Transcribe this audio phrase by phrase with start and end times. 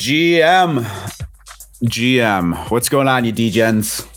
[0.00, 0.82] GM.
[1.84, 2.70] GM.
[2.70, 4.08] What's going on, you DGens?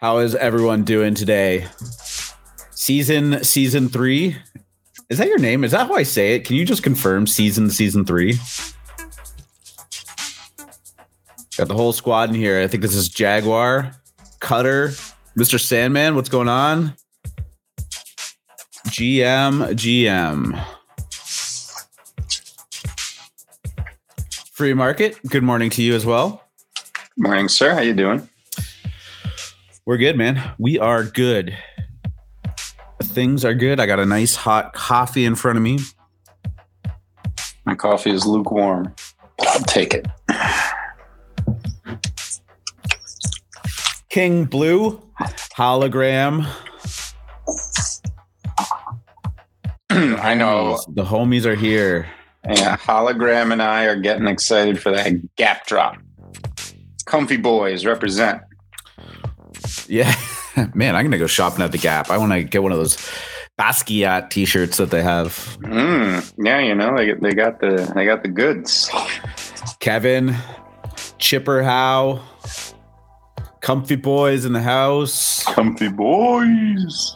[0.00, 1.68] How is everyone doing today?
[2.72, 4.36] Season season three.
[5.08, 5.62] Is that your name?
[5.62, 6.44] Is that how I say it?
[6.44, 8.32] Can you just confirm season season three?
[11.56, 12.60] Got the whole squad in here.
[12.60, 13.92] I think this is Jaguar,
[14.40, 14.88] Cutter,
[15.38, 15.60] Mr.
[15.60, 16.16] Sandman.
[16.16, 16.96] What's going on?
[18.88, 20.77] GM, GM.
[24.58, 25.16] Free market.
[25.24, 26.42] Good morning to you as well.
[27.16, 27.74] Morning, sir.
[27.74, 28.28] How you doing?
[29.86, 30.52] We're good, man.
[30.58, 31.56] We are good.
[33.00, 33.78] Things are good.
[33.78, 35.78] I got a nice hot coffee in front of me.
[37.66, 38.96] My coffee is lukewarm.
[39.42, 40.08] I'll take it.
[44.08, 45.00] King Blue
[45.54, 46.48] hologram.
[49.90, 50.80] I know.
[50.88, 52.08] The homies are here.
[52.48, 55.98] Yeah, hologram and I are getting excited for that gap drop.
[57.04, 58.42] Comfy boys represent.
[59.86, 60.14] Yeah,
[60.74, 62.10] man, I'm gonna go shopping at the Gap.
[62.10, 62.96] I want to get one of those
[63.58, 65.58] Basquiat T-shirts that they have.
[65.60, 68.90] Mm, yeah, you know they they got the they got the goods.
[69.80, 70.34] Kevin,
[71.18, 72.22] Chipper How,
[73.60, 75.44] Comfy Boys in the house.
[75.44, 77.14] Comfy boys.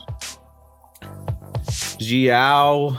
[1.99, 2.99] Giao,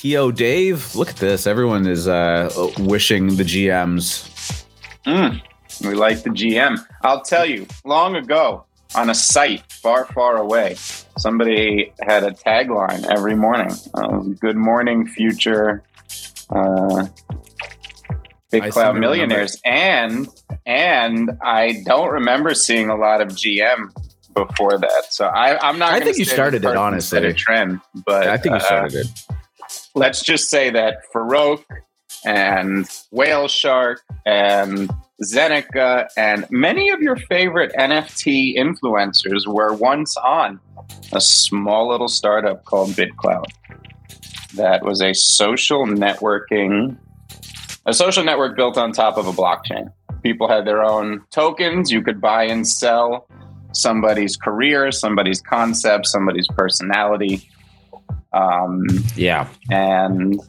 [0.00, 0.30] T.O.
[0.32, 0.94] Dave.
[0.94, 1.46] Look at this.
[1.46, 2.48] Everyone is uh,
[2.78, 4.64] wishing the GMs.
[5.04, 5.42] Mm,
[5.82, 6.78] we like the GM.
[7.02, 10.76] I'll tell you, long ago on a site far, far away,
[11.18, 13.76] somebody had a tagline every morning.
[13.92, 15.82] Uh, Good morning, future
[16.48, 17.06] uh,
[18.50, 19.60] big I cloud millionaires.
[19.66, 20.28] And
[20.64, 23.92] and I don't remember seeing a lot of GM
[24.32, 25.12] before that.
[25.12, 25.92] So I, I'm not.
[25.92, 27.22] I think you started it, honestly.
[27.22, 29.26] a trend, but I think you uh, started it.
[29.94, 31.64] Let's just say that Farokh
[32.24, 34.90] and Whale Shark and
[35.22, 40.60] Zeneca and many of your favorite NFT influencers were once on
[41.12, 43.46] a small little startup called BitClout.
[44.54, 46.96] That was a social networking,
[47.86, 49.92] a social network built on top of a blockchain.
[50.22, 51.90] People had their own tokens.
[51.90, 53.28] You could buy and sell
[53.72, 57.48] somebody's career, somebody's concept, somebody's personality.
[58.32, 58.84] Um,
[59.16, 59.48] Yeah.
[59.70, 60.40] and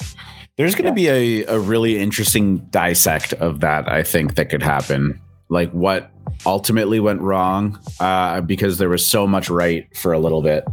[0.58, 1.14] There's going to Yeah.
[1.14, 5.20] be a, a really interesting dissect of that, I think, that could happen.
[5.50, 6.12] Like what
[6.46, 10.64] ultimately went wrong, uh, because there was so much right for a little bit.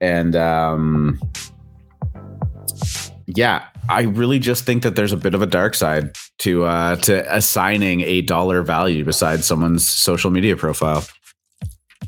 [0.00, 1.18] And um,
[3.26, 6.96] yeah, I really just think that there's a bit of a dark side to uh,
[6.96, 11.04] to assigning a dollar value beside someone's social media profile.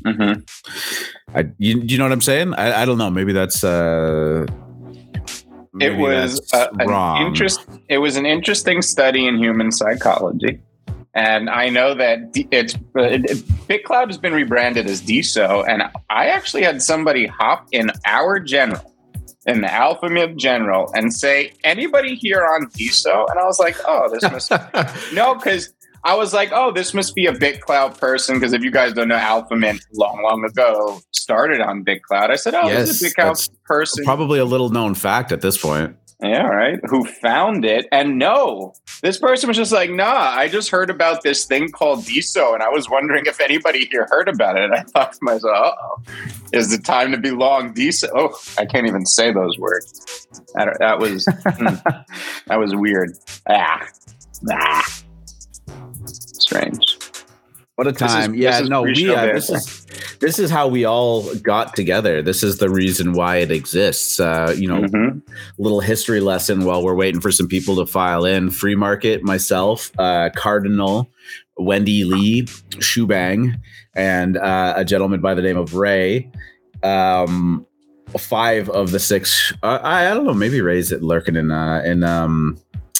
[0.05, 0.47] mhm.
[1.35, 2.53] I, you, you know what I'm saying?
[2.55, 3.09] I, I don't know.
[3.09, 4.45] Maybe that's uh,
[5.79, 10.59] it was uh, an interest it was an interesting study in human psychology
[11.13, 13.23] and i know that D- it's uh, it-
[13.67, 18.93] BitClout has been rebranded as DeSo and i actually had somebody hop in our general
[19.45, 23.77] in the Alpha Mint general and say anybody here on DeSo and i was like
[23.87, 24.51] oh this must
[25.13, 25.73] no because
[26.03, 29.07] I was like, oh, this must be a BitClout person because if you guys don't
[29.09, 32.29] know, Alpha Mint long, long ago started on BitClout.
[32.29, 34.05] I said, oh, this is a Yes, BitClout person.
[34.05, 35.95] Probably a little known fact at this point.
[36.21, 36.79] Yeah, right.
[36.89, 37.87] Who found it?
[37.93, 41.99] And no, this person was just like, nah, I just heard about this thing called
[41.99, 44.65] DeSo, and I was wondering if anybody here heard about it.
[44.65, 46.03] And I thought to myself, uh oh,
[46.51, 48.09] is the time to be long DeSo?
[48.13, 50.27] Oh, I can't even say those words.
[50.55, 51.65] That was hmm,
[52.47, 53.11] that was weird.
[53.47, 53.87] Ah,
[54.51, 55.01] ah,
[56.41, 56.97] strange.
[57.75, 58.31] What a This is- time!
[58.33, 59.85] this yeah, is no, we uh, this is
[60.19, 62.21] this is how we all got together.
[62.21, 64.19] This is the reason why it exists.
[64.19, 65.21] Uh, you know, Mhm.
[65.57, 68.49] little history lesson while we're waiting for some people to file in.
[68.49, 71.09] Free market, myself, uh, Cardinal,
[71.57, 72.43] Wendy Lee,
[72.81, 73.55] Shubang,
[73.95, 76.29] and uh, a gentleman by the name of Ray.
[76.83, 77.65] Um,
[78.17, 79.53] five of the six.
[79.63, 80.33] Uh, I, I don't know.
[80.33, 82.57] Maybe Ray's lurking in uh, in um,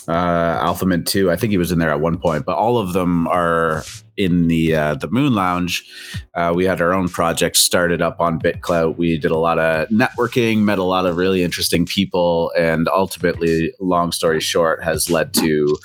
[0.10, 1.30] uh, Alpha Mint too.
[1.32, 3.84] I think he was in there at one point, but all of them are
[4.20, 5.90] in the uh, the Moon Lounge.
[6.36, 8.98] Uh, we had our own project started up on BitClout.
[8.98, 13.74] We did a lot of networking, met a lot of really interesting people, and ultimately,
[13.80, 15.78] long story short, has led to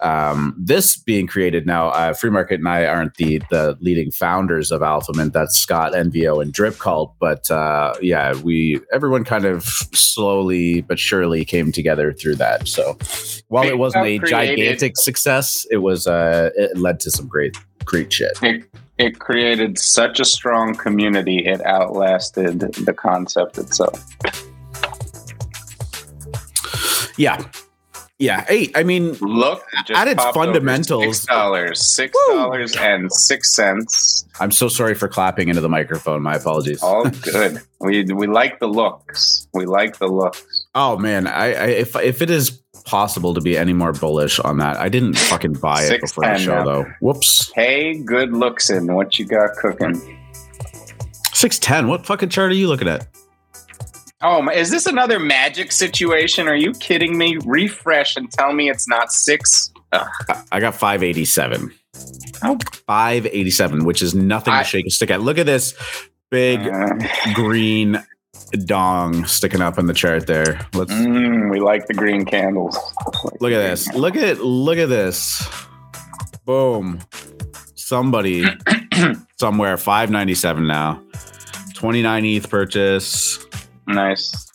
[0.00, 1.64] um, this being created.
[1.64, 5.32] Now, uh, Free Market and I aren't the the leading founders of Alpha Mint.
[5.32, 7.14] That's Scott, NVO, and Drip Cult.
[7.20, 12.66] But uh, yeah, we everyone kind of slowly but surely came together through that.
[12.66, 12.98] So
[13.46, 17.56] while it wasn't a gigantic success, it was uh, it led to some great
[17.86, 18.32] great shit.
[18.42, 18.64] It,
[18.98, 24.04] it created such a strong community, it outlasted the concept itself.
[27.16, 27.42] Yeah.
[28.18, 29.62] Yeah, hey, I mean, look
[29.94, 34.24] at its fundamentals, six dollars, six dollars and six cents.
[34.40, 36.22] I'm so sorry for clapping into the microphone.
[36.22, 36.82] My apologies.
[36.82, 37.60] All good.
[37.80, 39.46] we we like the looks.
[39.52, 40.66] We like the looks.
[40.74, 44.56] Oh man, I, I if if it is possible to be any more bullish on
[44.58, 46.64] that, I didn't fucking buy it before the show now.
[46.64, 46.86] though.
[47.02, 47.52] Whoops.
[47.54, 50.18] Hey, good looks in what you got cooking.
[51.34, 51.86] Six ten.
[51.86, 53.06] What fucking chart are you looking at?
[54.22, 56.48] Oh, my, is this another magic situation?
[56.48, 57.38] Are you kidding me?
[57.44, 59.70] Refresh and tell me it's not six.
[59.92, 60.08] Ugh.
[60.50, 61.72] I got 587.
[62.42, 62.58] Oh.
[62.86, 65.20] 587, which is nothing I, to shake a stick at.
[65.20, 65.74] Look at this
[66.30, 66.94] big uh,
[67.34, 68.02] green
[68.64, 70.60] dong sticking up in the chart there.
[70.72, 72.78] Let's mm, we like the green candles.
[73.40, 73.92] Look at this.
[73.94, 75.46] Look at look at this.
[76.44, 77.00] Boom.
[77.74, 78.44] Somebody
[79.38, 81.02] somewhere 597 now.
[81.74, 83.44] 29 ETH purchase.
[83.86, 84.50] Nice.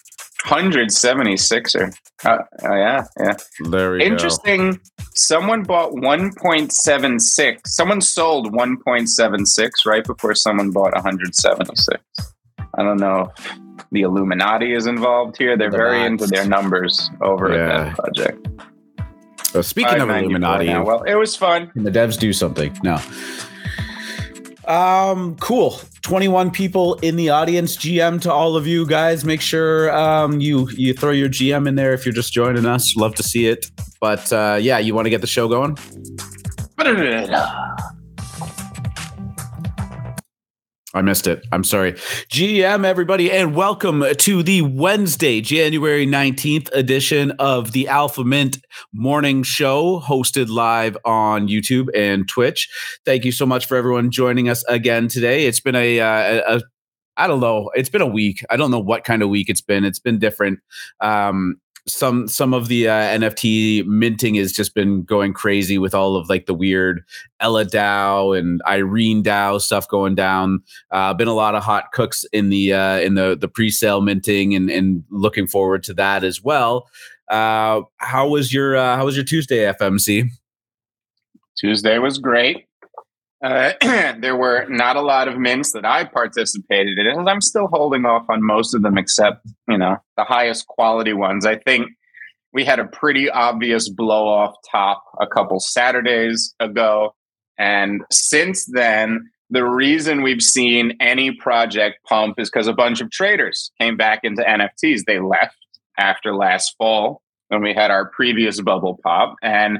[0.46, 1.94] 176er.
[2.24, 3.34] Uh, uh, yeah, yeah.
[3.70, 4.74] There we Interesting.
[4.74, 4.80] Go.
[5.14, 7.60] Someone bought 1.76.
[7.66, 12.02] Someone sold 1.76 right before someone bought 176.
[12.76, 13.54] I don't know if
[13.92, 15.58] the Illuminati is involved here.
[15.58, 17.62] They're the very into their numbers over yeah.
[17.62, 18.48] at that project.
[19.54, 21.70] Well, speaking of Illuminati, well, it was fun.
[21.72, 22.76] Can the devs do something?
[22.84, 23.00] No.
[24.66, 25.80] Um, cool.
[26.02, 27.78] 21 people in the audience.
[27.78, 29.24] GM to all of you guys.
[29.24, 32.96] Make sure um, you you throw your GM in there if you're just joining us.
[32.96, 33.72] Love to see it.
[34.00, 35.78] But uh, yeah, you want to get the show going?
[40.94, 41.46] I missed it.
[41.54, 41.94] I'm sorry.
[41.94, 48.58] GM, everybody, and welcome to the Wednesday, January 19th edition of the Alpha Mint
[48.92, 52.70] Morning Show, hosted live on YouTube and Twitch.
[53.06, 55.46] Thank you so much for everyone joining us again today.
[55.46, 56.60] It's been a, uh,
[57.16, 57.72] I don't know.
[57.74, 58.44] It's been a week.
[58.50, 59.86] I don't know what kind of week it's been.
[59.86, 60.60] It's been different.
[61.00, 61.56] Um,
[61.88, 66.30] some some of the uh, NFT minting has just been going crazy with all of
[66.30, 67.04] like the weird
[67.40, 70.62] Ella DAO and Irene DAO stuff going down.
[70.92, 74.54] Uh, been a lot of hot cooks in the uh, in the the pre-sale minting
[74.54, 76.88] and and looking forward to that as well.
[77.30, 80.30] Uh, how was your uh, how was your Tuesday FMC?
[81.58, 82.68] Tuesday was great.
[83.42, 83.74] Uh,
[84.20, 88.06] there were not a lot of mints that I participated in, and I'm still holding
[88.06, 91.46] off on most of them, except you know the highest quality ones.
[91.46, 91.88] I think
[92.54, 97.16] we had a pretty obvious blow off top a couple Saturdays ago,
[97.58, 103.10] and since then, the reason we've seen any project pump is because a bunch of
[103.12, 105.02] traders came back into NFTs.
[105.06, 105.58] They left
[105.98, 109.80] after last fall when we had our previous bubble pop, and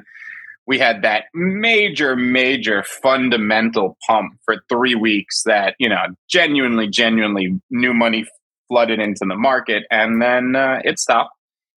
[0.68, 7.60] we had that major, major fundamental pump for three weeks that, you know, genuinely, genuinely
[7.70, 8.26] new money
[8.68, 9.84] flooded into the market.
[9.92, 11.32] And then uh, it stopped.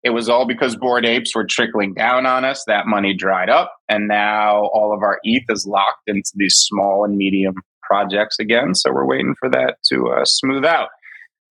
[0.02, 2.64] It was all because bored apes were trickling down on us.
[2.66, 3.72] That money dried up.
[3.88, 8.74] And now all of our ETH is locked into these small and medium projects again.
[8.74, 10.88] So we're waiting for that to uh, smooth out.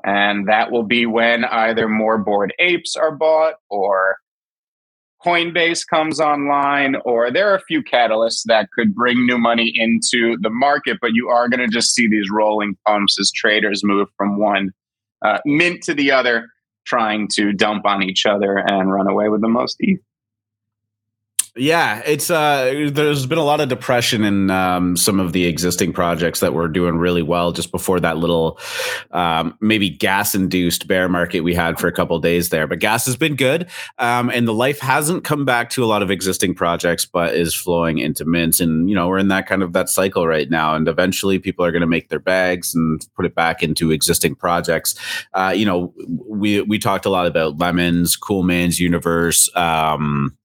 [0.03, 4.17] And that will be when either more bored apes are bought or
[5.25, 10.35] Coinbase comes online, or there are a few catalysts that could bring new money into
[10.41, 14.07] the market, but you are going to just see these rolling pumps as traders move
[14.17, 14.71] from one
[15.23, 16.47] uh, mint to the other,
[16.85, 19.99] trying to dump on each other and run away with the most ETH.
[21.57, 25.91] Yeah, it's uh there's been a lot of depression in um, some of the existing
[25.91, 28.57] projects that were doing really well just before that little
[29.11, 32.67] um, maybe gas induced bear market we had for a couple days there.
[32.67, 33.69] But gas has been good.
[33.97, 37.53] Um, and the life hasn't come back to a lot of existing projects, but is
[37.53, 38.61] flowing into mints.
[38.61, 40.73] And you know, we're in that kind of that cycle right now.
[40.73, 44.95] And eventually people are gonna make their bags and put it back into existing projects.
[45.33, 45.93] Uh, you know,
[46.29, 50.37] we we talked a lot about lemons, cool man's universe, um,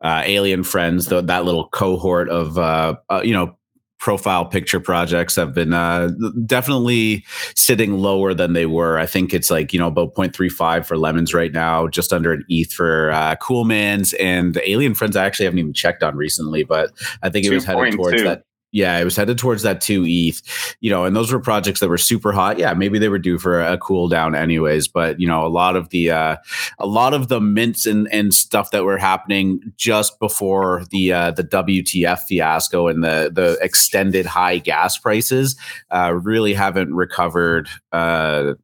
[0.00, 3.56] uh, Alien Friends, the, that little cohort of uh, uh, you know
[4.04, 6.10] profile picture projects have been uh,
[6.44, 7.24] definitely
[7.56, 8.98] sitting lower than they were.
[8.98, 12.44] I think it's like, you know, about 0.35 for lemons right now, just under an
[12.50, 15.16] ETH for uh, Cool Man's and Alien Friends.
[15.16, 16.90] I actually haven't even checked on recently, but
[17.22, 18.24] I think it was headed towards 2.
[18.24, 18.42] that
[18.74, 20.42] yeah, it was headed towards that two ETH,
[20.80, 22.58] you know, and those were projects that were super hot.
[22.58, 25.76] Yeah, maybe they were due for a cool down anyways, but you know, a lot
[25.76, 26.36] of the uh,
[26.80, 31.30] a lot of the mints and, and stuff that were happening just before the uh,
[31.30, 35.54] the WTF fiasco and the the extended high gas prices
[35.92, 38.54] uh, really haven't recovered uh,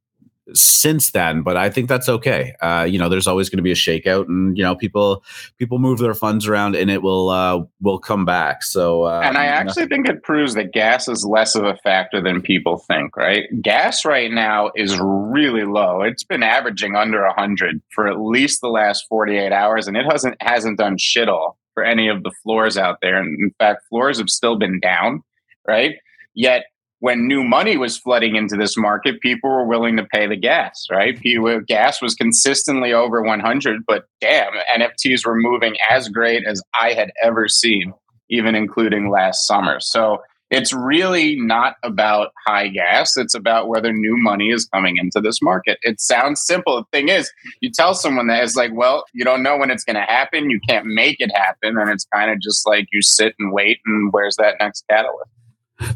[0.55, 2.55] since then, but I think that's okay.
[2.61, 5.23] Uh, you know, there's always going to be a shakeout, and you know, people
[5.59, 8.63] people move their funds around, and it will uh, will come back.
[8.63, 12.21] So, um, and I actually think it proves that gas is less of a factor
[12.21, 13.17] than people think.
[13.17, 16.03] Right, gas right now is really low.
[16.03, 20.41] It's been averaging under hundred for at least the last 48 hours, and it hasn't
[20.41, 23.19] hasn't done shit all for any of the floors out there.
[23.19, 25.23] And in fact, floors have still been down.
[25.67, 25.97] Right,
[26.35, 26.65] yet
[27.01, 30.87] when new money was flooding into this market, people were willing to pay the gas,
[30.91, 31.19] right?
[31.27, 36.93] Uh, gas was consistently over 100, but damn, NFTs were moving as great as I
[36.93, 37.95] had ever seen,
[38.29, 39.81] even including last summer.
[39.81, 40.19] So
[40.51, 43.17] it's really not about high gas.
[43.17, 45.79] It's about whether new money is coming into this market.
[45.83, 46.77] It sounds simple.
[46.77, 47.31] The thing is,
[47.61, 50.51] you tell someone that it's like, well, you don't know when it's going to happen.
[50.51, 51.79] You can't make it happen.
[51.79, 55.31] And it's kind of just like you sit and wait and where's that next catalyst?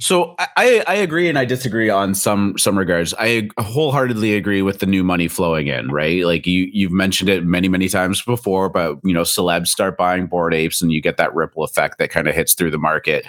[0.00, 3.14] So I, I agree and I disagree on some some regards.
[3.18, 6.24] I wholeheartedly agree with the new money flowing in, right?
[6.24, 10.26] Like you you've mentioned it many many times before, but you know celebs start buying
[10.26, 13.26] bored apes and you get that ripple effect that kind of hits through the market.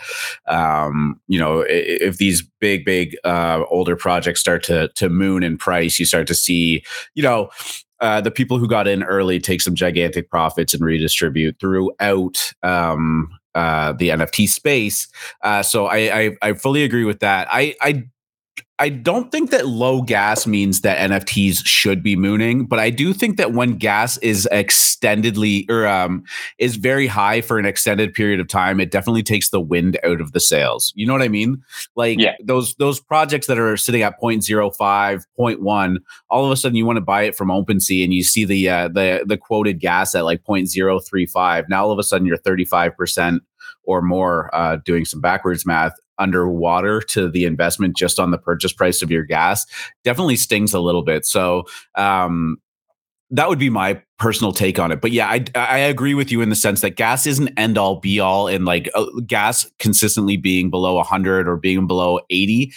[0.48, 5.58] Um, you know, if, these big big uh, older projects start to to moon in
[5.58, 6.84] price, you start to see
[7.16, 7.50] you know
[8.00, 13.30] uh, the people who got in early take some gigantic profits and redistribute throughout um,
[13.56, 15.08] uh, the NFT space.
[15.42, 17.48] Uh, so I, I, I fully agree with that.
[17.50, 18.04] I I
[18.78, 23.14] I don't think that low gas means that NFTs should be mooning, but I do
[23.14, 26.26] think that when gas is extendedly or um,
[26.58, 30.20] is very high for an extended period of time, it definitely takes the wind out
[30.20, 30.92] of the sails.
[30.94, 31.64] You know what I mean?
[31.96, 32.36] Like yeah.
[32.44, 35.98] those those projects that are sitting at 0.05, 0.1,
[36.30, 38.68] all of a sudden you want to buy it from OpenSea and you see the
[38.68, 41.70] uh, the the quoted gas at like 0.035.
[41.70, 43.40] Now all of a sudden you're 35%
[43.84, 48.74] or more uh, doing some backwards math underwater to the investment just on the purchase
[48.74, 49.66] price of your gas
[50.04, 51.26] definitely stings a little bit.
[51.26, 52.58] So, um,
[53.32, 55.02] that would be my personal take on it.
[55.02, 58.00] But yeah, I I agree with you in the sense that gas isn't end all
[58.00, 62.72] be all, and like uh, gas consistently being below 100 or being below 80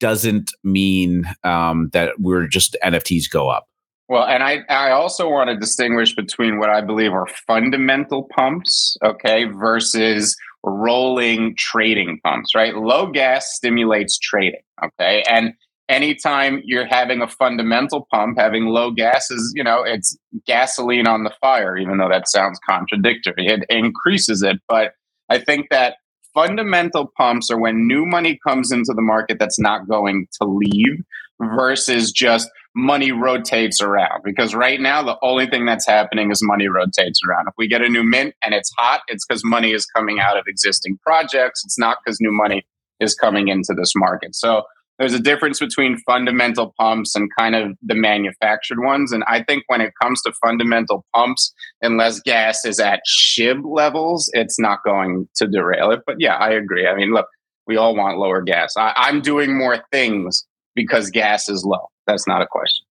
[0.00, 3.66] doesn't mean um, that we're just NFTs go up.
[4.08, 8.96] Well, and I, I also want to distinguish between what I believe are fundamental pumps,
[9.04, 12.74] okay, versus rolling trading pumps, right?
[12.74, 15.22] Low gas stimulates trading, okay?
[15.28, 15.54] And
[15.88, 21.24] anytime you're having a fundamental pump, having low gas is, you know, it's gasoline on
[21.24, 23.46] the fire, even though that sounds contradictory.
[23.46, 24.56] It increases it.
[24.68, 24.92] But
[25.28, 25.96] I think that
[26.32, 31.02] fundamental pumps are when new money comes into the market that's not going to leave
[31.40, 36.68] versus just money rotates around because right now the only thing that's happening is money
[36.68, 37.48] rotates around.
[37.48, 40.36] If we get a new mint and it's hot, it's because money is coming out
[40.36, 41.64] of existing projects.
[41.64, 42.64] It's not because new money
[43.00, 44.34] is coming into this market.
[44.34, 44.62] So
[45.00, 49.12] there's a difference between fundamental pumps and kind of the manufactured ones.
[49.12, 54.30] And I think when it comes to fundamental pumps, unless gas is at SHIB levels,
[54.34, 56.00] it's not going to derail it.
[56.06, 56.86] But yeah, I agree.
[56.86, 57.26] I mean, look,
[57.66, 58.74] we all want lower gas.
[58.76, 61.88] I, I'm doing more things because gas is low.
[62.10, 62.84] That's not a question.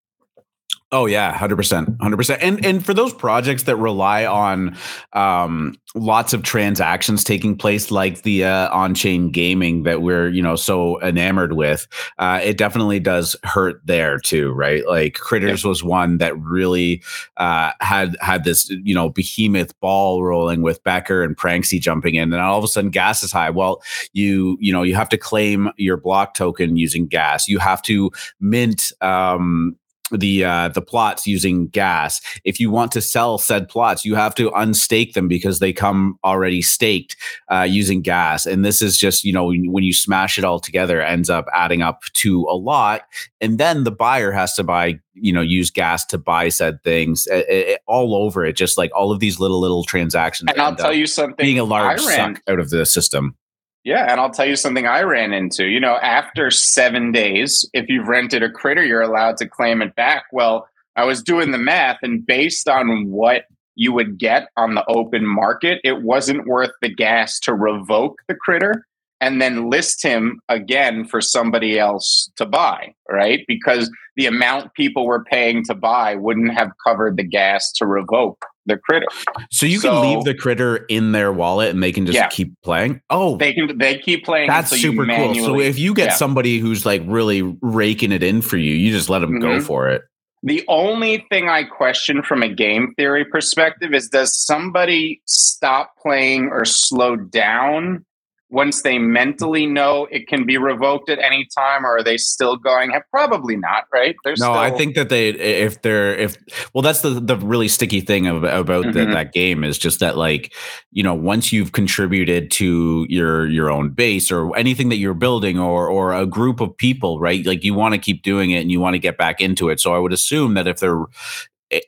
[0.92, 2.42] Oh yeah, hundred percent, hundred percent.
[2.42, 4.76] And and for those projects that rely on
[5.14, 10.56] um, lots of transactions taking place, like the uh, on-chain gaming that we're you know
[10.56, 14.84] so enamored with, uh, it definitely does hurt there too, right?
[14.88, 15.70] Like Critters yeah.
[15.70, 17.04] was one that really
[17.38, 22.34] uh, had had this you know behemoth ball rolling with Becker and Pranksy jumping in,
[22.34, 23.52] and all of a sudden gas is high.
[23.52, 27.48] Well, you you know you have to claim your block token using gas.
[27.48, 28.92] You have to mint.
[29.02, 29.76] Um,
[30.12, 32.22] the uh, the plots using gas.
[32.44, 36.18] If you want to sell said plots, you have to unstake them because they come
[36.24, 37.16] already staked
[37.50, 38.46] uh, using gas.
[38.46, 41.82] And this is just you know when you smash it all together, ends up adding
[41.82, 43.02] up to a lot.
[43.42, 47.28] And then the buyer has to buy you know use gas to buy said things
[47.28, 48.54] it, it, all over it.
[48.54, 50.52] Just like all of these little little transactions.
[50.52, 51.44] And I'll tell you something.
[51.44, 53.36] Being a large suck out of the system.
[53.84, 55.66] Yeah, and I'll tell you something I ran into.
[55.66, 59.96] You know, after seven days, if you've rented a critter, you're allowed to claim it
[59.96, 60.26] back.
[60.32, 63.46] Well, I was doing the math, and based on what
[63.76, 68.36] you would get on the open market, it wasn't worth the gas to revoke the
[68.36, 68.86] critter
[69.22, 73.44] and then list him again for somebody else to buy, right?
[73.48, 78.46] Because the amount people were paying to buy wouldn't have covered the gas to revoke
[78.66, 79.08] the critter.
[79.52, 82.28] So you so, can leave the critter in their wallet and they can just yeah.
[82.28, 83.02] keep playing.
[83.10, 83.78] Oh, they can.
[83.78, 84.48] They keep playing.
[84.48, 85.36] That's super cool.
[85.36, 86.16] So if you get yeah.
[86.16, 89.42] somebody who's like really raking it in for you, you just let them mm-hmm.
[89.42, 90.04] go for it.
[90.42, 96.48] The only thing I question from a game theory perspective is does somebody stop playing
[96.50, 98.06] or slow down
[98.52, 102.56] once they mentally know it can be revoked at any time or are they still
[102.56, 102.92] going?
[103.12, 104.16] Probably not right?
[104.24, 106.38] There's no still- i think that they if they're if
[106.74, 108.98] well that's the the really sticky thing of, about mm-hmm.
[108.98, 110.54] the, that game is just that like
[110.92, 115.60] you know once you've contributed to your your own base or anything that you're building
[115.60, 117.46] or or a group of people right?
[117.46, 119.80] Like you want to keep doing it and you want to get back into it.
[119.80, 121.06] So i would assume that if they're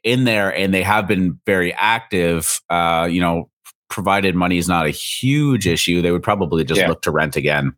[0.03, 3.49] in there and they have been very active uh you know
[3.91, 6.87] provided money is not a huge issue, they would probably just yeah.
[6.87, 7.75] look to rent again.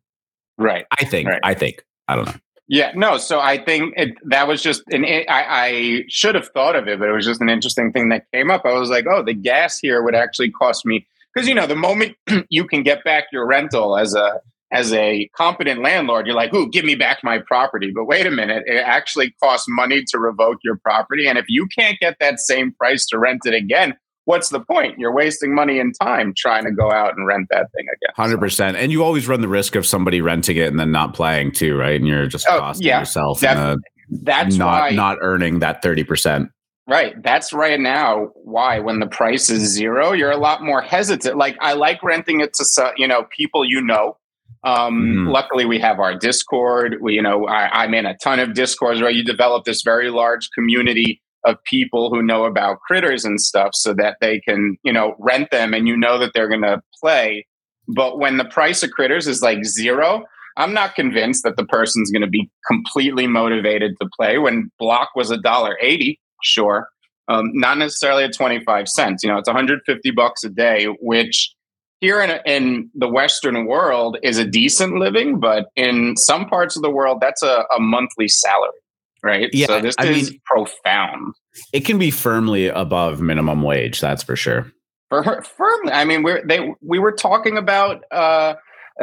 [0.58, 0.86] Right.
[0.98, 1.28] I think.
[1.28, 1.42] Right.
[1.44, 1.84] I think.
[2.08, 2.36] I don't know.
[2.70, 3.18] Yeah, no.
[3.18, 5.04] So I think it, that was just an.
[5.06, 8.26] I, I should have thought of it, but it was just an interesting thing that
[8.34, 8.66] came up.
[8.66, 11.76] I was like, oh, the gas here would actually cost me because you know the
[11.76, 12.16] moment
[12.50, 14.40] you can get back your rental as a
[14.72, 17.92] as a competent landlord, you're like, ooh, give me back my property.
[17.94, 21.68] But wait a minute, it actually costs money to revoke your property, and if you
[21.78, 24.98] can't get that same price to rent it again, what's the point?
[25.00, 28.14] You're wasting money and time trying to go out and rent that thing again.
[28.16, 31.14] Hundred percent, and you always run the risk of somebody renting it and then not
[31.14, 31.96] playing too, right?
[32.00, 33.40] And you're just oh, costing yeah, yourself.
[33.42, 36.50] That, that's not why, not earning that thirty percent.
[36.88, 37.22] Right.
[37.24, 41.38] That's right now why when the price is zero, you're a lot more hesitant.
[41.38, 44.18] Like I like renting it to you know people you know.
[44.66, 45.28] Um, mm-hmm.
[45.28, 46.98] Luckily, we have our Discord.
[47.02, 50.10] We, you know, I, I'm in a ton of Discords where you develop this very
[50.10, 54.94] large community of people who know about critters and stuff so that they can, you
[54.94, 57.46] know, rent them and you know that they're going to play.
[57.88, 60.24] But when the price of critters is like zero,
[60.56, 64.38] I'm not convinced that the person's going to be completely motivated to play.
[64.38, 66.88] When block was a dollar eighty, sure,
[67.28, 69.24] um, not necessarily at twenty five cents.
[69.24, 71.54] You know, it's 150 bucks a day, which
[72.00, 76.82] here in, in the Western world is a decent living, but in some parts of
[76.82, 78.83] the world, that's a, a monthly salary
[79.24, 79.50] right?
[79.54, 81.34] Yeah, so this I is mean, profound.
[81.72, 84.72] It can be firmly above minimum wage, that's for sure.
[85.10, 88.56] For her, firmly, I mean, we're they we were talking about uh,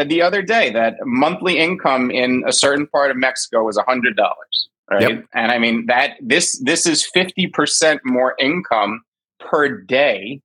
[0.04, 4.16] the other day that monthly income in a certain part of Mexico is a hundred
[4.16, 5.08] dollars, right?
[5.08, 5.24] Yep.
[5.34, 9.02] And I mean that this this is fifty percent more income
[9.38, 10.40] per day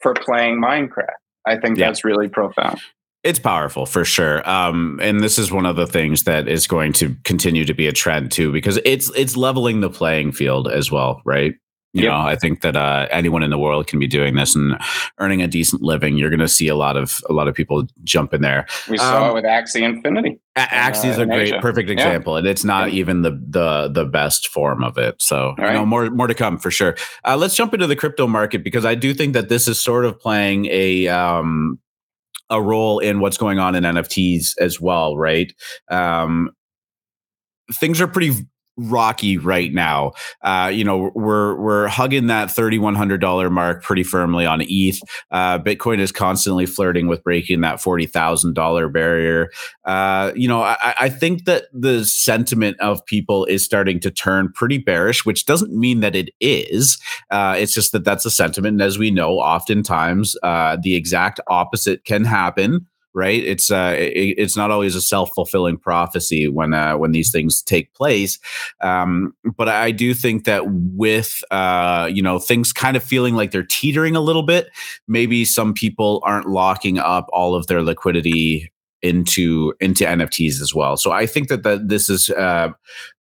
[0.00, 1.08] for playing Minecraft.
[1.46, 2.80] I think that's really profound.
[3.22, 4.48] It's powerful for sure.
[4.48, 7.86] Um, and this is one of the things that is going to continue to be
[7.86, 11.54] a trend too, because it's it's leveling the playing field as well, right?
[11.92, 12.12] You yep.
[12.12, 14.78] know, I think that uh, anyone in the world can be doing this and
[15.18, 16.16] earning a decent living.
[16.16, 18.66] You're going to see a lot of a lot of people jump in there.
[18.88, 20.40] We saw um, it with Axie Infinity.
[20.54, 21.58] A- Axie is uh, a great, Asia.
[21.60, 22.38] perfect example, yeah.
[22.38, 23.00] and it's not yeah.
[23.00, 25.20] even the the the best form of it.
[25.20, 25.72] So, right.
[25.72, 26.94] you know, more more to come for sure.
[27.24, 30.04] Uh, let's jump into the crypto market because I do think that this is sort
[30.04, 31.80] of playing a um,
[32.50, 35.52] a role in what's going on in NFTs as well, right?
[35.90, 36.50] Um,
[37.74, 38.32] things are pretty
[38.88, 40.12] rocky right now.
[40.42, 44.62] Uh, you know, we're we're hugging that thirty one hundred dollar mark pretty firmly on
[44.62, 45.00] ETH.
[45.30, 49.50] Uh, Bitcoin is constantly flirting with breaking that forty thousand dollar barrier.
[49.84, 54.52] Uh, you know, I, I, think that the sentiment of people is starting to turn
[54.52, 56.98] pretty bearish, which doesn't mean that it is.
[57.30, 61.40] Uh, it's just that that's a sentiment, and as we know, oftentimes uh, the exact
[61.48, 63.42] opposite can happen right?
[63.42, 67.62] It's uh, it, it's not always a self fulfilling prophecy when uh, when these things
[67.62, 68.38] take place.
[68.80, 73.50] Um, but I do think that with uh, you know things kind of feeling like
[73.50, 74.70] they're teetering a little bit,
[75.08, 80.96] maybe some people aren't locking up all of their liquidity into into NFTs as well.
[80.96, 82.68] So I think that that this is uh,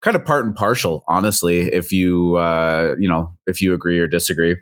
[0.02, 1.72] kind of part and partial, honestly.
[1.72, 4.56] If you uh, you know if you agree or disagree.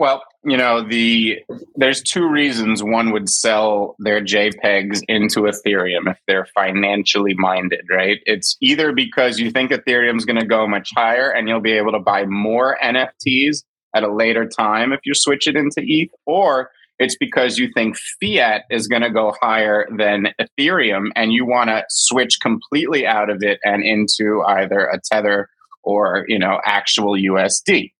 [0.00, 1.40] Well, you know, the
[1.76, 8.18] there's two reasons one would sell their JPEGs into Ethereum if they're financially minded, right?
[8.24, 11.92] It's either because you think Ethereum's going to go much higher and you'll be able
[11.92, 13.62] to buy more NFTs
[13.94, 17.98] at a later time if you switch it into ETH, or it's because you think
[18.22, 23.28] fiat is going to go higher than Ethereum and you want to switch completely out
[23.28, 25.50] of it and into either a Tether
[25.82, 27.92] or, you know, actual USD.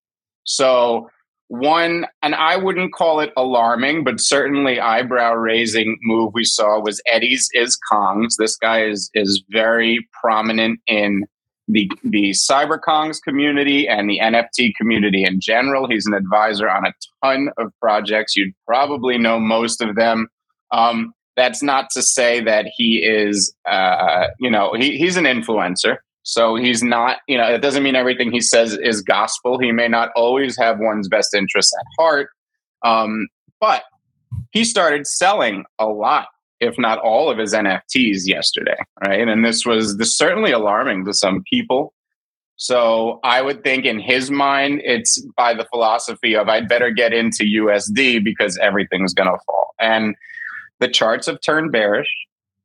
[0.45, 1.11] So
[1.51, 7.03] one, and I wouldn't call it alarming, but certainly eyebrow raising move we saw was
[7.07, 8.37] Eddie's is Kongs.
[8.39, 11.25] This guy is is very prominent in
[11.67, 15.89] the the cyber Kongs community and the NFT community in general.
[15.89, 16.93] He's an advisor on a
[17.25, 18.37] ton of projects.
[18.37, 20.29] You'd probably know most of them.
[20.71, 25.97] Um, that's not to say that he is, uh, you know, he, he's an influencer.
[26.23, 29.59] So he's not, you know, it doesn't mean everything he says is gospel.
[29.59, 32.31] He may not always have one's best interests at heart.
[32.83, 33.29] Um,
[33.61, 33.83] but
[34.51, 36.29] he started selling a lot,
[36.61, 39.27] if not all of his NFTs yesterday, right?
[39.27, 41.95] And this was this certainly alarming to some people.
[42.57, 47.15] So I would think in his mind, it's by the philosophy of I'd better get
[47.15, 49.75] into USD because everything's going to fall.
[49.81, 50.15] And
[50.79, 52.11] the charts have turned bearish.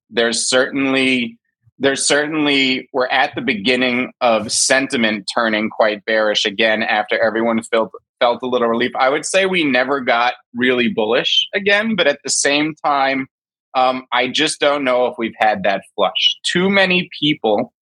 [0.09, 1.37] There's certainly
[1.77, 7.91] there's certainly we're at the beginning of sentiment turning quite bearish again after everyone felt
[8.19, 8.91] felt a little relief.
[8.97, 13.27] I would say we never got really bullish again, but at the same time,
[13.75, 16.37] um, I just don't know if we've had that flush.
[16.43, 17.73] Too many people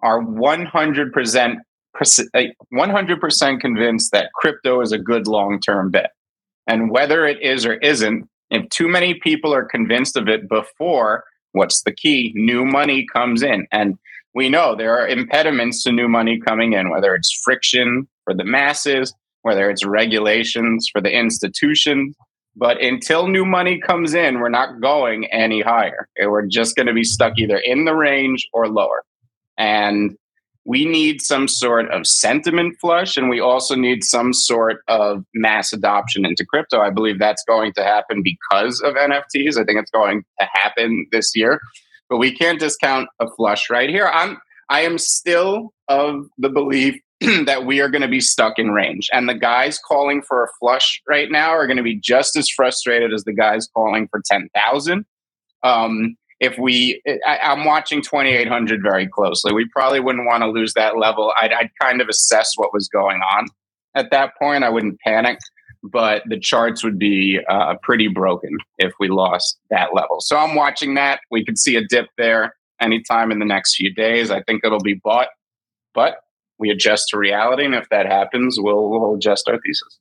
[0.00, 1.56] are 100%
[2.72, 6.12] 100% convinced that crypto is a good long-term bet.
[6.66, 11.24] And whether it is or isn't, if too many people are convinced of it before,
[11.52, 12.32] what's the key?
[12.34, 13.66] New money comes in.
[13.72, 13.98] And
[14.34, 18.44] we know there are impediments to new money coming in, whether it's friction for the
[18.44, 22.16] masses, whether it's regulations for the institutions.
[22.56, 26.08] But until new money comes in, we're not going any higher.
[26.20, 29.04] We're just going to be stuck either in the range or lower.
[29.56, 30.16] And
[30.64, 35.72] we need some sort of sentiment flush and we also need some sort of mass
[35.72, 36.80] adoption into crypto.
[36.80, 39.56] I believe that's going to happen because of NFTs.
[39.56, 41.60] I think it's going to happen this year.
[42.08, 44.06] But we can't discount a flush right here.
[44.06, 48.70] I'm I am still of the belief that we are going to be stuck in
[48.70, 49.08] range.
[49.12, 52.48] And the guys calling for a flush right now are going to be just as
[52.48, 55.04] frustrated as the guys calling for 10,000.
[55.62, 59.52] Um, if we, I, am watching 2800 very closely.
[59.52, 61.32] We probably wouldn't want to lose that level.
[61.40, 63.46] I'd, I'd kind of assess what was going on
[63.94, 64.64] at that point.
[64.64, 65.38] I wouldn't panic,
[65.82, 70.20] but the charts would be uh, pretty broken if we lost that level.
[70.20, 71.20] So I'm watching that.
[71.30, 74.30] We could see a dip there anytime in the next few days.
[74.30, 75.28] I think it'll be bought,
[75.92, 76.20] but
[76.58, 77.66] we adjust to reality.
[77.66, 79.98] And if that happens, we'll, we'll adjust our thesis.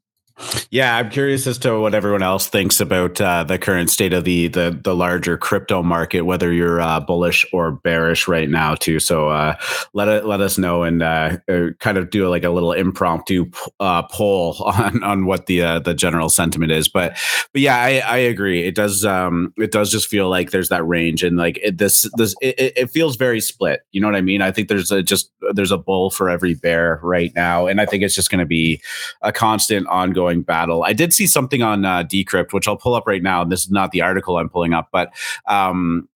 [0.71, 4.23] Yeah, I'm curious as to what everyone else thinks about uh, the current state of
[4.23, 8.99] the the, the larger crypto market, whether you're uh, bullish or bearish right now, too.
[8.99, 9.55] So uh,
[9.93, 13.51] let it let us know and uh, uh, kind of do like a little impromptu
[13.79, 16.87] uh, poll on on what the the general sentiment is.
[16.87, 17.17] But
[17.51, 18.65] but yeah, I, I agree.
[18.65, 22.09] It does um, it does just feel like there's that range and like it, this
[22.15, 23.81] this it, it feels very split.
[23.91, 24.41] You know what I mean?
[24.41, 27.85] I think there's a just there's a bull for every bear right now, and I
[27.85, 28.81] think it's just going to be
[29.21, 30.83] a constant ongoing ongoing battle.
[30.83, 33.41] I did see something on uh, Decrypt, which I'll pull up right now.
[33.41, 35.13] And this is not the article I'm pulling up, but
[35.47, 36.07] um,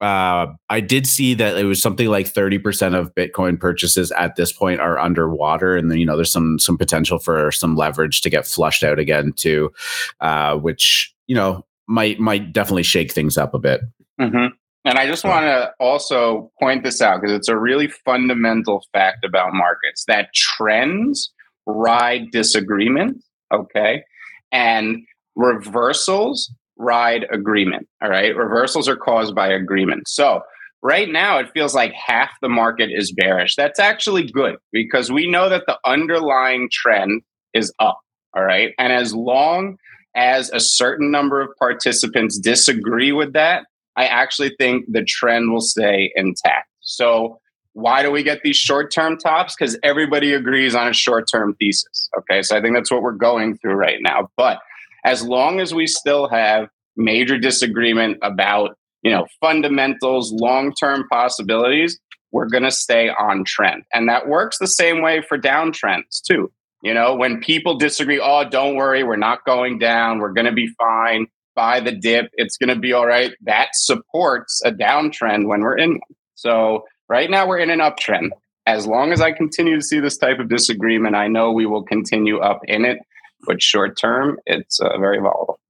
[0.00, 4.52] uh, I did see that it was something like 30% of Bitcoin purchases at this
[4.52, 5.76] point are underwater.
[5.76, 8.98] And then, you know, there's some, some potential for some leverage to get flushed out
[8.98, 9.72] again too,
[10.20, 13.82] uh, which, you know, might, might definitely shake things up a bit.
[14.20, 14.54] Mm-hmm.
[14.84, 19.24] And I just want to also point this out because it's a really fundamental fact
[19.24, 21.32] about markets that trends
[21.66, 24.02] ride disagreement Okay.
[24.50, 25.02] And
[25.36, 27.88] reversals ride agreement.
[28.02, 28.36] All right.
[28.36, 30.08] Reversals are caused by agreement.
[30.08, 30.40] So
[30.82, 33.56] right now it feels like half the market is bearish.
[33.56, 37.22] That's actually good because we know that the underlying trend
[37.54, 38.00] is up.
[38.34, 38.72] All right.
[38.78, 39.76] And as long
[40.14, 43.64] as a certain number of participants disagree with that,
[43.96, 46.68] I actually think the trend will stay intact.
[46.80, 47.38] So
[47.74, 49.54] why do we get these short term tops?
[49.58, 52.10] Because everybody agrees on a short term thesis.
[52.18, 52.42] Okay.
[52.42, 54.28] So I think that's what we're going through right now.
[54.36, 54.58] But
[55.04, 61.98] as long as we still have major disagreement about, you know, fundamentals, long term possibilities,
[62.30, 63.84] we're going to stay on trend.
[63.92, 66.50] And that works the same way for downtrends too.
[66.82, 70.52] You know, when people disagree, oh, don't worry, we're not going down, we're going to
[70.52, 71.26] be fine.
[71.54, 73.32] Buy the dip, it's going to be all right.
[73.42, 76.00] That supports a downtrend when we're in one.
[76.34, 78.30] So Right now, we're in an uptrend.
[78.64, 81.82] As long as I continue to see this type of disagreement, I know we will
[81.82, 83.00] continue up in it.
[83.46, 85.60] But short term, it's uh, very volatile.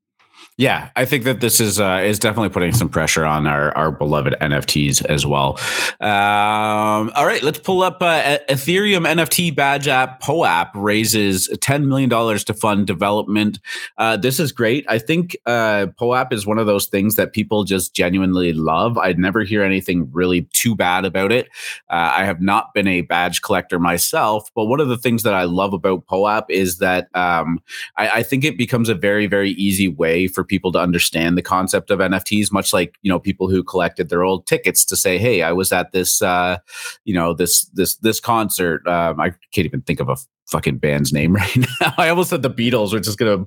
[0.59, 3.91] Yeah, I think that this is uh, is definitely putting some pressure on our, our
[3.91, 5.59] beloved NFTs as well.
[5.99, 12.11] Um, all right, let's pull up uh, Ethereum NFT badge app POAP raises ten million
[12.11, 13.61] dollars to fund development.
[13.97, 14.85] Uh, this is great.
[14.91, 18.99] I think uh, POAP is one of those things that people just genuinely love.
[18.99, 21.49] I'd never hear anything really too bad about it.
[21.88, 25.35] Uh, I have not been a badge collector myself, but one of the things that
[25.35, 27.59] I love about POAP is that um,
[27.97, 31.39] I, I think it becomes a very very easy way for for people to understand
[31.39, 34.97] the concept of NFTs, much like you know people who collected their old tickets to
[34.97, 36.59] say, "Hey, I was at this, uh,
[37.05, 40.17] you know, this this this concert." Um, I can't even think of a
[40.49, 41.95] fucking band's name right now.
[41.97, 43.45] I almost said the Beatles, which is just gonna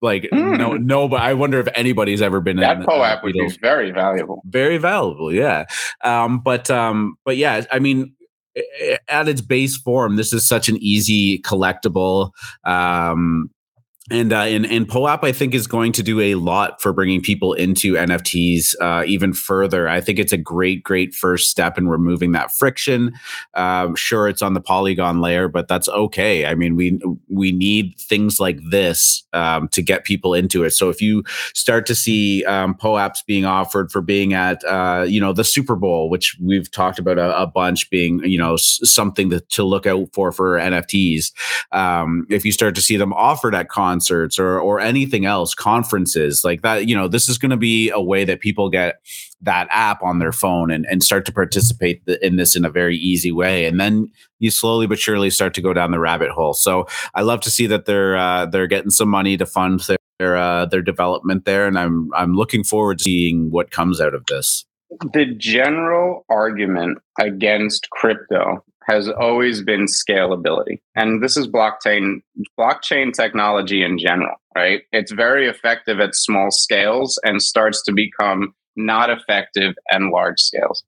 [0.00, 0.58] like mm.
[0.58, 3.48] no no, but I wonder if anybody's ever been that in, POAP uh, would be
[3.60, 4.42] very valuable.
[4.46, 5.66] Very valuable, yeah.
[6.02, 8.14] Um, but um, but yeah, I mean
[9.08, 12.30] at its base form, this is such an easy collectible.
[12.64, 13.50] Um,
[14.10, 17.20] and uh, and and POAP I think is going to do a lot for bringing
[17.20, 19.88] people into NFTs uh, even further.
[19.88, 23.12] I think it's a great great first step in removing that friction.
[23.54, 26.46] Um, sure, it's on the Polygon layer, but that's okay.
[26.46, 30.70] I mean, we we need things like this um, to get people into it.
[30.70, 31.22] So if you
[31.54, 35.76] start to see um, POAPs being offered for being at uh, you know the Super
[35.76, 39.86] Bowl, which we've talked about a, a bunch being you know something to, to look
[39.86, 41.32] out for for NFTs.
[41.72, 45.54] Um, if you start to see them offered at cons concerts or or anything else,
[45.54, 46.86] conferences like that.
[46.86, 48.96] You know, this is going to be a way that people get
[49.42, 52.96] that app on their phone and, and start to participate in this in a very
[52.96, 53.66] easy way.
[53.66, 56.54] And then you slowly but surely start to go down the rabbit hole.
[56.54, 59.98] So I love to see that they're uh, they're getting some money to fund their
[60.18, 64.14] their, uh, their development there, and I'm I'm looking forward to seeing what comes out
[64.14, 64.64] of this.
[65.12, 70.80] The general argument against crypto has always been scalability.
[70.96, 72.22] And this is blockchain
[72.58, 74.82] blockchain technology in general, right?
[74.92, 80.82] It's very effective at small scales and starts to become not effective at large scales.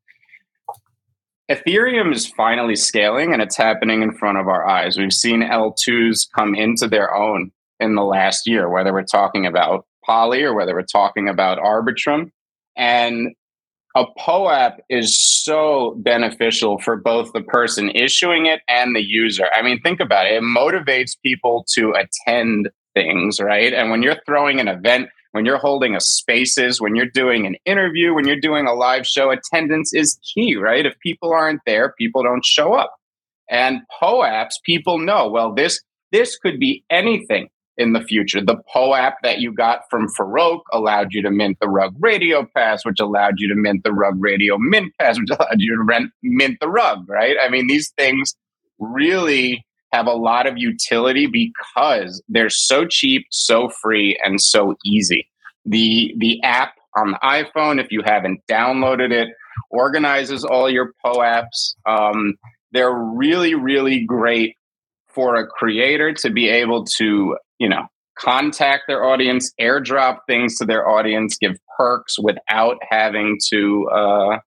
[1.51, 4.97] Ethereum is finally scaling and it's happening in front of our eyes.
[4.97, 9.85] We've seen L2s come into their own in the last year, whether we're talking about
[10.07, 12.31] Poly or whether we're talking about Arbitrum.
[12.77, 13.35] And
[13.97, 19.47] a POAP is so beneficial for both the person issuing it and the user.
[19.53, 20.35] I mean, think about it.
[20.35, 23.73] It motivates people to attend things, right?
[23.73, 27.57] And when you're throwing an event, when you're holding a spaces, when you're doing an
[27.65, 30.87] interview, when you're doing a live show, attendance is key, right?
[30.87, 32.95] If people aren't there, people don't show up.
[33.49, 35.81] And POAPs, people know, well, this
[36.13, 37.49] this could be anything
[37.81, 38.43] in the future.
[38.43, 42.85] The POAP that you got from Farokh allowed you to mint the Rug Radio Pass,
[42.85, 46.13] which allowed you to mint the Rug Radio Mint Pass, which allowed you to rent
[46.23, 47.37] mint the rug, right?
[47.43, 48.37] I mean, these things
[48.79, 55.27] really have a lot of utility because they're so cheap, so free, and so easy.
[55.65, 59.31] The the app on the iPhone, if you haven't downloaded it,
[59.71, 61.75] organizes all your POAPs.
[61.87, 62.35] Um,
[62.73, 64.57] they're really, really great
[65.09, 67.87] for a creator to be able to you know,
[68.19, 74.39] contact their audience, airdrop things to their audience, give perks without having to uh,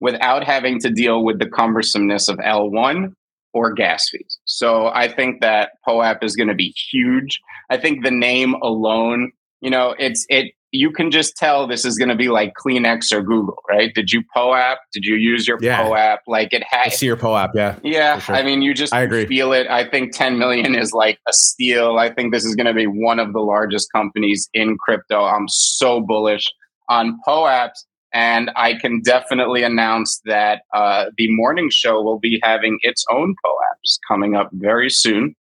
[0.00, 3.12] without having to deal with the cumbersomeness of L1
[3.52, 4.38] or gas fees.
[4.44, 7.40] So I think that POAP is going to be huge.
[7.70, 11.96] I think the name alone, you know, it's it you can just tell this is
[11.96, 13.92] going to be like Kleenex or Google, right?
[13.94, 14.78] Did you POAP?
[14.92, 15.82] Did you use your yeah.
[15.82, 16.20] POAP?
[16.26, 16.86] Like it has.
[16.86, 17.78] I see your POAP, yeah.
[17.82, 18.18] Yeah.
[18.18, 18.34] Sure.
[18.34, 19.26] I mean, you just I agree.
[19.26, 19.66] feel it.
[19.68, 21.98] I think 10 million is like a steal.
[21.98, 25.24] I think this is going to be one of the largest companies in crypto.
[25.24, 26.44] I'm so bullish
[26.88, 27.84] on POAPs.
[28.14, 33.34] And I can definitely announce that uh, the morning show will be having its own
[33.44, 35.34] POAPs coming up very soon.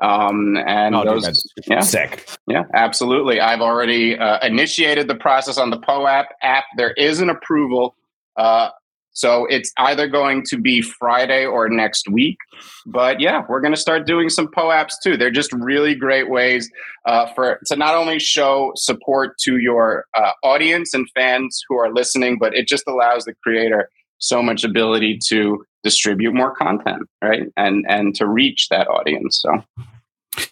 [0.00, 2.28] Um, and those, yeah, sick.
[2.46, 3.40] Yeah, absolutely.
[3.40, 6.64] I've already uh, initiated the process on the POAP app.
[6.76, 7.94] There is an approval.
[8.36, 8.70] Uh,
[9.12, 12.38] so it's either going to be Friday or next week.
[12.86, 15.16] But yeah, we're going to start doing some POAPs too.
[15.16, 16.70] They're just really great ways
[17.06, 21.92] uh, for to not only show support to your uh, audience and fans who are
[21.92, 27.48] listening, but it just allows the creator so much ability to distribute more content, right?
[27.56, 29.40] And and to reach that audience.
[29.42, 29.62] So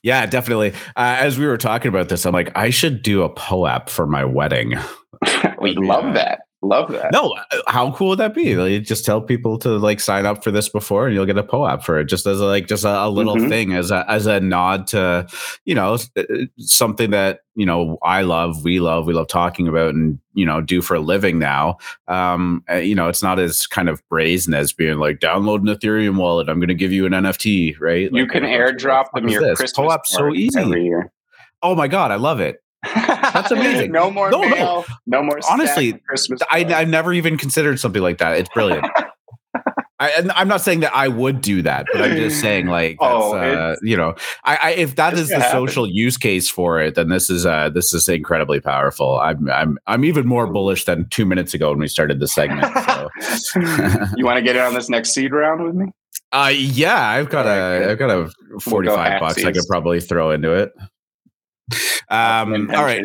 [0.02, 0.72] yeah, definitely.
[0.96, 4.06] Uh, as we were talking about this, I'm like, I should do a POAP for
[4.06, 4.74] my wedding.
[5.60, 6.40] we love that.
[6.62, 7.10] Love that.
[7.10, 8.54] No, uh, how cool would that be?
[8.54, 11.42] Like, just tell people to like sign up for this before, and you'll get a
[11.42, 13.48] POAP for it, just as a, like just a, a little mm-hmm.
[13.48, 15.26] thing, as a as a nod to,
[15.64, 16.22] you know, uh,
[16.58, 20.60] something that you know I love, we love, we love talking about, and you know
[20.60, 21.78] do for a living now.
[22.08, 25.74] Um, uh, you know, it's not as kind of brazen as being like download an
[25.74, 26.50] Ethereum wallet.
[26.50, 28.12] I'm going to give you an NFT, right?
[28.12, 30.92] You can airdrop them your Christmas POAP so easy.
[31.62, 32.62] Oh my god, I love it.
[32.82, 33.92] That's amazing.
[33.92, 35.40] no more no, mail, no, no more.
[35.48, 36.40] Honestly, Christmas.
[36.50, 38.38] I, have never even considered something like that.
[38.38, 38.86] It's brilliant.
[40.00, 43.36] I, am not saying that I would do that, but I'm just saying, like, oh,
[43.36, 44.14] uh, you know,
[44.44, 45.50] I, I if that is the happen.
[45.50, 49.20] social use case for it, then this is uh, this is incredibly powerful.
[49.20, 52.66] I'm I'm I'm even more bullish than two minutes ago when we started the segment.
[53.36, 53.60] So.
[54.16, 55.92] you want to get in on this next seed round with me?
[56.32, 60.30] Uh, yeah, I've got a I've got a 45 we'll bucks I could probably throw
[60.30, 60.72] into it.
[62.08, 63.04] Um, all right.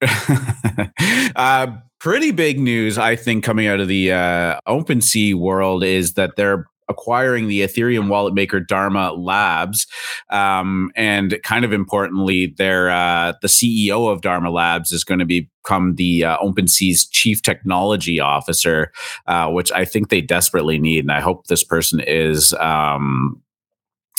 [1.36, 1.66] uh,
[1.98, 6.66] pretty big news, I think, coming out of the uh, OpenSea world is that they're
[6.88, 9.86] acquiring the Ethereum wallet maker Dharma Labs,
[10.30, 15.26] um, and kind of importantly, their uh, the CEO of Dharma Labs is going to
[15.26, 18.90] become the uh, OpenSea's chief technology officer,
[19.26, 22.52] uh, which I think they desperately need, and I hope this person is.
[22.54, 23.42] Um,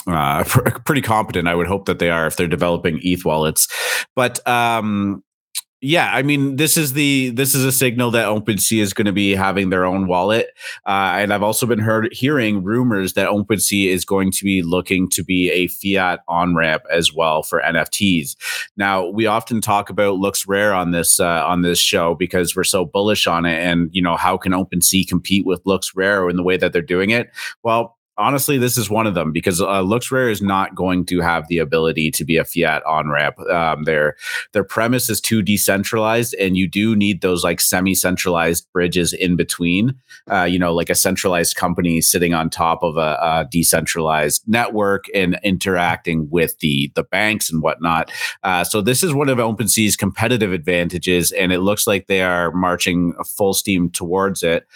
[0.07, 0.43] uh,
[0.85, 1.47] pretty competent.
[1.47, 3.67] I would hope that they are if they're developing ETH wallets.
[4.15, 5.23] But um,
[5.81, 9.13] yeah, I mean, this is the this is a signal that OpenSea is going to
[9.13, 10.47] be having their own wallet,
[10.85, 15.09] uh, and I've also been heard hearing rumors that OpenSea is going to be looking
[15.11, 18.35] to be a fiat on ramp as well for NFTs.
[18.75, 22.83] Now, we often talk about LooksRare on this uh, on this show because we're so
[22.83, 26.57] bullish on it, and you know how can OpenSea compete with LooksRare in the way
[26.57, 27.31] that they're doing it?
[27.63, 31.47] Well, honestly, this is one of them because uh, LooksRare is not going to have
[31.47, 33.39] the ability to be a fiat on ramp.
[33.49, 34.15] Um, their
[34.51, 39.35] their premise is too decentralized, and you do need those like semi centralized bridges in
[39.35, 39.95] between.
[40.29, 45.05] Uh, you know, like a centralized company sitting on top of a, a, decentralized network
[45.15, 48.11] and interacting with the the banks and whatnot.
[48.43, 52.51] Uh, so this is one of OpenSea's competitive advantages, and it looks like they are
[52.51, 54.67] marching full steam towards it.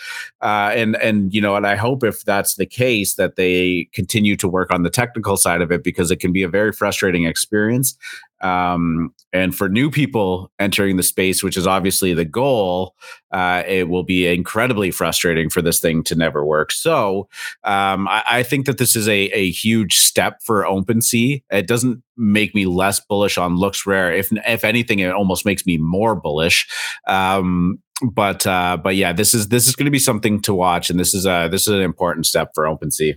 [0.42, 4.36] Uh, and and you know, and I hope if that's the case that they continue
[4.38, 7.26] to work on the technical side of it because it can be a very frustrating
[7.26, 7.98] experience.
[8.44, 12.94] Um, and for new people entering the space, which is obviously the goal,
[13.32, 16.74] uh, it will be incredibly frustrating for this thing to never work.
[16.74, 17.30] So
[17.64, 21.42] um, I, I, think that this is a, a huge step for OpenSea.
[21.52, 24.18] It doesn't make me less bullish on LooksRare.
[24.18, 26.68] If if anything, it almost makes me more bullish.
[27.08, 27.80] Um,
[28.12, 31.00] but uh, but yeah, this is this is going to be something to watch, and
[31.00, 33.16] this is a this is an important step for OpenSea.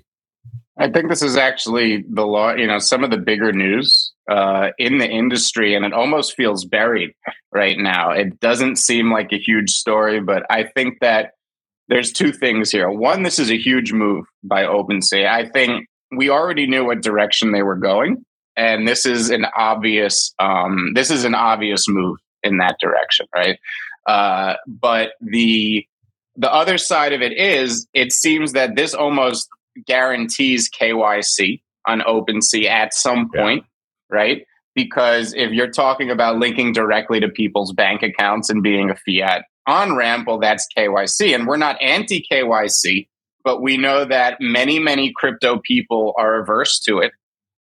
[0.79, 2.55] I think this is actually the law.
[2.55, 6.65] You know, some of the bigger news uh, in the industry, and it almost feels
[6.65, 7.13] buried
[7.53, 8.11] right now.
[8.11, 11.33] It doesn't seem like a huge story, but I think that
[11.89, 12.91] there's two things here.
[12.91, 15.27] One, this is a huge move by OpenSea.
[15.27, 18.25] I think we already knew what direction they were going,
[18.57, 20.35] and this is an obvious.
[20.39, 23.59] Um, this is an obvious move in that direction, right?
[24.07, 25.87] Uh, but the
[26.37, 29.49] the other side of it is, it seems that this almost
[29.87, 34.17] guarantees KYC on OpenSea at some point, yeah.
[34.17, 34.47] right?
[34.75, 39.45] Because if you're talking about linking directly to people's bank accounts and being a fiat
[39.67, 41.35] on ramp, well, that's KYC.
[41.35, 43.09] And we're not anti KYC,
[43.43, 47.13] but we know that many, many crypto people are averse to it.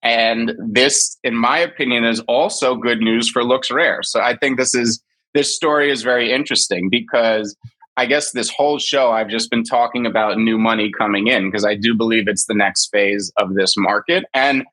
[0.03, 3.99] And this, in my opinion, is also good news for LooksRare.
[4.03, 5.03] So I think this is
[5.35, 7.57] this story is very interesting because
[7.97, 11.65] I guess this whole show I've just been talking about new money coming in because
[11.65, 14.25] I do believe it's the next phase of this market.
[14.33, 14.65] And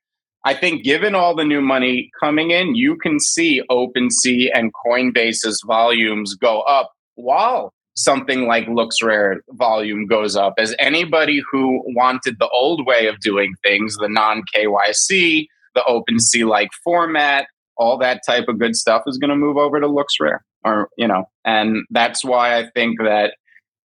[0.45, 5.61] I think given all the new money coming in, you can see OpenSea and Coinbase's
[5.67, 10.53] volumes go up while something like LooksRare volume goes up.
[10.57, 16.47] As anybody who wanted the old way of doing things, the non KYC, the OpenSea
[16.47, 20.39] like format, all that type of good stuff is going to move over to LooksRare
[20.63, 23.35] or you know and that's why i think that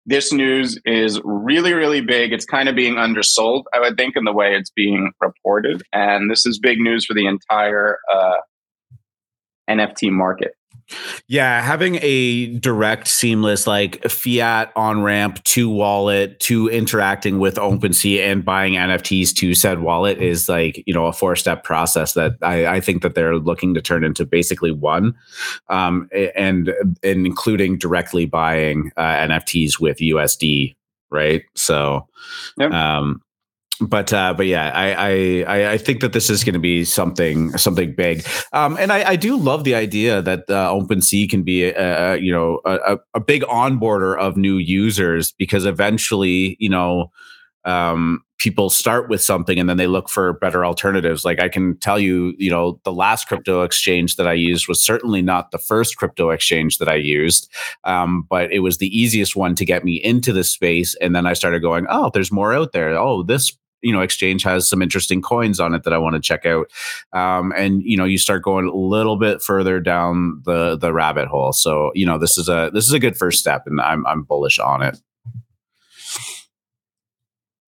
[0.06, 2.34] this news is really really big.
[2.34, 5.82] It's kind of being undersold i would think in the way it's being reported.
[5.92, 8.36] And this is big news for the entire uh,
[9.70, 10.52] nft market
[11.26, 18.20] yeah, having a direct, seamless, like fiat on ramp to wallet to interacting with OpenSea
[18.20, 22.32] and buying NFTs to said wallet is like, you know, a four step process that
[22.42, 25.14] I, I, think that they're looking to turn into basically one.
[25.68, 30.74] Um, and, and including directly buying uh, NFTs with USD.
[31.10, 31.44] Right.
[31.54, 32.08] So,
[32.58, 32.72] yep.
[32.72, 33.22] um,
[33.80, 37.56] but uh, but yeah, I, I I think that this is going to be something
[37.58, 41.64] something big, um, and I, I do love the idea that uh, OpenSea can be
[41.64, 47.10] a, a you know a, a big onboarder of new users because eventually you know
[47.64, 51.24] um, people start with something and then they look for better alternatives.
[51.24, 54.84] Like I can tell you, you know, the last crypto exchange that I used was
[54.84, 57.50] certainly not the first crypto exchange that I used,
[57.84, 60.94] um, but it was the easiest one to get me into the space.
[61.00, 62.90] And then I started going, oh, there's more out there.
[62.90, 66.20] Oh, this you know exchange has some interesting coins on it that I want to
[66.20, 66.70] check out.
[67.12, 71.28] Um, and you know you start going a little bit further down the the rabbit
[71.28, 71.52] hole.
[71.52, 74.22] So you know this is a this is a good first step, and I'm I'm
[74.22, 74.98] bullish on it.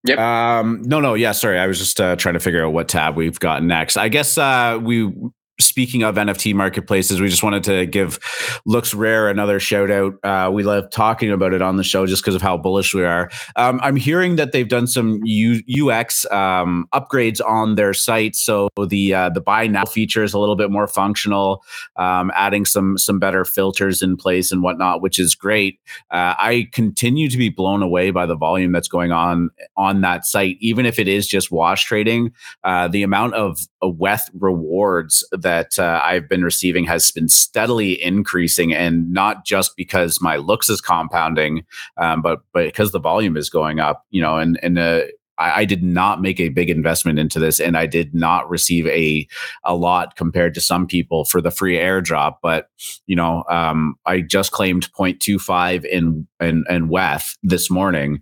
[0.04, 0.18] Yep.
[0.18, 1.58] Um, no, no, yeah, sorry.
[1.58, 3.96] I was just uh, trying to figure out what tab we've got next.
[3.96, 5.12] I guess uh, we
[5.58, 8.18] speaking of NFT marketplaces, we just wanted to give
[8.66, 10.14] LooksRare another shout out.
[10.22, 13.04] Uh, we love talking about it on the show just because of how bullish we
[13.04, 13.30] are.
[13.56, 18.68] Um, I'm hearing that they've done some U- UX um, upgrades on their site, so
[18.88, 21.62] the uh, the buy now feature is a little bit more functional,
[21.96, 25.80] um, adding some some better filters in place and whatnot, which is great.
[26.10, 30.24] Uh, I continue to be blown away by the volume that's going on on that
[30.24, 32.32] site, even if it is just wash trading.
[32.64, 38.02] Uh, the amount of uh, WETH rewards that uh, I've been receiving has been steadily
[38.02, 41.64] increasing, and not just because my looks is compounding,
[41.98, 44.04] um, but but because the volume is going up.
[44.10, 45.02] You know, and and uh,
[45.38, 48.88] I, I, did not make a big investment into this, and I did not receive
[48.88, 49.28] a
[49.62, 52.38] a lot compared to some people for the free airdrop.
[52.42, 52.68] But
[53.06, 58.20] you know, um, I just claimed 0.25 in in in WETH this morning.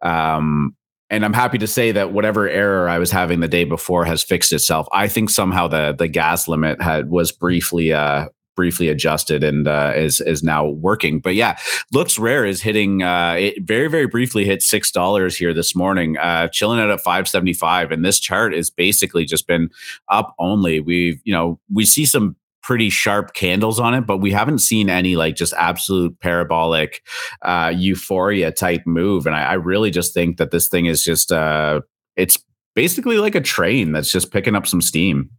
[0.00, 0.74] Um,
[1.12, 4.22] and I'm happy to say that whatever error I was having the day before has
[4.22, 4.88] fixed itself.
[4.92, 9.92] I think somehow the the gas limit had was briefly uh, briefly adjusted and uh,
[9.94, 11.20] is is now working.
[11.20, 11.58] But yeah,
[11.94, 16.48] LooksRare is hitting uh, it very very briefly hit six dollars here this morning, uh,
[16.48, 19.68] chilling out at five seventy five, and this chart has basically just been
[20.08, 20.80] up only.
[20.80, 24.88] We've you know we see some pretty sharp candles on it, but we haven't seen
[24.88, 27.02] any like just absolute parabolic
[27.42, 29.26] uh, euphoria type move.
[29.26, 31.80] And I, I really just think that this thing is just uh,
[32.16, 32.38] it's
[32.74, 35.30] basically like a train that's just picking up some steam.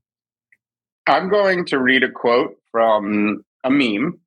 [1.08, 4.20] I'm going to read a quote from a meme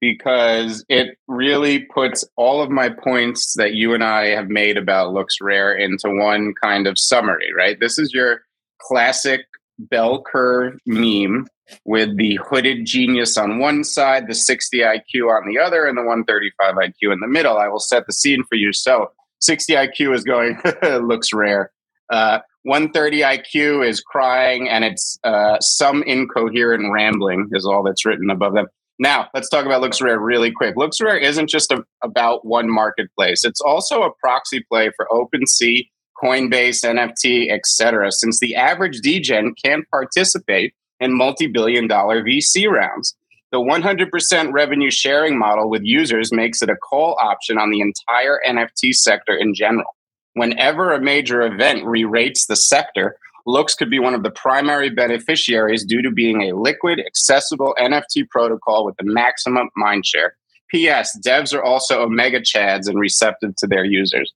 [0.00, 5.12] because it really puts all of my points that you and I have made about
[5.12, 7.78] LooksRare into one kind of summary, right?
[7.80, 8.42] This is your
[8.80, 9.40] classic
[9.78, 11.46] bell curve meme
[11.84, 16.02] with the hooded genius on one side, the 60 IQ on the other, and the
[16.02, 17.58] 135 IQ in the middle.
[17.58, 18.72] I will set the scene for you.
[18.72, 19.10] So
[19.40, 21.66] 60 IQ is going, LooksRare.
[22.10, 28.30] Uh, 130 IQ is crying, and it's uh, some incoherent rambling is all that's written
[28.30, 28.66] above them.
[28.98, 30.74] Now, let's talk about LooksRare really quick.
[30.74, 35.88] LooksRare isn't just a, about one marketplace; it's also a proxy play for OpenSea,
[36.22, 38.10] Coinbase, NFT, etc.
[38.12, 43.14] Since the average degen can't participate in multi-billion-dollar VC rounds,
[43.50, 48.40] the 100% revenue sharing model with users makes it a call option on the entire
[48.46, 49.94] NFT sector in general
[50.38, 53.16] whenever a major event re rates the sector,
[53.46, 58.28] Looks could be one of the primary beneficiaries due to being a liquid, accessible NFT
[58.28, 60.32] protocol with the maximum mindshare.
[60.70, 61.18] P.S.
[61.24, 64.34] Devs are also Omega Chads and receptive to their users.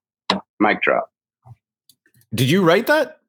[0.61, 1.12] Mic drop.
[2.35, 3.21] Did you write that?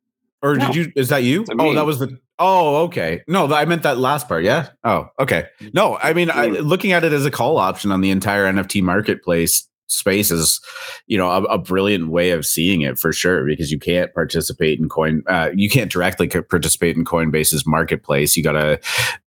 [0.41, 0.67] Or no.
[0.67, 0.91] did you?
[0.95, 1.45] Is that you?
[1.57, 2.19] Oh, that was the.
[2.39, 3.21] Oh, okay.
[3.27, 4.43] No, I meant that last part.
[4.43, 4.69] Yeah.
[4.83, 5.47] Oh, okay.
[5.73, 8.81] No, I mean, I, looking at it as a call option on the entire NFT
[8.81, 10.59] marketplace space is
[11.07, 14.79] you know a, a, brilliant way of seeing it for sure because you can't participate
[14.79, 18.79] in coin uh, you can't directly participate in coinbase's marketplace you got to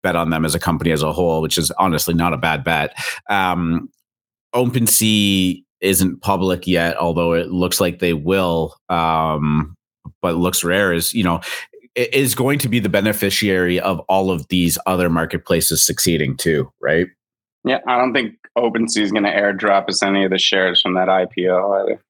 [0.04, 2.64] bet on them as a company as a whole which is honestly not a bad
[2.64, 2.96] bet
[3.30, 3.90] um,
[4.56, 9.76] OpenSea isn't public yet although it looks like they will um,
[10.22, 11.40] but LooksRare is you know
[11.96, 17.08] is going to be the beneficiary of all of these other marketplaces succeeding too right
[17.66, 20.96] yeah, I don't think OpenSea is going to airdrop us any of the shares from
[20.96, 22.02] that IPO either.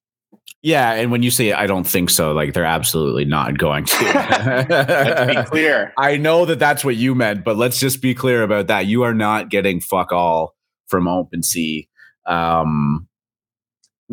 [0.61, 4.03] Yeah, and when you say I don't think so, like they're absolutely not going to.
[4.69, 5.93] let's be clear.
[5.97, 8.85] I know that that's what you meant, but let's just be clear about that.
[8.85, 10.55] You are not getting fuck all
[10.87, 11.87] from OpenSea.
[12.25, 13.07] Um,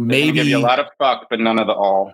[0.06, 2.12] maybe a lot of fuck, but none of the all.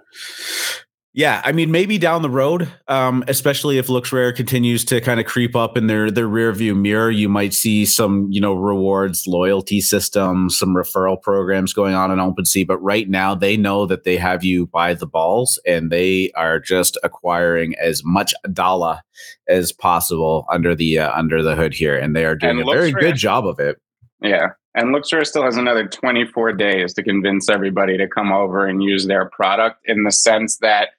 [1.17, 5.25] Yeah, I mean, maybe down the road, um, especially if LooksRare continues to kind of
[5.25, 9.27] creep up in their their rear view mirror, you might see some, you know, rewards,
[9.27, 12.67] loyalty systems, some referral programs going on in OpenSea.
[12.67, 16.61] But right now, they know that they have you by the balls, and they are
[16.61, 19.01] just acquiring as much dollar
[19.49, 22.71] as possible under the uh, under the hood here, and they are doing and a
[22.71, 23.81] very good job of it.
[24.21, 28.83] Yeah, and LooksRare still has another 24 days to convince everybody to come over and
[28.83, 30.91] use their product in the sense that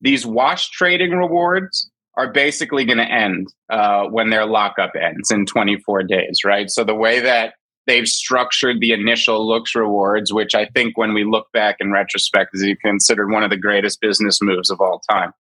[0.00, 5.44] these wash trading rewards are basically going to end uh, when their lockup ends in
[5.44, 6.70] 24 days, right?
[6.70, 7.54] So the way that
[7.86, 12.50] they've structured the initial looks rewards, which I think when we look back in retrospect
[12.54, 15.32] is considered one of the greatest business moves of all time,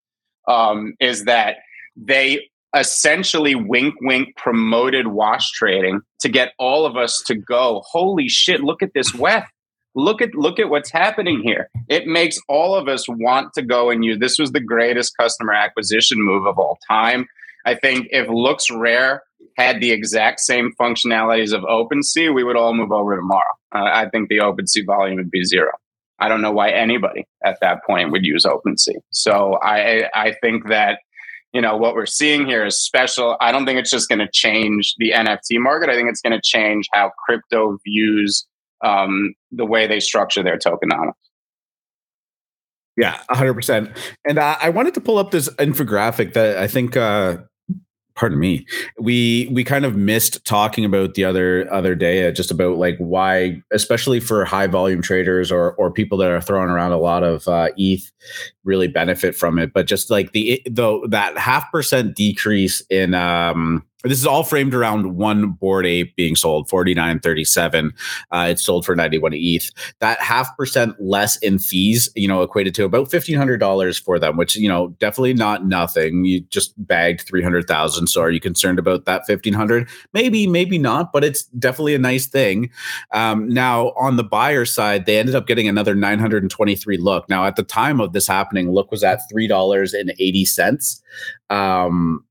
[0.48, 1.58] um, is that
[1.96, 8.28] they essentially wink wink promoted wash trading to get all of us to go, holy
[8.28, 9.44] shit, look at this WETH
[9.96, 11.68] look at look at what's happening here.
[11.88, 14.18] It makes all of us want to go and use.
[14.20, 17.26] This was the greatest customer acquisition move of all time.
[17.64, 19.20] I think if LooksRare
[19.56, 23.42] had the exact same functionalities of OpenSea, we would all move over tomorrow.
[23.74, 25.72] Uh, I think the OpenSea volume would be zero.
[26.18, 29.00] I don't know why anybody at that point would use OpenSea.
[29.10, 31.00] So I I think that
[31.52, 33.36] you know what we're seeing here is special.
[33.40, 35.88] I don't think it's just going to change the NFT market.
[35.88, 38.46] I think it's going to change how crypto views
[38.84, 41.12] um, the way they structure their tokenomics.
[42.96, 43.94] Yeah, 100%.
[44.26, 47.38] And uh, I wanted to pull up this infographic that I think uh,
[48.16, 48.66] pardon me.
[48.98, 52.96] We we kind of missed talking about the other other day uh, just about like
[52.98, 57.22] why especially for high volume traders or or people that are throwing around a lot
[57.22, 58.10] of uh, eth
[58.64, 59.72] really benefit from it.
[59.72, 64.74] But just like the though that half percent decrease in um this is all framed
[64.74, 67.90] around one bored ape being sold 49.37
[68.30, 72.74] uh, it's sold for 91 eth that half percent less in fees you know equated
[72.74, 76.24] to about $1500 for them which you know definitely not nothing.
[76.24, 81.24] You just bagged 300000 so are you concerned about that 1500 maybe maybe not but
[81.24, 82.70] it's definitely a nice thing.
[83.12, 87.28] Um, now on the buyer side they ended up getting another 923 look.
[87.28, 91.02] Now at the time of this happening look was at $3.80
[91.50, 92.24] um,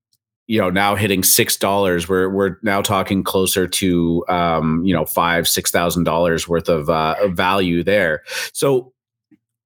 [0.48, 5.06] you know now hitting six dollars we're we're now talking closer to um you know
[5.06, 8.24] five six thousand dollars worth of uh value there.
[8.54, 8.94] So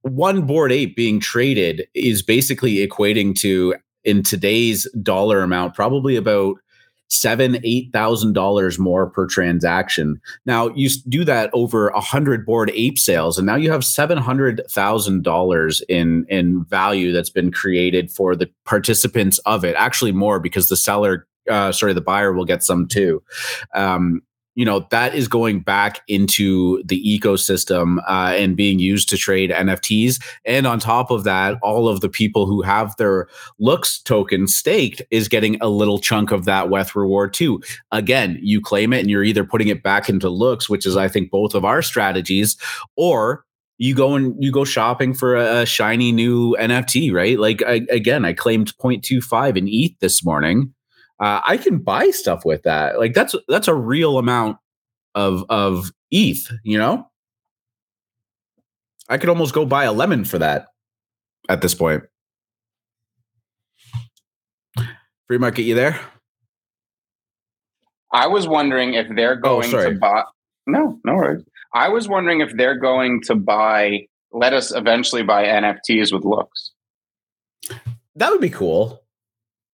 [0.02, 6.56] one board ape being traded is basically equating to in today's dollar amount probably about
[7.10, 10.22] seven eight thousand dollars more per transaction.
[10.46, 14.18] Now you do that over a hundred bored ape sales and now you have seven
[14.18, 19.76] hundred thousand dollars in in value that's been created for the participants of it.
[19.76, 23.24] Actually more because the seller uh, sorry the buyer will get some too.
[23.74, 24.22] Um,
[24.60, 29.52] you know that is going back into the ecosystem uh, and being used to trade
[29.52, 34.50] nfts and on top of that all of the people who have their looks token
[34.50, 37.62] staked is getting a little chunk of that weth reward too.
[37.94, 41.08] Again you claim it and you're either putting it back into looks which is i
[41.08, 42.58] think both of our strategies
[42.98, 43.46] or
[43.78, 47.40] you go and you go shopping for a, shiny new nft right?
[47.40, 50.74] Like I, again i claimed 0.25 in eth this morning
[51.20, 53.00] uh, I can buy stuff with that.
[53.00, 54.58] Like that's that's a real amount
[55.16, 56.52] of of ETH.
[56.64, 57.10] You know,
[59.10, 60.68] I could almost go buy a lemon for that
[61.50, 62.04] at this point.
[65.28, 66.00] Free market, you there?
[68.12, 70.24] I was wondering if they're oh, going oh, to buy.
[70.66, 71.44] No, no worries.
[71.74, 74.08] I was wondering if they're going to buy.
[74.32, 76.72] Let us eventually buy NFTs with looks.
[78.16, 79.04] That would be cool.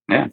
[0.09, 0.27] Yeah.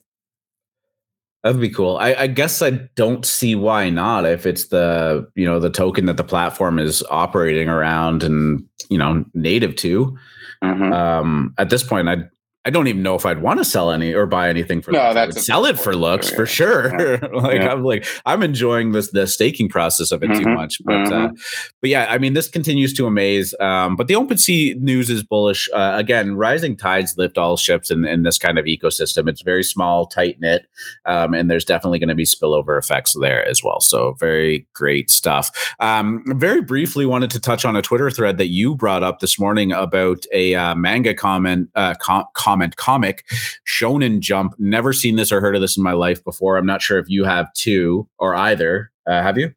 [1.43, 1.97] That'd be cool.
[1.97, 6.07] I, I, guess I don't see why not if it's the you know the token
[6.07, 10.17] that the platform is operating around and you know native to.
[10.63, 10.93] Mm-hmm.
[10.93, 12.19] Um, at this point, I
[12.65, 14.93] I don't even know if I'd want to sell any or buy anything for.
[14.93, 16.91] No, that's sell it for looks for sure.
[16.93, 17.27] Yeah.
[17.33, 17.73] like yeah.
[17.73, 20.45] I'm like I'm enjoying this the staking process of it mm-hmm.
[20.45, 21.35] too much, but uh, mm-hmm.
[21.35, 21.41] uh,
[21.81, 23.53] but yeah, I mean this continues to amaze.
[23.59, 25.69] Um, but the OpenSea news is bullish.
[25.73, 29.29] Uh, again, rising tides lift all ships in, in this kind of ecosystem.
[29.29, 30.67] It's very small, tight knit,
[31.05, 33.81] um, and there's definitely going to be spillover effects there as well.
[33.81, 35.75] So very great stuff.
[35.81, 39.37] Um, very briefly, wanted to touch on a Twitter thread that you brought up this
[39.37, 41.69] morning about a uh, manga comment.
[41.75, 42.27] Uh, com-
[42.59, 43.25] comment comic
[43.67, 44.55] shonen jump.
[44.59, 46.57] Never seen this or heard of this in my life before.
[46.57, 48.91] I'm not sure if you have too or either.
[49.07, 49.53] Uh, have you?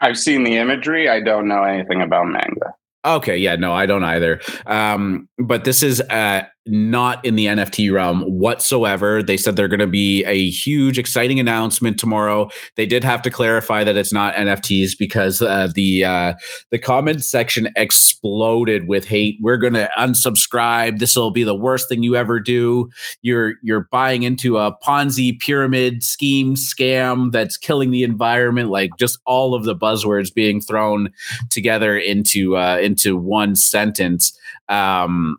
[0.00, 1.08] I've seen the imagery.
[1.08, 2.74] I don't know anything about manga.
[3.06, 4.40] Okay yeah no i don't either.
[4.66, 9.22] Um, but this is uh, not in the NFT realm whatsoever.
[9.22, 12.48] They said they're going to be a huge, exciting announcement tomorrow.
[12.76, 16.34] They did have to clarify that it's not NFTs because uh, the uh,
[16.70, 19.36] the comment section exploded with hate.
[19.42, 20.98] We're going to unsubscribe.
[21.00, 22.88] This will be the worst thing you ever do.
[23.20, 28.70] You're you're buying into a Ponzi pyramid scheme scam that's killing the environment.
[28.70, 31.10] Like just all of the buzzwords being thrown
[31.50, 34.38] together into uh, into one sentence.
[34.70, 35.36] Um,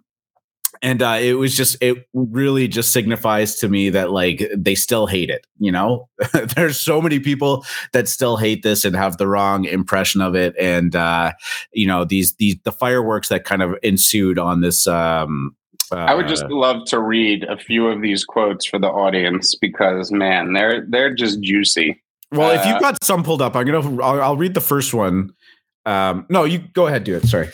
[0.86, 5.08] and uh, it was just it really just signifies to me that like they still
[5.08, 6.08] hate it you know
[6.56, 10.56] there's so many people that still hate this and have the wrong impression of it
[10.60, 11.34] and uh
[11.74, 15.56] you know these these the fireworks that kind of ensued on this um
[15.92, 18.88] uh, I would just uh, love to read a few of these quotes for the
[18.88, 22.02] audience because man, they're they're just juicy.
[22.32, 24.96] Well, uh, if you've got some pulled up, I'm gonna I'll, I'll read the first
[24.96, 25.30] one.
[25.86, 27.28] Um, no, you go ahead, do it.
[27.28, 27.50] Sorry.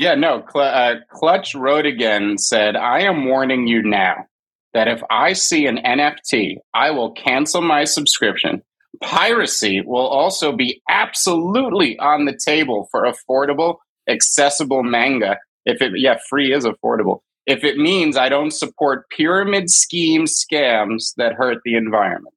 [0.00, 0.42] Yeah, no.
[0.50, 4.24] Cl- uh, Clutch wrote again said, I am warning you now
[4.72, 8.62] that if I see an NFT, I will cancel my subscription.
[9.02, 13.76] Piracy will also be absolutely on the table for affordable,
[14.08, 15.36] accessible manga.
[15.66, 17.20] If it, yeah, free is affordable.
[17.44, 22.34] If it means I don't support pyramid scheme scams that hurt the environment.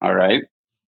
[0.00, 0.44] All right.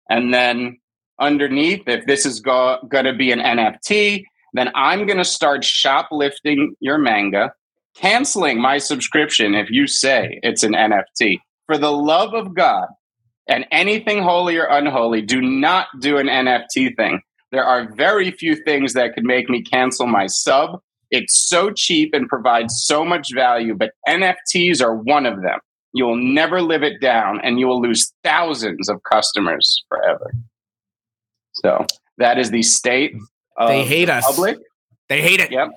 [0.09, 0.79] And then
[1.19, 4.23] underneath, if this is go- going to be an NFT,
[4.57, 7.53] then I'm going to start shoplifting your manga,
[7.95, 11.41] canceling my subscription if you say it's an NFT.
[11.67, 12.87] For the love of God
[13.49, 17.21] and anything holy or unholy, do not do an NFT thing.
[17.53, 20.81] There are very few things that could make me cancel my sub.
[21.11, 25.59] It's so cheap and provides so much value, but NFTs are one of them.
[25.93, 30.33] You will never live it down and you will lose thousands of customers forever.
[31.55, 31.87] So
[32.19, 33.15] that is the state
[33.59, 34.27] they hate us.
[34.27, 34.59] Public.
[35.09, 35.51] They hate it.
[35.51, 35.69] Yep.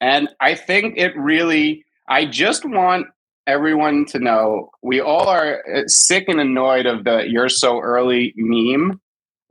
[0.00, 3.06] And I think it really, I just want
[3.46, 8.32] everyone to know we all are uh, sick and annoyed of the you're so early
[8.36, 9.00] meme.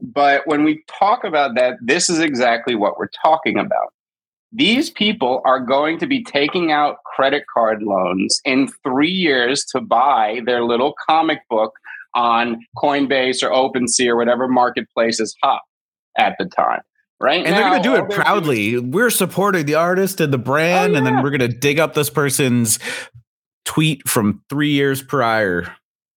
[0.01, 3.93] But when we talk about that, this is exactly what we're talking about.
[4.51, 9.81] These people are going to be taking out credit card loans in three years to
[9.81, 11.73] buy their little comic book
[12.13, 15.61] on Coinbase or OpenSea or whatever marketplace is hot
[16.17, 16.81] at the time.
[17.25, 17.43] Right.
[17.43, 18.71] And now, they're going to do it proudly.
[18.71, 20.97] Doing- we're supporting the artist and the brand, oh, yeah.
[20.99, 22.77] and then we're going to dig up this person's
[23.65, 25.75] tweet from three years prior.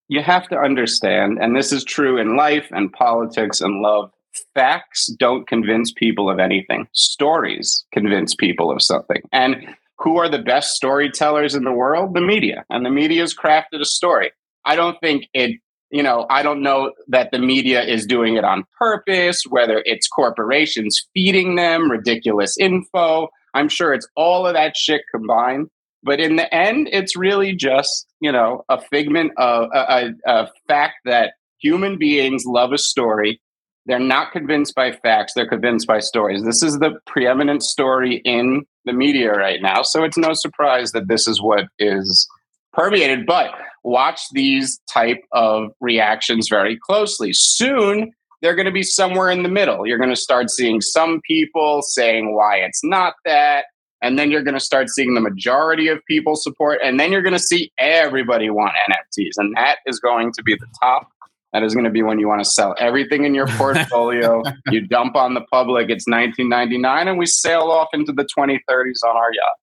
[0.09, 4.11] You have to understand, and this is true in life and politics and love.
[4.55, 6.87] Facts don't convince people of anything.
[6.93, 9.23] Stories convince people of something.
[9.33, 12.15] And who are the best storytellers in the world?
[12.15, 12.67] The media.
[12.69, 14.31] And the media has crafted a story.
[14.67, 15.59] I don't think it
[15.91, 20.07] you know, I don't know that the media is doing it on purpose, whether it's
[20.09, 23.29] corporations feeding them ridiculous info.
[23.55, 25.69] I'm sure it's all of that shit combined.
[26.03, 30.49] But in the end, it's really just, you know, a figment of a, a, a
[30.69, 33.41] fact that human beings love a story.
[33.87, 36.45] They're not convinced by facts, they're convinced by stories.
[36.45, 39.83] This is the preeminent story in the media right now.
[39.83, 42.29] So it's no surprise that this is what is
[42.75, 43.27] permeated.
[43.27, 43.55] But
[43.89, 47.33] watch these type of reactions very closely.
[47.33, 48.13] Soon,
[48.43, 49.87] they're going to be somewhere in the middle.
[49.87, 53.67] You're going to start seeing some people saying why it's not that.
[54.01, 56.79] And then you're going to start seeing the majority of people support.
[56.85, 59.33] And then you're going to see everybody want NFTs.
[59.39, 61.09] And that is going to be the top.
[61.53, 64.43] That is going to be when you want to sell everything in your portfolio.
[64.71, 69.17] you dump on the public, it's 1999, and we sail off into the 2030s on
[69.17, 69.57] our yacht.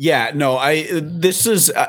[0.00, 1.88] Yeah, no, I this is uh,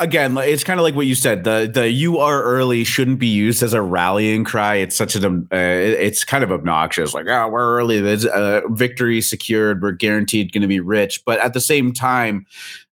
[0.00, 1.44] again, it's kind of like what you said.
[1.44, 4.76] The the you are early shouldn't be used as a rallying cry.
[4.76, 7.14] It's such an uh, it's kind of obnoxious.
[7.14, 8.00] Like, oh, we're early.
[8.00, 9.82] There's uh, victory secured.
[9.82, 11.24] We're guaranteed going to be rich.
[11.24, 12.46] But at the same time,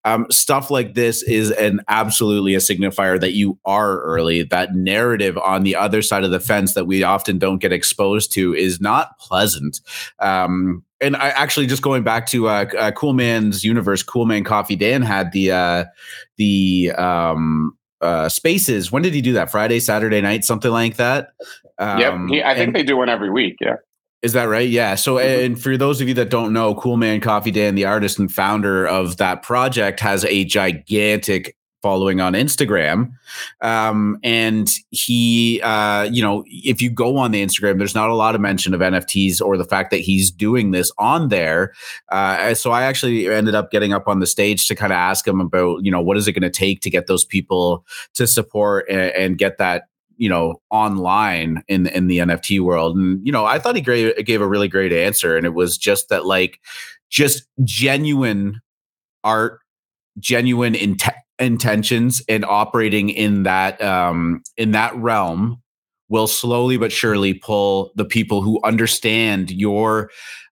[0.05, 4.42] um, stuff like this is an absolutely a signifier that you are early.
[4.42, 8.32] That narrative on the other side of the fence that we often don't get exposed
[8.32, 9.80] to is not pleasant.
[10.18, 14.44] Um, and I actually just going back to uh, uh, Cool Man's universe, Cool Man
[14.44, 15.84] Coffee Dan had the uh,
[16.36, 18.90] the um, uh, spaces.
[18.92, 19.50] When did he do that?
[19.50, 21.30] Friday, Saturday night, something like that.
[21.78, 23.57] Um, yep, he, I think and, they do one every week.
[23.61, 23.76] Yeah.
[24.22, 24.68] Is that right?
[24.68, 24.94] Yeah.
[24.94, 25.44] So, mm-hmm.
[25.44, 28.32] and for those of you that don't know, Cool Man Coffee Dan, the artist and
[28.32, 33.12] founder of that project, has a gigantic following on Instagram.
[33.60, 38.14] Um, and he, uh, you know, if you go on the Instagram, there's not a
[38.14, 41.72] lot of mention of NFTs or the fact that he's doing this on there.
[42.10, 45.26] Uh, so I actually ended up getting up on the stage to kind of ask
[45.26, 48.28] him about, you know, what is it going to take to get those people to
[48.28, 49.88] support and, and get that
[50.22, 52.96] you know online in in the NFT world.
[52.96, 55.36] And you know I thought he gave, gave a really great answer.
[55.36, 56.60] And it was just that like
[57.10, 58.60] just genuine
[59.24, 59.58] art
[60.20, 61.02] genuine int-
[61.40, 65.60] intentions and operating in that um in that realm
[66.08, 70.08] will slowly but surely pull the people who understand your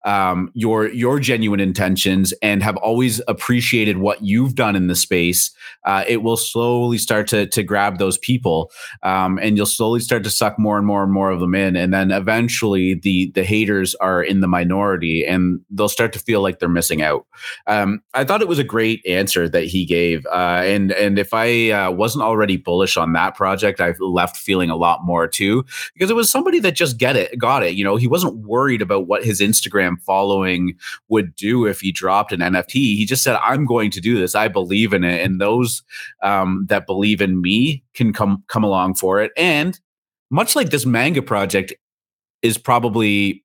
[0.06, 5.52] um, your your genuine intentions and have always appreciated what you've done in the space,
[5.86, 8.72] uh, it will slowly start to to grab those people,
[9.04, 11.76] um, and you'll slowly start to suck more and more and more of them in,
[11.76, 16.42] and then eventually the the haters are in the minority, and they'll start to feel
[16.42, 17.26] like they're missing out.
[17.68, 21.34] Um, I thought it was a great answer that he gave, uh, and and if
[21.34, 25.66] I uh, wasn't already bullish on that project, I left feeling a lot more too
[25.94, 27.76] because it was somebody that just get it, got it.
[27.76, 30.76] You know, he wasn't worried about what his Instagram Instagram following
[31.08, 32.74] would do if he dropped an NFT.
[32.74, 34.36] He just said, "I'm going to do this.
[34.36, 35.84] I believe in it, and those
[36.24, 39.80] um, that believe in me can come come along for it." And
[40.30, 41.74] much like this manga project
[42.42, 43.44] is probably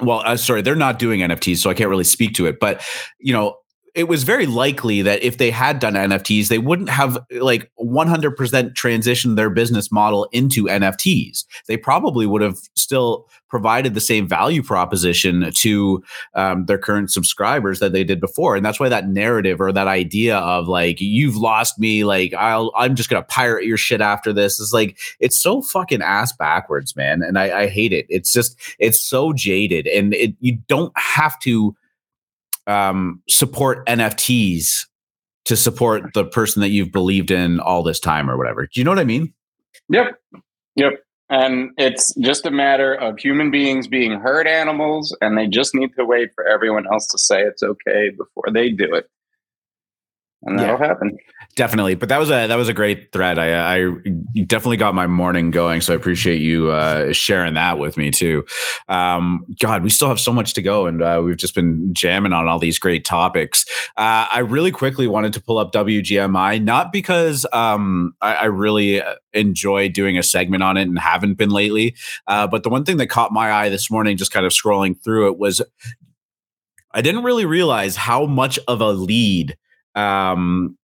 [0.00, 2.60] well, uh, sorry, they're not doing NFTs, so I can't really speak to it.
[2.60, 2.82] But
[3.18, 3.56] you know,
[3.94, 8.34] it was very likely that if they had done NFTs, they wouldn't have like 100%
[8.74, 11.44] transitioned their business model into NFTs.
[11.66, 16.02] They probably would have still provided the same value proposition to
[16.34, 18.56] um, their current subscribers that they did before.
[18.56, 22.72] And that's why that narrative or that idea of like, you've lost me, like, I'll,
[22.76, 26.32] I'm just going to pirate your shit after this is like, it's so fucking ass
[26.32, 27.22] backwards, man.
[27.22, 28.06] And I, I hate it.
[28.08, 31.74] It's just, it's so jaded and it, you don't have to
[32.68, 34.86] um, support NFTs
[35.46, 38.66] to support the person that you've believed in all this time or whatever.
[38.66, 39.32] Do you know what I mean?
[39.88, 40.20] Yep.
[40.76, 40.92] Yep.
[41.30, 45.90] And it's just a matter of human beings being herd animals, and they just need
[45.98, 49.08] to wait for everyone else to say it's okay before they do it.
[50.42, 50.86] and that'll yeah.
[50.86, 51.18] happen.
[51.58, 53.36] Definitely, but that was a that was a great thread.
[53.36, 53.90] I I
[54.46, 58.44] definitely got my morning going, so I appreciate you uh, sharing that with me too.
[58.88, 62.32] Um, God, we still have so much to go, and uh, we've just been jamming
[62.32, 63.64] on all these great topics.
[63.96, 69.02] Uh, I really quickly wanted to pull up WGMI, not because um, I, I, really
[69.02, 71.96] uh, enjoy doing a segment on it and haven't been lately,
[72.28, 74.94] uh, but the one thing that caught my eye this morning, just kind of scrolling
[75.02, 75.60] through it, was
[76.92, 79.56] I didn't really realize how much of a lead
[79.96, 80.77] um,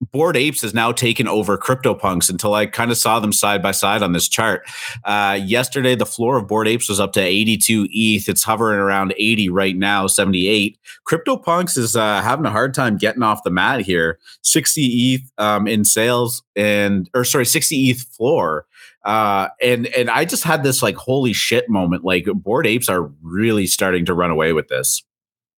[0.00, 3.72] Bored Apes has now taken over CryptoPunks until I kind of saw them side by
[3.72, 4.62] side on this chart.
[5.04, 8.28] Uh, yesterday, the floor of Bored Apes was up to 82 ETH.
[8.28, 10.78] It's hovering around 80 right now, 78.
[11.06, 14.18] CryptoPunks is uh, having a hard time getting off the mat here.
[14.42, 14.82] 60
[15.14, 18.66] ETH um, in sales and, or sorry, 60 ETH floor.
[19.04, 22.04] Uh, and and I just had this like holy shit moment.
[22.04, 25.02] Like Bored Apes are really starting to run away with this.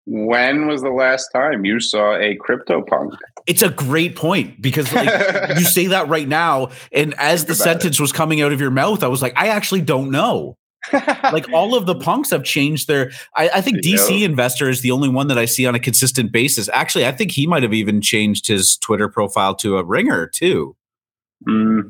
[0.05, 3.15] When was the last time you saw a crypto punk?
[3.47, 5.09] It's a great point because like,
[5.59, 8.03] you say that right now, and as the sentence it.
[8.03, 10.57] was coming out of your mouth, I was like, I actually don't know.
[10.93, 13.13] like all of the punks have changed their.
[13.37, 16.33] I, I think DC investor is the only one that I see on a consistent
[16.33, 16.69] basis.
[16.73, 20.75] Actually, I think he might have even changed his Twitter profile to a ringer too.
[21.47, 21.81] Hmm.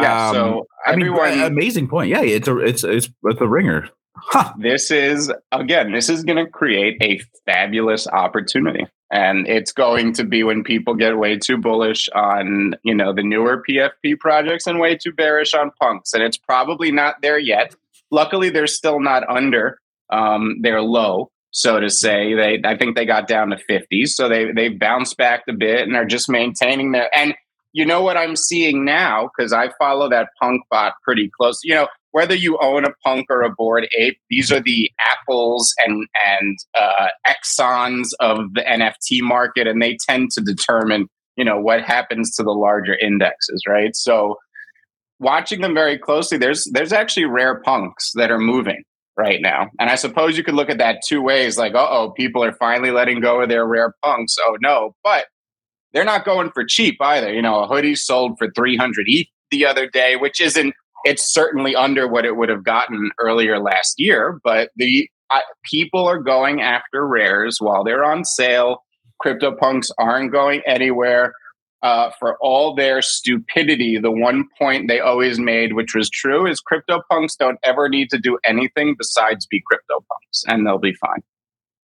[0.00, 0.28] Yeah.
[0.28, 2.08] Um, so everyone, I mean, amazing point.
[2.08, 3.90] Yeah, it's a it's it's it's a ringer.
[4.24, 4.52] Huh.
[4.58, 8.86] This is again, this is going to create a fabulous opportunity.
[9.10, 13.22] And it's going to be when people get way too bullish on, you know, the
[13.22, 16.12] newer PFP projects and way too bearish on punks.
[16.12, 17.74] And it's probably not there yet.
[18.10, 19.78] Luckily, they're still not under
[20.10, 22.34] um, their low, so to say.
[22.34, 24.08] They I think they got down to 50s.
[24.08, 27.34] So they they bounced back a bit and are just maintaining their and
[27.72, 31.60] you know what I'm seeing now, because I follow that punk bot pretty close.
[31.62, 35.74] You know, whether you own a punk or a bored ape, these are the apples
[35.78, 41.60] and and uh, exxons of the NFT market, and they tend to determine you know
[41.60, 43.94] what happens to the larger indexes, right?
[43.94, 44.36] So
[45.18, 48.82] watching them very closely, there's there's actually rare punks that are moving
[49.16, 52.10] right now, and I suppose you could look at that two ways, like, uh oh,
[52.10, 54.36] people are finally letting go of their rare punks.
[54.40, 55.26] Oh no, but
[55.92, 57.32] they're not going for cheap either.
[57.32, 61.74] You know, a hoodie sold for 300 ETH the other day, which isn't it's certainly
[61.74, 65.08] under what it would have gotten earlier last year, but the
[65.64, 68.84] people are going after rares while they're on sale.
[69.24, 71.34] CryptoPunks aren't going anywhere.
[71.80, 76.60] Uh, for all their stupidity, the one point they always made, which was true, is
[76.60, 81.22] CryptoPunks don't ever need to do anything besides be CryptoPunks, and they'll be fine.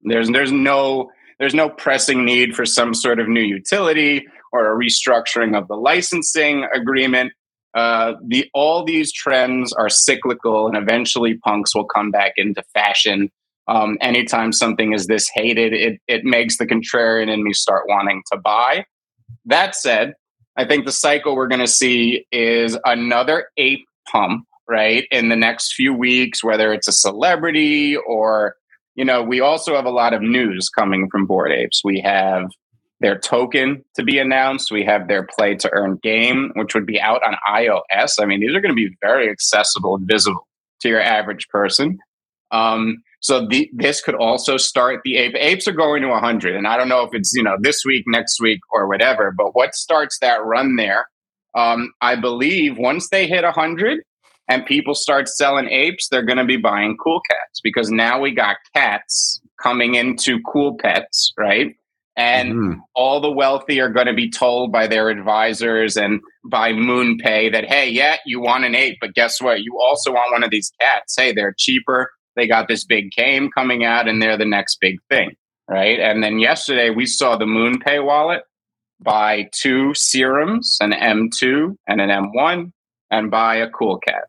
[0.00, 4.76] There's there's no there's no pressing need for some sort of new utility or a
[4.76, 7.32] restructuring of the licensing agreement.
[7.74, 13.30] Uh, the all these trends are cyclical, and eventually punks will come back into fashion.
[13.68, 18.22] Um, anytime something is this hated, it it makes the contrarian in me start wanting
[18.32, 18.84] to buy.
[19.46, 20.14] That said,
[20.56, 25.06] I think the cycle we're going to see is another ape pump, right?
[25.10, 28.56] In the next few weeks, whether it's a celebrity or
[28.94, 31.82] you know, we also have a lot of news coming from Bored Apes.
[31.82, 32.50] We have
[33.02, 34.70] their token to be announced.
[34.70, 38.14] We have their play to earn game, which would be out on iOS.
[38.20, 40.46] I mean, these are going to be very accessible and visible
[40.80, 41.98] to your average person.
[42.52, 45.34] Um, so the, this could also start the ape.
[45.36, 48.04] Apes are going to 100, and I don't know if it's you know this week,
[48.06, 49.30] next week, or whatever.
[49.30, 51.06] But what starts that run there?
[51.54, 54.00] Um, I believe once they hit 100
[54.48, 58.32] and people start selling apes, they're going to be buying cool cats because now we
[58.32, 61.76] got cats coming into cool pets, right?
[62.14, 62.74] And mm.
[62.94, 67.64] all the wealthy are going to be told by their advisors and by MoonPay that,
[67.64, 69.62] hey, yeah, you want an ape, but guess what?
[69.62, 71.14] You also want one of these cats.
[71.16, 72.10] Hey, they're cheaper.
[72.36, 75.36] They got this big game coming out and they're the next big thing.
[75.68, 75.98] Right.
[75.98, 78.42] And then yesterday we saw the MoonPay wallet
[79.00, 82.72] buy two serums, an M2 and an M1,
[83.10, 84.24] and buy a cool cat.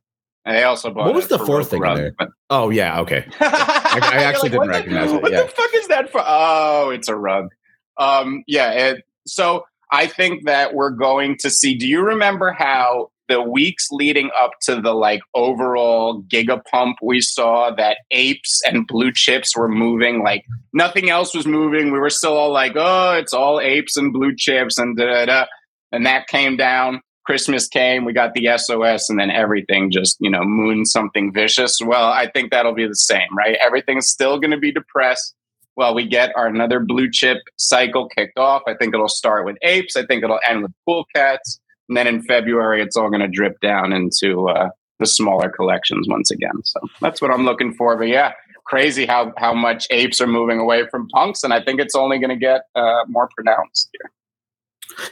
[0.46, 1.06] And they also bought.
[1.06, 2.14] What was the fourth thing there?
[2.18, 2.30] But...
[2.50, 3.26] Oh yeah, okay.
[3.40, 5.22] I, I actually like, didn't recognize the, it.
[5.22, 5.44] What yeah.
[5.44, 6.22] the fuck is that for?
[6.26, 7.50] Oh, it's a rug.
[7.98, 8.72] Um, yeah.
[8.72, 11.76] It, so I think that we're going to see.
[11.76, 17.72] Do you remember how the weeks leading up to the like overall gigapump we saw
[17.72, 21.92] that apes and blue chips were moving like nothing else was moving.
[21.92, 25.26] We were still all like, oh, it's all apes and blue chips and da da
[25.26, 25.46] da.
[25.92, 27.02] And that came down.
[27.26, 31.80] Christmas came, we got the SOS, and then everything just, you know, moon something vicious.
[31.82, 33.58] Well, I think that'll be the same, right?
[33.64, 35.34] Everything's still going to be depressed
[35.76, 38.62] well, we get our another blue chip cycle kicked off.
[38.68, 39.96] I think it'll start with apes.
[39.96, 41.60] I think it'll end with cool cats.
[41.90, 44.70] And then in February, it's all going to drip down into uh,
[45.00, 46.64] the smaller collections once again.
[46.64, 47.98] So that's what I'm looking for.
[47.98, 48.34] But yeah,
[48.66, 51.44] crazy how, how much apes are moving away from punks.
[51.44, 54.12] And I think it's only going to get uh, more pronounced here.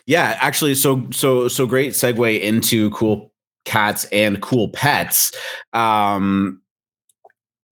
[0.05, 3.31] Yeah, actually, so so so great segue into cool
[3.65, 5.31] cats and cool pets.
[5.73, 6.60] Um,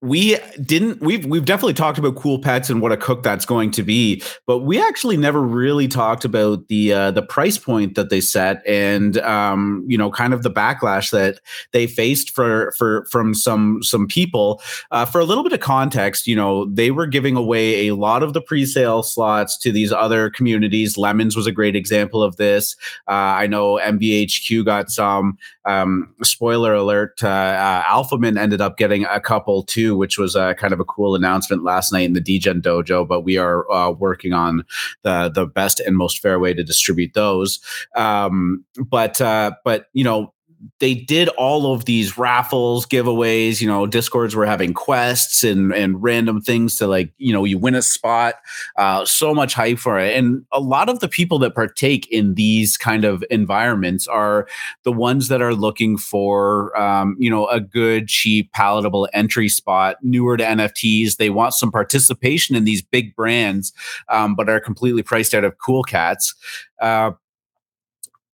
[0.02, 3.70] we didn't we've we've definitely talked about cool pets and what a cook that's going
[3.70, 8.08] to be but we actually never really talked about the uh, the price point that
[8.08, 11.38] they set and um, you know kind of the backlash that
[11.72, 14.62] they faced for for from some some people.
[14.90, 18.22] Uh, for a little bit of context you know they were giving away a lot
[18.22, 20.96] of the pre-sale slots to these other communities.
[20.96, 22.74] Lemons was a great example of this.
[23.06, 25.36] Uh, i know mbhq got some
[25.66, 30.34] um, spoiler alert uh, uh, Alpha Mint ended up getting a couple too which was
[30.34, 33.06] a kind of a cool announcement last night in the Degen Dojo.
[33.06, 34.64] But we are uh, working on
[35.02, 37.60] the the best and most fair way to distribute those.
[37.96, 40.32] Um, but uh, but you know
[40.78, 43.60] they did all of these raffles, giveaways.
[43.60, 47.58] You know, discords were having quests and and random things to like, you know, you
[47.58, 48.34] win a spot.
[48.76, 52.34] Uh, so much hype for it, and a lot of the people that partake in
[52.34, 54.46] these kind of environments are
[54.84, 59.96] the ones that are looking for, um, you know, a good, cheap, palatable entry spot,
[60.02, 61.16] newer to NFTs.
[61.16, 63.72] They want some participation in these big brands,
[64.08, 66.34] um, but are completely priced out of cool cats.
[66.80, 67.12] Uh,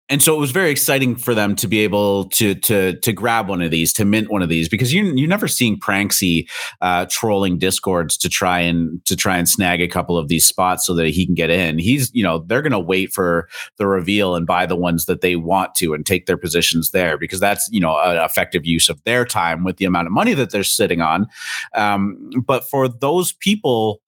[0.07, 3.49] and so it was very exciting for them to be able to to to grab
[3.49, 6.47] one of these to mint one of these because you you're never seeing Pranksy
[6.81, 10.85] uh, trolling discords to try and to try and snag a couple of these spots
[10.85, 11.79] so that he can get in.
[11.79, 15.21] He's you know they're going to wait for the reveal and buy the ones that
[15.21, 18.89] they want to and take their positions there because that's you know an effective use
[18.89, 21.27] of their time with the amount of money that they're sitting on.
[21.73, 24.01] Um, but for those people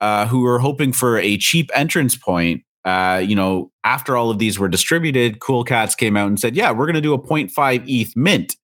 [0.00, 4.38] uh, who are hoping for a cheap entrance point uh, you know, after all of
[4.38, 7.18] these were distributed, Cool Cats came out and said, yeah, we're going to do a
[7.18, 8.56] 0.5 ETH mint.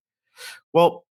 [0.72, 1.04] Well,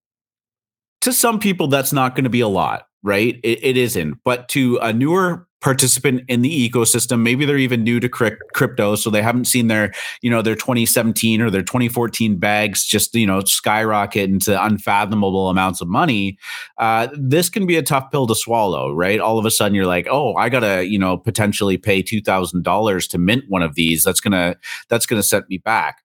[1.01, 3.39] to some people, that's not going to be a lot, right?
[3.43, 4.19] It, it isn't.
[4.23, 7.23] But to a newer participant in the ecosystem.
[7.23, 9.91] Maybe they're even new to crypto, so they haven't seen their,
[10.21, 15.81] you know, their 2017 or their 2014 bags just, you know, skyrocket into unfathomable amounts
[15.81, 16.37] of money.
[16.77, 19.19] Uh, this can be a tough pill to swallow, right?
[19.19, 22.63] All of a sudden, you're like, oh, I gotta, you know, potentially pay two thousand
[22.63, 24.05] dollars to mint one of these.
[24.05, 24.55] That's gonna
[24.87, 25.97] that's gonna set me back.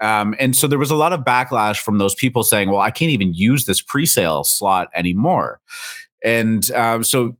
[0.00, 2.90] Um, and so there was a lot of backlash from those people saying, well, I
[2.90, 5.60] can't even use this pre-sale slot anymore.
[6.24, 7.36] And um, so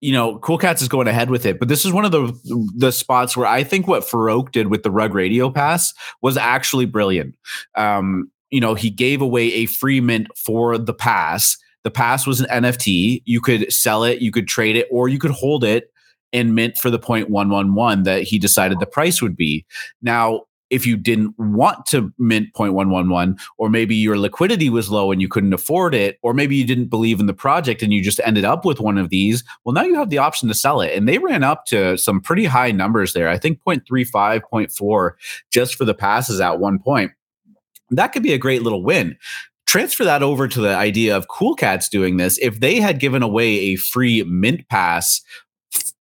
[0.00, 2.70] you know, Cool Cats is going ahead with it, but this is one of the
[2.76, 5.92] the spots where I think what Farokh did with the Rug Radio Pass
[6.22, 7.36] was actually brilliant.
[7.74, 11.56] Um, you know, he gave away a free mint for the pass.
[11.84, 13.22] The pass was an NFT.
[13.24, 15.92] You could sell it, you could trade it, or you could hold it
[16.32, 19.64] and mint for the 0.111 that he decided the price would be.
[20.02, 25.20] Now, if you didn't want to mint 0.111 or maybe your liquidity was low and
[25.20, 28.20] you couldn't afford it or maybe you didn't believe in the project and you just
[28.24, 30.96] ended up with one of these well now you have the option to sell it.
[30.96, 33.28] And they ran up to some pretty high numbers there.
[33.28, 35.10] I think 0.35 0.4
[35.50, 37.12] just for the passes at one point.
[37.90, 39.16] That could be a great little win.
[39.66, 42.38] Transfer that over to the idea of cool cats doing this.
[42.38, 45.22] If they had given away a free mint pass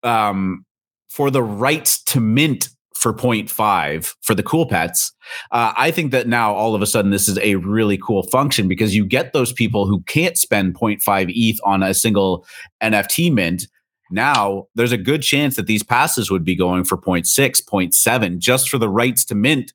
[0.03, 0.65] um,
[1.09, 5.11] for the rights to mint for 0.5 for the cool pets.
[5.51, 8.67] Uh, I think that now all of a sudden this is a really cool function
[8.67, 12.45] because you get those people who can't spend 0.5 ETH on a single
[12.81, 13.67] NFT mint.
[14.11, 17.25] Now there's a good chance that these passes would be going for 0.6,
[17.63, 19.73] 0.7 just for the rights to mint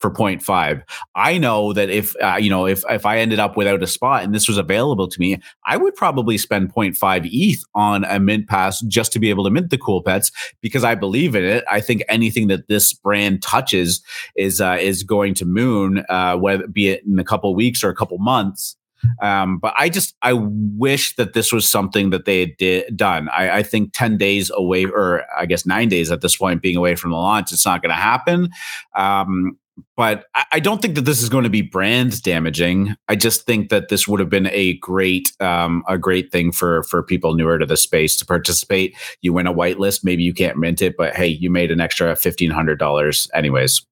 [0.00, 0.82] for 0.5
[1.14, 4.24] i know that if uh, you know if if i ended up without a spot
[4.24, 8.48] and this was available to me i would probably spend 0.5 eth on a mint
[8.48, 11.64] pass just to be able to mint the cool pets because i believe in it
[11.70, 14.02] i think anything that this brand touches
[14.36, 17.90] is uh, is going to moon uh, whether be it in a couple weeks or
[17.90, 18.76] a couple months
[19.22, 23.28] um, but I just I wish that this was something that they had did, done.
[23.30, 26.76] I, I, think ten days away, or I guess nine days at this point, being
[26.76, 28.50] away from the launch, it's not going to happen.
[28.94, 29.58] Um,
[29.96, 32.96] but I don't think that this is going to be brand damaging.
[33.08, 36.82] I just think that this would have been a great, um, a great thing for
[36.84, 38.96] for people newer to the space to participate.
[39.22, 42.14] You win a whitelist, maybe you can't mint it, but hey, you made an extra
[42.16, 43.84] fifteen hundred dollars anyways.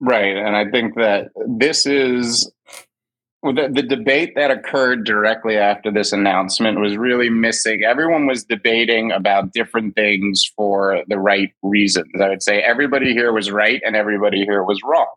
[0.00, 1.28] Right, and I think that
[1.58, 2.50] this is
[3.52, 7.82] the, the debate that occurred directly after this announcement was really missing.
[7.84, 12.10] Everyone was debating about different things for the right reasons.
[12.20, 15.12] I would say everybody here was right and everybody here was wrong.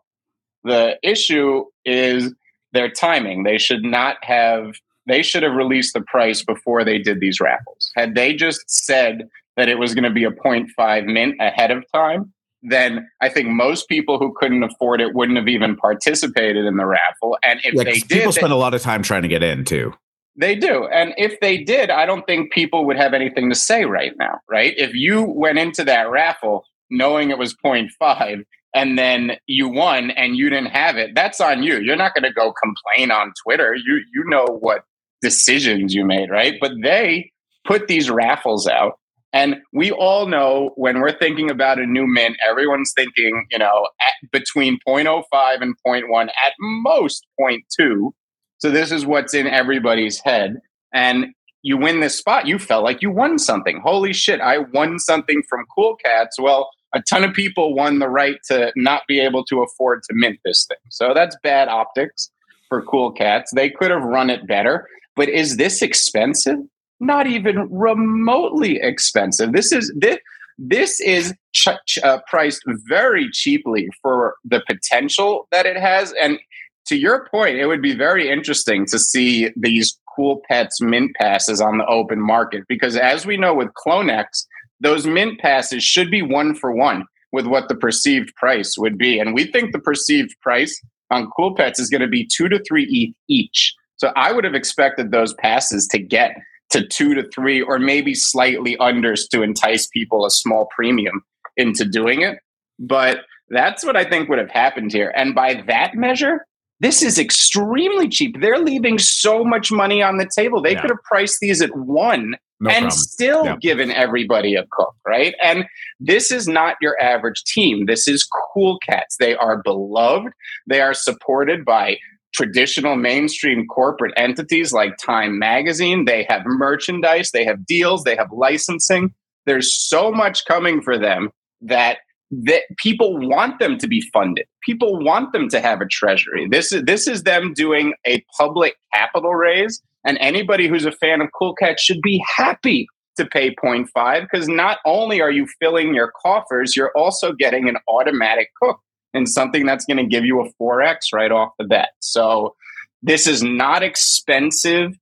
[0.64, 2.34] The issue is
[2.72, 3.44] their timing.
[3.44, 4.74] They should not have
[5.06, 7.90] they should have released the price before they did these raffles.
[7.96, 11.84] Had they just said that it was going to be a 0.5 mint ahead of
[11.92, 12.32] time,
[12.62, 16.86] then I think most people who couldn't afford it wouldn't have even participated in the
[16.86, 17.38] raffle.
[17.42, 19.64] And if yeah, they did, people spend a lot of time trying to get in
[19.64, 19.94] too.
[20.36, 20.86] They do.
[20.86, 24.40] And if they did, I don't think people would have anything to say right now,
[24.48, 24.74] right?
[24.76, 28.44] If you went into that raffle knowing it was 0.5
[28.74, 31.80] and then you won and you didn't have it, that's on you.
[31.80, 33.74] You're not going to go complain on Twitter.
[33.74, 34.84] You you know what
[35.20, 36.54] decisions you made, right?
[36.60, 37.32] But they
[37.66, 38.99] put these raffles out
[39.32, 43.88] and we all know when we're thinking about a new mint, everyone's thinking, you know,
[44.32, 45.24] between 0.05
[45.60, 48.10] and 0.1, at most 0.2.
[48.58, 50.56] So this is what's in everybody's head.
[50.92, 51.26] And
[51.62, 53.80] you win this spot, you felt like you won something.
[53.80, 56.36] Holy shit, I won something from Cool Cats.
[56.40, 60.14] Well, a ton of people won the right to not be able to afford to
[60.14, 60.78] mint this thing.
[60.90, 62.30] So that's bad optics
[62.68, 63.52] for Cool Cats.
[63.54, 64.88] They could have run it better.
[65.14, 66.58] But is this expensive?
[67.00, 69.52] Not even remotely expensive.
[69.52, 70.18] This is this
[70.58, 76.12] this is ch- ch- uh, priced very cheaply for the potential that it has.
[76.22, 76.38] And
[76.86, 81.60] to your point, it would be very interesting to see these cool pets mint passes
[81.60, 84.44] on the open market because, as we know with Clonex,
[84.80, 89.18] those mint passes should be one for one with what the perceived price would be.
[89.18, 90.80] And we think the perceived price
[91.10, 93.74] on Cool Pets is going to be two to three each.
[93.96, 96.34] So I would have expected those passes to get
[96.70, 101.22] to two to three, or maybe slightly unders to entice people a small premium
[101.56, 102.38] into doing it.
[102.78, 105.12] But that's what I think would have happened here.
[105.16, 106.46] And by that measure,
[106.80, 108.40] this is extremely cheap.
[108.40, 110.62] They're leaving so much money on the table.
[110.62, 110.80] They yeah.
[110.80, 112.90] could have priced these at one no and problem.
[112.90, 113.56] still yeah.
[113.56, 115.34] given everybody a cook, right?
[115.42, 115.64] And
[115.98, 117.86] this is not your average team.
[117.86, 119.16] This is Cool Cats.
[119.18, 120.32] They are beloved.
[120.66, 121.98] They are supported by
[122.32, 126.04] traditional mainstream corporate entities like Time Magazine.
[126.04, 129.14] They have merchandise, they have deals, they have licensing.
[129.46, 131.30] There's so much coming for them
[131.62, 131.98] that
[132.30, 134.46] that people want them to be funded.
[134.64, 136.46] People want them to have a treasury.
[136.48, 141.20] This is this is them doing a public capital raise, and anybody who's a fan
[141.20, 145.94] of Cool Cat should be happy to pay 0.5 because not only are you filling
[145.94, 148.80] your coffers, you're also getting an automatic cook
[149.14, 151.90] and something that's going to give you a 4x right off the bat.
[152.00, 152.54] So
[153.02, 154.96] this is not expensive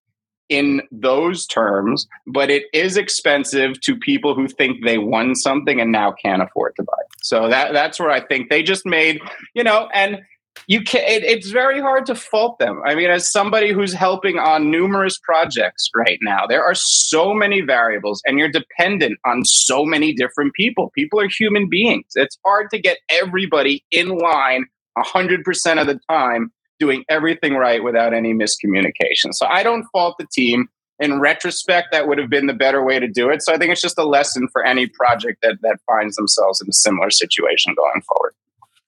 [0.48, 5.92] in those terms, but it is expensive to people who think they won something and
[5.92, 6.94] now can't afford to buy.
[7.00, 7.06] It.
[7.22, 9.20] So that that's where I think they just made,
[9.54, 10.22] you know, and
[10.66, 12.82] you can it, it's very hard to fault them.
[12.84, 17.60] I mean as somebody who's helping on numerous projects right now there are so many
[17.60, 20.90] variables and you're dependent on so many different people.
[20.94, 22.06] People are human beings.
[22.14, 24.66] It's hard to get everybody in line
[24.98, 29.32] 100% of the time doing everything right without any miscommunication.
[29.32, 30.68] So i don't fault the team.
[31.00, 33.42] In retrospect that would have been the better way to do it.
[33.42, 36.68] So i think it's just a lesson for any project that that finds themselves in
[36.68, 38.34] a similar situation going forward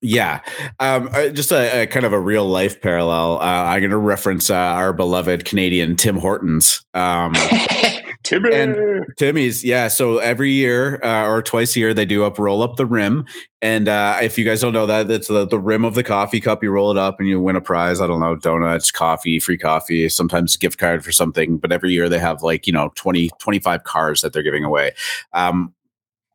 [0.03, 0.41] yeah,
[0.79, 3.39] um, uh, just a, a, kind of a real life parallel.
[3.39, 6.85] Uh, I'm going to reference uh, our beloved Canadian Tim Hortons.
[6.95, 7.35] Um,
[8.23, 8.55] Timmy.
[8.55, 9.89] And Timmy's, yeah.
[9.89, 13.27] So every year uh, or twice a year, they do up roll up the rim.
[13.63, 16.41] And uh, if you guys don't know that, it's the, the rim of the coffee
[16.41, 16.63] cup.
[16.63, 18.01] You roll it up and you win a prize.
[18.01, 21.59] I don't know, donuts, coffee, free coffee, sometimes gift card for something.
[21.59, 24.93] But every year they have like, you know, 20, 25 cars that they're giving away.
[25.33, 25.75] Um,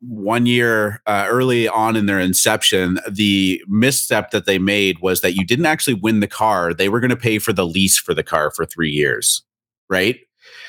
[0.00, 5.34] one year uh, early on in their inception, the misstep that they made was that
[5.34, 6.74] you didn't actually win the car.
[6.74, 9.42] They were going to pay for the lease for the car for three years,
[9.88, 10.18] right?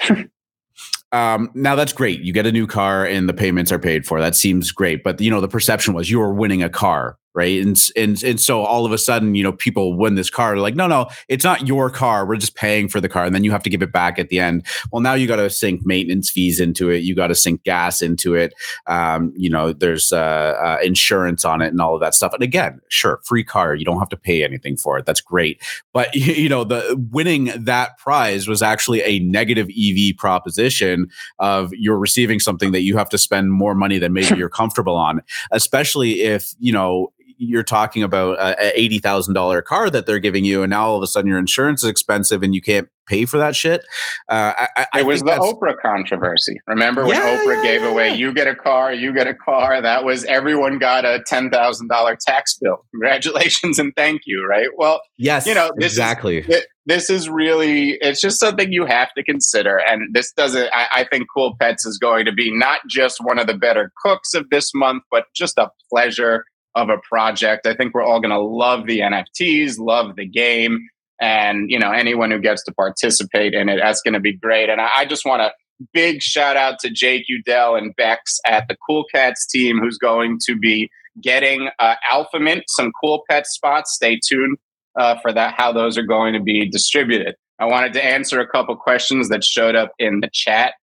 [1.12, 2.22] um, now that's great.
[2.22, 4.20] You get a new car and the payments are paid for.
[4.20, 5.04] That seems great.
[5.04, 7.62] But you know, the perception was you were winning a car right?
[7.62, 10.60] And and and so all of a sudden you know people win this car They're
[10.60, 13.44] like no no it's not your car we're just paying for the car and then
[13.44, 14.66] you have to give it back at the end.
[14.92, 18.02] Well now you got to sink maintenance fees into it you got to sink gas
[18.02, 18.56] into it
[18.88, 22.34] um, you know there's uh, uh, insurance on it and all of that stuff.
[22.34, 25.62] And again sure free car you don't have to pay anything for it that's great.
[25.94, 31.08] But you know the winning that prize was actually a negative ev proposition
[31.38, 34.96] of you're receiving something that you have to spend more money than maybe you're comfortable
[34.96, 35.22] on
[35.52, 40.46] especially if you know you're talking about a, eighty thousand dollar car that they're giving
[40.46, 43.26] you, and now all of a sudden your insurance is expensive and you can't pay
[43.26, 43.86] for that shit.
[44.30, 46.60] Uh, I, I it was the Oprah controversy.
[46.68, 49.34] Remember when yeah, Oprah yeah, gave yeah, away, "You get a car, you get a
[49.34, 52.86] car." That was everyone got a ten thousand dollar tax bill.
[52.92, 54.46] Congratulations and thank you.
[54.46, 54.68] Right?
[54.76, 56.40] Well, yes, you know exactly.
[56.40, 60.88] Is, this is really it's just something you have to consider and this doesn't I,
[60.94, 64.34] I, think cool pets is going to be not just one of the better cooks
[64.34, 66.46] of this month but just a pleasure
[66.78, 67.68] of a project.
[67.68, 70.88] I think we're all going to love the NFTs, love the game,
[71.20, 74.70] and you know anyone who gets to participate in it, that's going to be great.
[74.70, 75.52] And I, I just want to
[75.94, 80.40] big shout out to Jake Udell and Bex at the Cool Cats team, who's going
[80.46, 80.90] to be
[81.22, 83.94] getting uh, Alpha Mint some Cool Pet spots.
[83.94, 84.58] Stay tuned
[84.98, 85.56] uh, for that.
[85.58, 87.36] How those are going to be distributed.
[87.60, 90.76] I wanted to answer a couple questions that showed up in the chat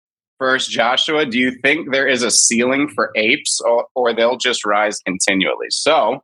[0.44, 4.66] first, Joshua, do you think there is a ceiling for apes or, or they'll just
[4.66, 5.68] rise continually?
[5.70, 6.22] So,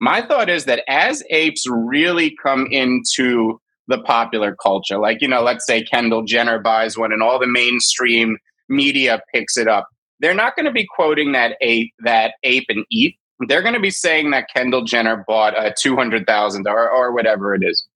[0.00, 5.42] my thought is that as apes really come into the popular culture, like, you know,
[5.42, 9.86] let's say Kendall Jenner buys one and all the mainstream media picks it up,
[10.18, 13.14] they're not going to be quoting that ape, that ape and eat.
[13.46, 17.62] They're going to be saying that Kendall Jenner bought a 200,000 or, or whatever it
[17.62, 17.86] is.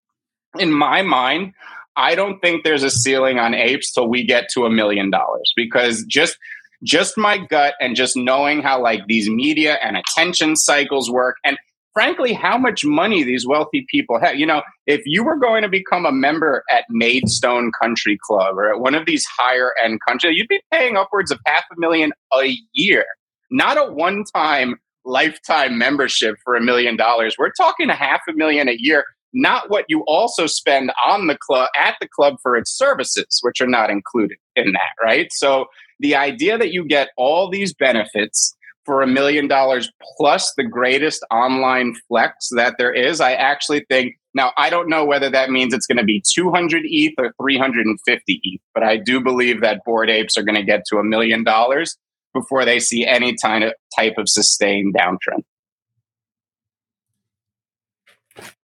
[0.56, 1.52] In my mind,
[1.96, 5.52] I don't think there's a ceiling on apes till we get to a million dollars
[5.56, 6.36] because just
[6.82, 11.56] just my gut and just knowing how like these media and attention cycles work and
[11.94, 14.36] frankly how much money these wealthy people have.
[14.36, 18.72] You know if you were going to become a member at maidstone country club or
[18.72, 22.12] at one of these higher end countries you'd be paying upwards of half a million
[22.32, 23.04] a year.
[23.50, 27.36] Not a one time lifetime membership for a million dollars.
[27.38, 31.36] We're talking a half a million a year not what you also spend on the
[31.36, 35.32] club at the club for its services, which are not included in that, right?
[35.32, 35.66] So
[36.00, 41.24] the idea that you get all these benefits for a million dollars plus the greatest
[41.30, 45.72] online flex that there is, I actually think now I don't know whether that means
[45.72, 50.10] it's going to be 200 ETH or 350 ETH, but I do believe that bored
[50.10, 51.96] apes are going to get to a million dollars
[52.34, 55.44] before they see any type of, type of sustained downtrend.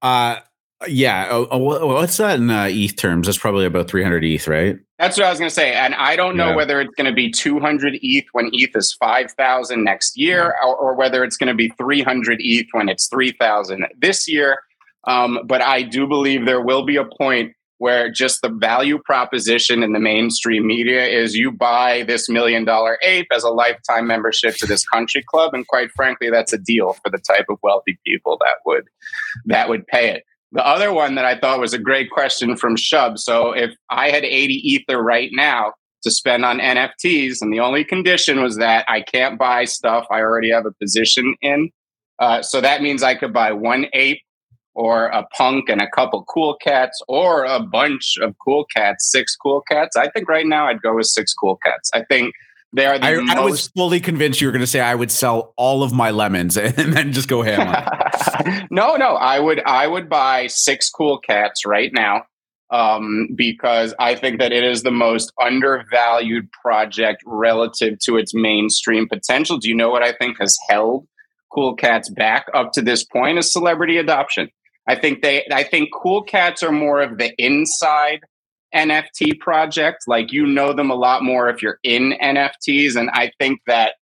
[0.03, 0.41] Uh,
[0.89, 1.29] yeah.
[1.31, 3.27] Oh, oh, what's that in uh, ETH terms?
[3.27, 4.79] That's probably about 300 ETH, right?
[4.99, 5.75] That's what I was going to say.
[5.75, 6.57] And I don't know yeah.
[6.57, 10.95] whether it's going to be 200 ETH when ETH is 5,000 next year or, or,
[10.95, 14.63] whether it's going to be 300 ETH when it's 3,000 this year.
[15.05, 19.83] Um, but I do believe there will be a point where just the value proposition
[19.83, 24.55] in the mainstream media is you buy this million dollar ape as a lifetime membership
[24.57, 27.99] to this country club and quite frankly that's a deal for the type of wealthy
[28.07, 28.85] people that would
[29.47, 32.77] that would pay it the other one that I thought was a great question from
[32.77, 33.19] Shub.
[33.19, 37.85] So if I had 80 Ether right now to spend on NFTs, and the only
[37.85, 41.71] condition was that I can't buy stuff I already have a position in.
[42.19, 44.21] Uh, so that means I could buy one ape
[44.75, 49.37] or a punk and a couple cool cats or a bunch of cool cats, six
[49.37, 49.97] cool cats.
[49.97, 51.91] I think right now I'd go with six cool cats.
[51.93, 52.35] I think
[52.73, 54.95] they are the I, most- I was fully convinced you were going to say I
[54.95, 57.87] would sell all of my lemons and then just go ham
[58.71, 62.25] no, no, I would I would buy six cool cats right now
[62.71, 69.09] um, because I think that it is the most undervalued project relative to its mainstream
[69.09, 69.59] potential.
[69.59, 71.07] Do you know what I think has held
[71.53, 73.39] Cool Cats back up to this point?
[73.39, 74.49] Is celebrity adoption.
[74.87, 78.21] I think they I think Cool Cats are more of the inside
[78.75, 80.05] NFT project.
[80.07, 82.97] Like you know them a lot more if you're in NFTs.
[82.97, 83.95] And I think that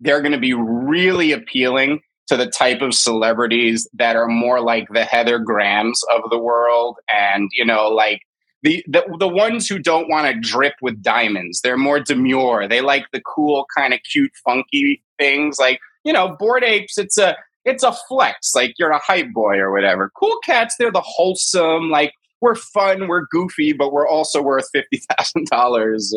[0.00, 4.88] they're going to be really appealing to the type of celebrities that are more like
[4.92, 8.22] the Heather Grahams of the world and, you know, like
[8.62, 11.60] the, the, the ones who don't want to drip with diamonds.
[11.60, 12.68] They're more demure.
[12.68, 15.58] They like the cool, kind of cute, funky things.
[15.58, 19.56] Like, you know, bored apes, it's a it's a flex, like you're a hype boy
[19.58, 20.10] or whatever.
[20.16, 25.02] Cool cats, they're the wholesome, like we're fun, we're goofy, but we're also worth fifty
[25.10, 26.14] thousand uh, dollars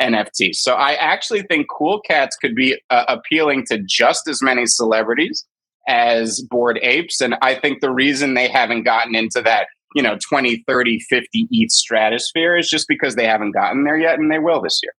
[0.00, 0.56] NFTs.
[0.56, 5.46] So I actually think Cool Cats could be uh, appealing to just as many celebrities
[5.88, 10.16] as Bored Apes, and I think the reason they haven't gotten into that you know
[10.28, 14.38] 20 30 50 ETH stratosphere is just because they haven't gotten there yet and they
[14.38, 14.92] will this year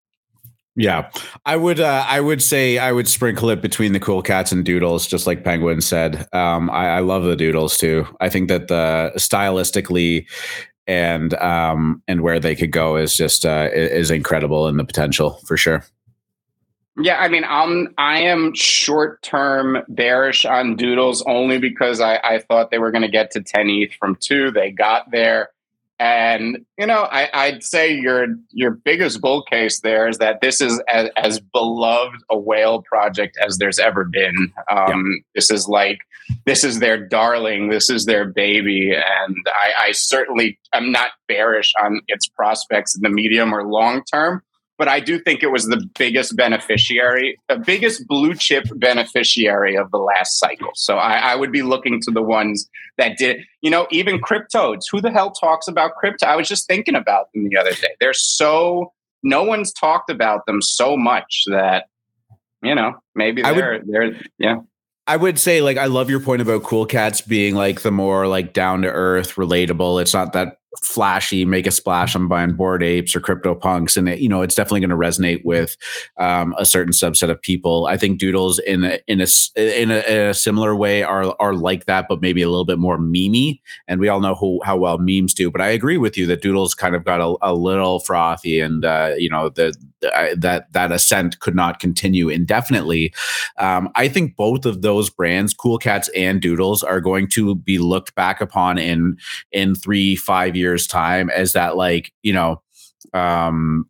[0.75, 1.09] yeah,
[1.45, 1.79] I would.
[1.79, 5.27] Uh, I would say I would sprinkle it between the cool cats and doodles, just
[5.27, 6.27] like Penguin said.
[6.33, 8.07] Um, I, I, love the doodles too.
[8.19, 10.25] I think that the stylistically
[10.87, 15.39] and um, and where they could go is just uh, is incredible in the potential
[15.45, 15.85] for sure.
[16.97, 22.39] Yeah, I mean, I'm I am short term bearish on Doodles only because I, I
[22.39, 24.51] thought they were going to get to 10 ETH from two.
[24.51, 25.49] They got there.
[25.99, 30.59] And you know, I, would say your your biggest bull case there is that this
[30.59, 34.51] is as, as beloved a whale project as there's ever been.
[34.71, 35.21] Um, yeah.
[35.35, 35.99] This is like
[36.45, 41.71] this is their darling, this is their baby, and I, I certainly am not bearish
[41.81, 44.41] on its prospects in the medium or long term
[44.83, 49.89] but I do think it was the biggest beneficiary, the biggest blue chip beneficiary of
[49.91, 50.71] the last cycle.
[50.75, 54.81] So I, I, would be looking to the ones that did, you know, even CrypToadz.
[54.91, 56.25] Who the hell talks about crypto?
[56.25, 57.95] I was just thinking about them the other day.
[58.01, 58.91] They're so,
[59.23, 61.85] no one's talked about them so much that,
[62.61, 64.57] you know, maybe they're, would, they're, yeah.
[65.07, 68.27] I would say like I love your point about cool cats being like the more
[68.27, 70.01] like down to earth, relatable.
[70.01, 72.15] It's not that flashy, make a splash.
[72.15, 74.95] I'm buying bored apes or crypto punks, and it, you know it's definitely going to
[74.95, 75.77] resonate with
[76.17, 77.85] um, a certain subset of people.
[77.87, 81.53] I think Doodles in a, in a in a, in a similar way are are
[81.53, 83.59] like that, but maybe a little bit more memey.
[83.87, 85.51] And we all know who, how well memes do.
[85.51, 88.83] But I agree with you that Doodles kind of got a, a little frothy, and
[88.83, 89.75] uh, you know the
[90.35, 93.13] that that ascent could not continue indefinitely.
[93.57, 97.77] Um, I think both of those brands, Cool Cats and Doodles, are going to be
[97.77, 99.17] looked back upon in
[99.51, 102.61] in three five years time as that like you know
[103.13, 103.85] um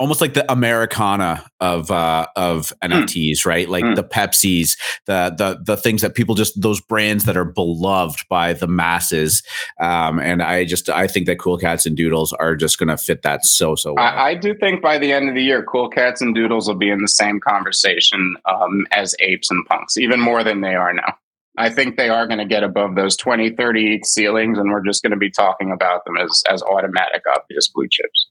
[0.00, 3.46] almost like the Americana of uh, of NFTs, mm.
[3.46, 3.68] right?
[3.68, 3.94] Like mm.
[3.94, 4.76] the Pepsis,
[5.06, 9.42] the the the things that people just those brands that are beloved by the masses.
[9.78, 12.96] Um, and I just I think that Cool Cats and Doodles are just going to
[12.96, 14.04] fit that so so well.
[14.04, 16.74] I, I, do think by the end of the year, Cool Cats and Doodles will
[16.74, 20.94] be in the same conversation um, as apes and punks, even more than they are
[20.94, 21.14] now.
[21.58, 25.02] I think they are going to get above those 20, 30 ceilings, and we're just
[25.02, 28.28] going to be talking about them as as automatic, obvious blue chips.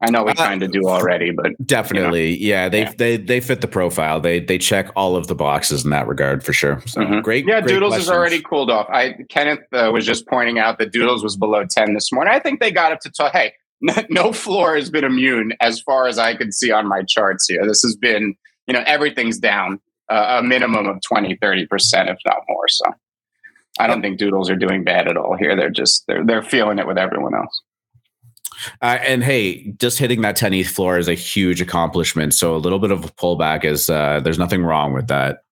[0.00, 2.56] I know we uh, kind of do already, but definitely, you know.
[2.56, 2.92] yeah, they yeah.
[2.96, 4.20] they they fit the profile.
[4.20, 6.80] They they check all of the boxes in that regard for sure.
[6.86, 7.20] So mm-hmm.
[7.20, 7.46] great.
[7.48, 8.06] Yeah, great Doodles questions.
[8.06, 8.86] is already cooled off.
[8.90, 12.32] I Kenneth uh, was just pointing out that Doodles was below ten this morning.
[12.32, 13.32] I think they got up to talk.
[13.32, 13.54] Hey,
[14.08, 17.66] no floor has been immune as far as I can see on my charts here.
[17.66, 18.36] This has been,
[18.68, 22.68] you know, everything's down a minimum of 20, 30 percent, if not more.
[22.68, 22.84] So
[23.78, 25.54] I don't think Doodles are doing bad at all here.
[25.56, 27.62] They're just they're they're feeling it with everyone else.
[28.82, 32.34] Uh, and hey, just hitting that 10 ETH floor is a huge accomplishment.
[32.34, 35.42] So a little bit of a pullback is uh, there's nothing wrong with that.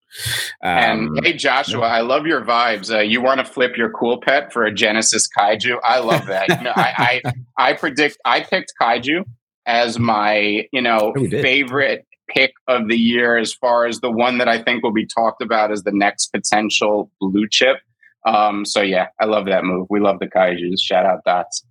[0.63, 2.93] Um, and hey, Joshua, I love your vibes.
[2.93, 5.79] Uh, you want to flip your cool pet for a Genesis Kaiju?
[5.85, 6.49] I love that.
[6.49, 7.21] you know, I,
[7.57, 9.25] I, I predict I picked Kaiju
[9.67, 14.39] as my you know oh, favorite pick of the year as far as the one
[14.39, 17.79] that I think will be talked about as the next potential blue chip.
[18.27, 19.87] Um, so yeah, I love that move.
[19.89, 20.81] We love the Kaijus.
[20.81, 21.65] Shout out Dots.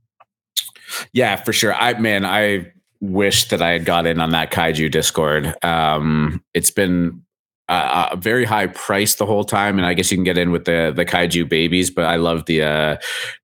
[1.13, 1.73] Yeah, for sure.
[1.73, 2.71] I man, I
[3.01, 5.53] wish that I had got in on that kaiju Discord.
[5.63, 7.24] Um, it's been
[7.67, 10.51] a, a very high price the whole time, and I guess you can get in
[10.51, 11.89] with the the kaiju babies.
[11.89, 12.97] But I love the uh,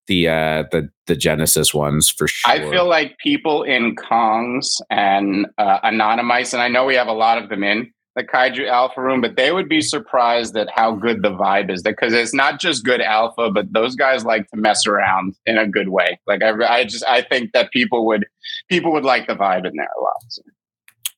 [0.07, 2.51] the uh, the the Genesis ones for sure.
[2.51, 7.41] I feel like people in Kongs and uh, and I know we have a lot
[7.41, 11.21] of them in the Kaiju Alpha Room, but they would be surprised at how good
[11.21, 14.85] the vibe is because it's not just good alpha, but those guys like to mess
[14.85, 16.19] around in a good way.
[16.27, 18.25] Like I, I just I think that people would
[18.69, 20.17] people would like the vibe in there a lot.
[20.27, 20.41] So.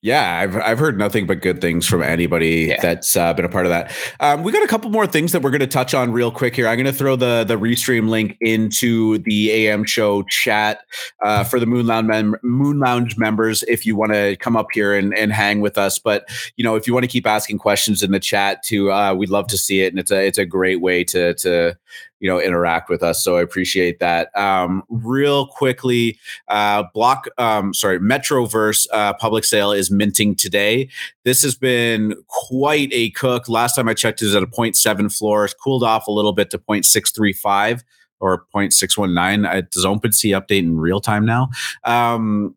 [0.04, 2.76] Yeah, I've I've heard nothing but good things from anybody yeah.
[2.78, 3.90] that's uh, been a part of that.
[4.20, 6.54] Um, we got a couple more things that we're going to touch on real quick
[6.54, 6.68] here.
[6.68, 10.80] I'm going to throw the the restream link into the AM show chat
[11.22, 14.66] uh, for the Moon Lounge mem- Moon Lounge members if you want to come up
[14.74, 15.98] here and, and hang with us.
[15.98, 19.14] But you know, if you want to keep asking questions in the chat too, uh,
[19.14, 21.78] we'd love to see it, and it's a it's a great way to to
[22.20, 23.22] you know interact with us.
[23.22, 24.36] So i appreciate that.
[24.36, 26.18] Um, real quickly
[26.48, 30.88] uh, block um, sorry metroverse uh, public sale is minting today.
[31.24, 33.48] This has been quite a cook.
[33.48, 36.32] Last time i checked it was at a 0.7 floor it's cooled off a little
[36.32, 37.82] bit to 0.635
[38.20, 41.50] or 0.619 does OpenSea update in real time now?
[41.84, 42.56] Um,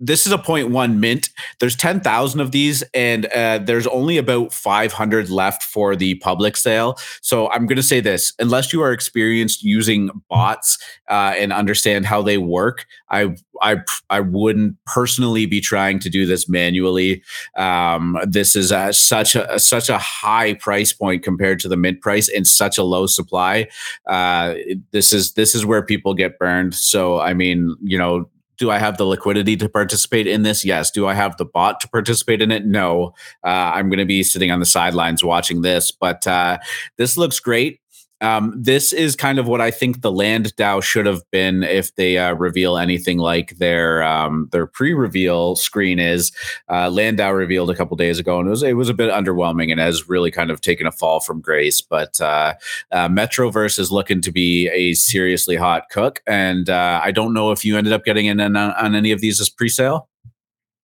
[0.00, 1.30] this is a 0.1 mint.
[1.58, 6.98] There's 10,000 of these, and uh, there's only about 500 left for the public sale.
[7.20, 10.78] So I'm going to say this unless you are experienced using bots
[11.10, 16.26] uh, and understand how they work, I, I, I wouldn't personally be trying to do
[16.26, 17.22] this manually.
[17.56, 22.00] Um, this is a, such a such a high price point compared to the mint
[22.00, 23.68] price and such a low supply.
[24.06, 24.54] Uh,
[24.92, 26.74] this is this is where people get burned.
[26.74, 30.64] So I mean, you know, do I have the liquidity to participate in this?
[30.64, 30.90] Yes.
[30.90, 32.66] Do I have the bot to participate in it?
[32.66, 33.14] No.
[33.44, 36.58] Uh, I'm going to be sitting on the sidelines watching this, but uh,
[36.96, 37.80] this looks great.
[38.20, 41.94] Um, this is kind of what I think the land DAO should have been if
[41.94, 46.32] they uh, reveal anything like their um, their pre-reveal screen is.
[46.68, 49.10] Uh, land DAO revealed a couple days ago, and it was it was a bit
[49.10, 51.80] underwhelming and has really kind of taken a fall from grace.
[51.80, 52.54] But uh,
[52.90, 57.52] uh Metroverse is looking to be a seriously hot cook, and uh, I don't know
[57.52, 60.08] if you ended up getting in on, on any of these as pre-sale.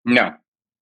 [0.05, 0.33] No,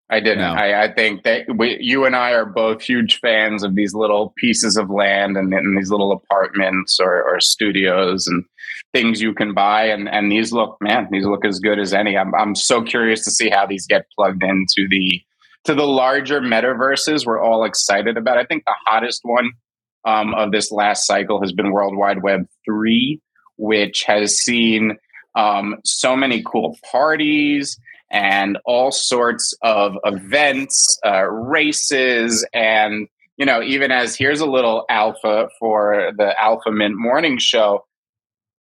[0.10, 0.40] I didn't.
[0.40, 0.54] No.
[0.54, 4.34] I, I, think that we, you and I are both huge fans of these little
[4.38, 8.46] pieces of land and, and these little apartments or, or, studios and
[8.94, 9.86] things you can buy.
[9.86, 12.18] And, and these look, man, these look as good as any.
[12.18, 15.22] I'm, I'm so curious to see how these get plugged into the
[15.66, 18.38] to the larger metaverses we're all excited about.
[18.38, 19.52] I think the hottest one
[20.06, 23.20] um, of this last cycle has been World Wide Web three,
[23.58, 24.98] which has seen
[25.36, 27.78] um, so many cool parties
[28.12, 33.08] and all sorts of events, uh, races, and
[33.38, 37.86] you know, even as here's a little alpha for the Alpha Mint morning show.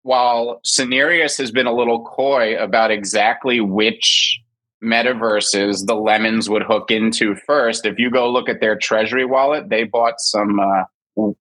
[0.03, 4.39] While Cenarius has been a little coy about exactly which
[4.83, 9.69] metaverses the lemons would hook into first, if you go look at their treasury wallet,
[9.69, 10.83] they bought some uh,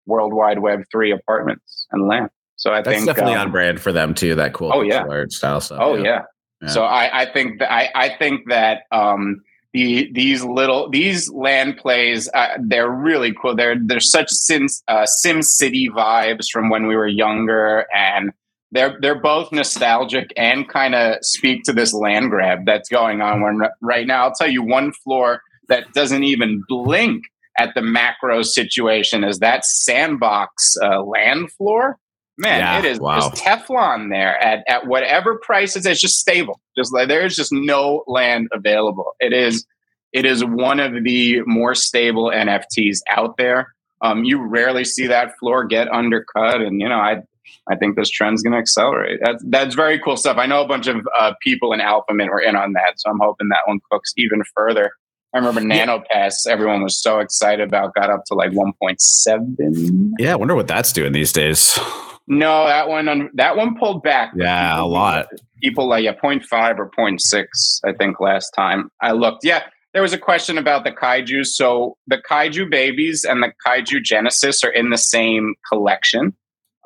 [0.07, 2.31] World Wide Web three apartments and land.
[2.57, 4.35] So I That's think that's definitely um, on brand for them too.
[4.37, 5.61] That cool oh yeah style.
[5.61, 6.03] So, oh yeah.
[6.03, 6.23] yeah.
[6.69, 9.43] So I, I think that I, I think that um,
[9.73, 13.57] the these little these land plays uh, they're really cool.
[13.57, 18.33] They're they're such Sim uh, Sim City vibes from when we were younger, and
[18.71, 23.43] they're they're both nostalgic and kind of speak to this land grab that's going on
[23.43, 24.25] when, right now.
[24.25, 27.25] I'll tell you one floor that doesn't even blink
[27.59, 31.99] at the macro situation is that sandbox uh, land floor
[32.39, 33.19] man, yeah, it is wow.
[33.19, 35.87] just Teflon there at, at whatever prices.
[35.87, 36.61] It's just stable.
[36.77, 39.15] Just like there's just no land available.
[39.21, 39.67] It is
[40.13, 43.75] it is one of the more stable NFTs out there.
[44.01, 47.23] Um, you rarely see that floor get undercut, and you know I
[47.69, 49.21] I think this trend's going to accelerate.
[49.25, 50.37] That's that's very cool stuff.
[50.37, 53.19] I know a bunch of uh, people in Alphamint were in on that, so I'm
[53.21, 54.93] hoping that one cooks even further.
[55.35, 60.13] I remember NanoPass, everyone was so excited about, got up to like 1.7.
[60.21, 61.77] Yeah, I wonder what that's doing these days.
[62.27, 64.33] No, that one that one pulled back.
[64.35, 65.27] Yeah, people, a lot.
[65.63, 69.45] People like yeah, 0.5 or 0.6, I think last time I looked.
[69.45, 71.47] Yeah, there was a question about the kaiju.
[71.47, 76.35] So the kaiju babies and the kaiju genesis are in the same collection.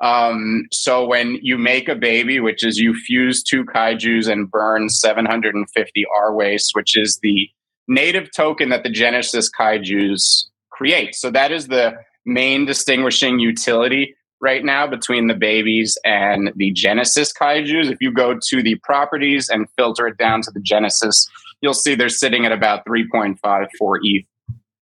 [0.01, 4.89] Um, so when you make a baby, which is you fuse two kaijus and burn
[4.89, 7.49] 750 RWASTE, which is the
[7.87, 11.15] native token that the Genesis kaijus create.
[11.15, 11.95] So that is the
[12.25, 17.91] main distinguishing utility right now between the babies and the Genesis kaijus.
[17.91, 21.29] If you go to the properties and filter it down to the Genesis,
[21.61, 23.69] you'll see they're sitting at about 3.54
[24.03, 24.25] ETH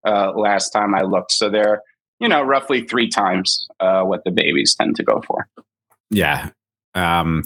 [0.06, 1.32] uh, last time I looked.
[1.32, 1.82] So they're,
[2.20, 5.48] you know, roughly three times uh, what the babies tend to go for.
[6.10, 6.50] Yeah.
[6.96, 7.44] Um,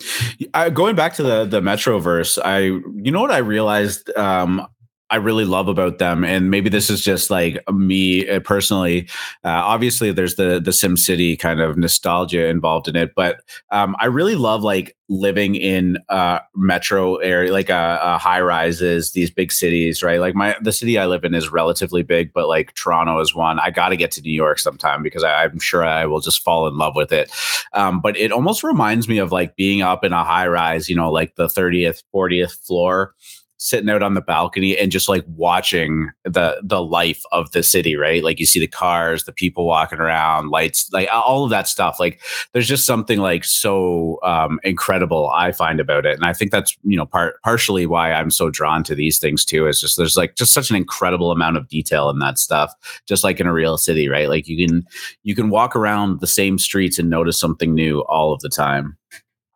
[0.54, 4.68] I, going back to the the Metroverse, I you know what I realized um,
[5.10, 9.08] I really love about them, and maybe this is just like me uh, personally.
[9.44, 13.96] Uh, obviously, there's the the Sim City kind of nostalgia involved in it, but um,
[14.00, 19.32] I really love like living in uh, metro area, like uh, uh, high rises, these
[19.32, 20.20] big cities, right?
[20.20, 23.60] Like my the city I live in is relatively big, but like Toronto is one.
[23.60, 26.44] I got to get to New York sometime because I, am sure I will just
[26.44, 27.32] fall in love with it.
[27.74, 30.96] Um, but it almost reminds me of like being up in a high rise, you
[30.96, 33.14] know, like the 30th, 40th floor
[33.58, 37.96] sitting out on the balcony and just like watching the the life of the city
[37.96, 38.24] right?
[38.24, 42.00] Like you see the cars the people walking around lights like all of that stuff.
[42.00, 42.22] Like
[42.54, 46.16] there's just something like so um, incredible i find about it.
[46.16, 49.44] And i think that's you know part partially why i'm so drawn to these things
[49.44, 52.74] too is just there's like just such an incredible amount of detail in that stuff
[53.08, 54.30] just like in a real city right?
[54.30, 54.86] Like you can
[55.24, 58.98] you can walk around the same streets and notice something new all of the time.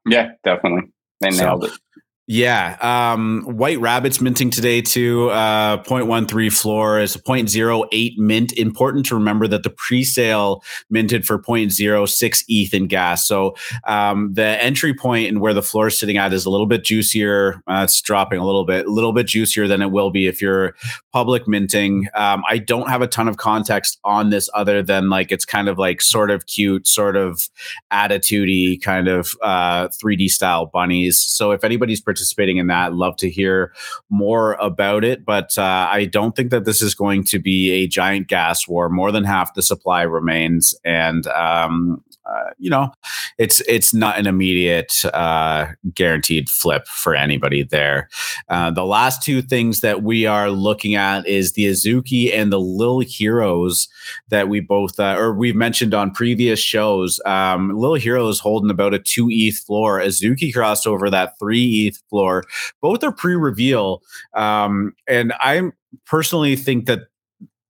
[0.08, 0.92] Yeah definitely.
[1.20, 1.80] They nailed so, it
[2.28, 2.78] yeah.
[2.80, 5.30] Um, White Rabbit's minting today too.
[5.32, 8.54] Uh, 0.13 floor is a 0.08 mint.
[8.54, 13.28] Important to remember that the pre-sale minted for 0.06 ETH in gas.
[13.28, 16.68] So um, the entry point and where the floor is sitting at is a little
[16.68, 17.62] bit juicier.
[17.68, 20.42] Uh, it's dropping a little bit, a little bit juicier than it will be if
[20.42, 20.74] you're
[21.12, 22.08] public minting.
[22.14, 25.68] Um, I don't have a ton of context on this other than like it's kind
[25.68, 27.50] of like sort of cute, sort of
[27.92, 31.20] attitudey kind of uh, 3D style bunnies.
[31.20, 32.94] So if anybody's participating participating in that.
[32.94, 33.74] Love to hear
[34.10, 37.88] more about it, but uh, I don't think that this is going to be a
[37.88, 38.90] giant gas war.
[38.90, 42.92] More than half the supply remains, and um, uh, you know,
[43.38, 48.10] it's it's not an immediate uh, guaranteed flip for anybody there.
[48.50, 52.60] Uh, the last two things that we are looking at is the Azuki and the
[52.60, 53.88] Lil Heroes
[54.30, 57.20] that we both uh, or we've mentioned on previous shows.
[57.26, 60.00] Um, Lil Heroes holding about a two ETH floor.
[60.00, 62.44] Azuki crossed over that three ETH floor.
[62.82, 64.02] Both are pre-reveal,
[64.36, 65.72] um, and I
[66.06, 67.08] personally think that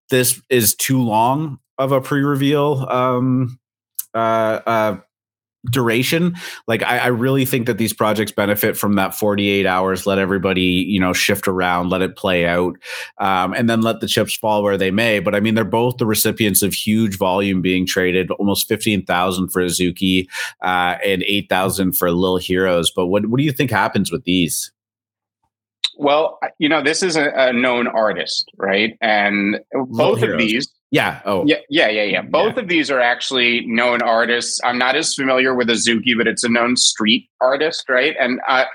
[0.09, 3.57] this is too long of a pre-reveal um,
[4.13, 4.97] uh, uh,
[5.69, 6.35] duration.
[6.67, 10.61] Like I, I, really think that these projects benefit from that 48 hours let everybody
[10.61, 12.77] you know shift around let it play out
[13.19, 15.19] um, and then let the chips fall where they may.
[15.19, 19.61] But i mean they're both the recipients of huge volume being traded almost 15000 for
[19.61, 20.27] azuki
[20.61, 22.91] uh, and 8000 for lil heroes.
[22.91, 24.71] But what, what do you think happens with these?
[25.97, 28.97] Well you know this is a, a known artist right?
[28.99, 31.21] And both of these yeah.
[31.25, 31.45] Oh.
[31.47, 31.57] Yeah.
[31.69, 31.87] Yeah.
[31.87, 32.03] Yeah.
[32.03, 32.21] Yeah.
[32.21, 32.63] Both yeah.
[32.63, 34.59] of these are actually known artists.
[34.63, 38.13] I'm not as familiar with Azuki, but it's a known street artist, right?
[38.19, 38.65] And uh,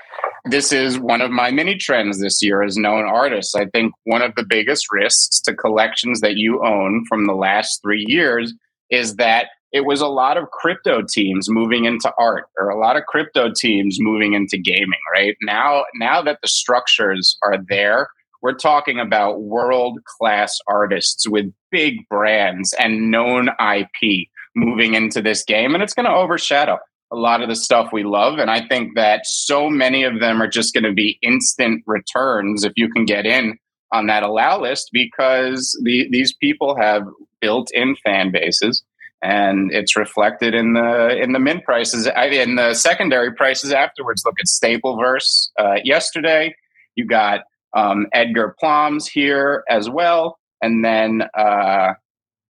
[0.45, 3.53] this is one of my mini trends this year as known artists.
[3.53, 7.81] I think one of the biggest risks to collections that you own from the last
[7.83, 8.53] three years
[8.89, 12.95] is that it was a lot of crypto teams moving into art or a lot
[12.95, 18.07] of crypto teams moving into gaming right now now that the structures are there
[18.41, 25.43] we're talking about world class artists with big brands and known IP moving into this
[25.43, 26.77] game, and it's going to overshadow
[27.11, 28.37] a lot of the stuff we love.
[28.39, 32.63] And I think that so many of them are just going to be instant returns
[32.63, 33.57] if you can get in
[33.93, 37.03] on that allow list because the, these people have
[37.39, 38.83] built in fan bases
[39.21, 44.35] and it's reflected in the in the mint prices in the secondary prices afterwards look
[44.39, 46.53] at stapleverse uh, yesterday
[46.95, 47.41] you got
[47.77, 51.93] um, Edgar Plans here as well and then uh,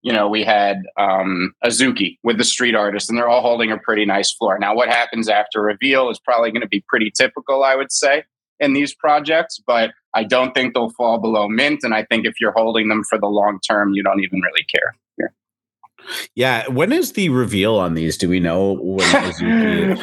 [0.03, 3.79] you know, we had um, Azuki with the street artist, and they're all holding a
[3.79, 4.59] pretty nice floor.
[4.59, 8.25] Now, what happens after reveal is probably going to be pretty typical, I would say,
[8.59, 11.81] in these projects, but I don't think they'll fall below mint.
[11.85, 14.65] And I think if you're holding them for the long term, you don't even really
[14.65, 14.97] care.
[16.35, 16.69] Yeah.
[16.69, 18.17] When is the reveal on these?
[18.17, 18.99] Do we know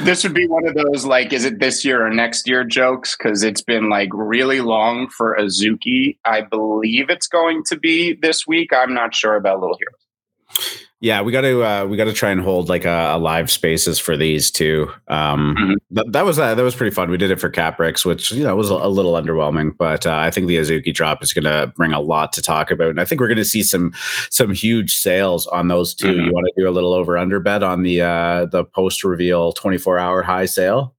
[0.04, 3.16] this would be one of those like, is it this year or next year jokes?
[3.18, 6.18] Because it's been like really long for Azuki.
[6.26, 8.72] I believe it's going to be this week.
[8.74, 10.86] I'm not sure about Little Heroes.
[11.02, 13.50] Yeah, we got to uh, we got to try and hold like a, a, live
[13.50, 14.92] spaces for these too.
[15.08, 15.96] Um, mm-hmm.
[15.96, 17.10] th- that was uh, that was pretty fun.
[17.10, 20.18] We did it for Caprix, which you know was a, a little underwhelming, but uh,
[20.18, 23.00] I think the Azuki drop is going to bring a lot to talk about, and
[23.00, 23.94] I think we're going to see some
[24.30, 26.20] some huge sales on those 2 mm-hmm.
[26.20, 29.54] You want to do a little over under bet on the uh, the post reveal
[29.54, 30.96] twenty four hour high sale?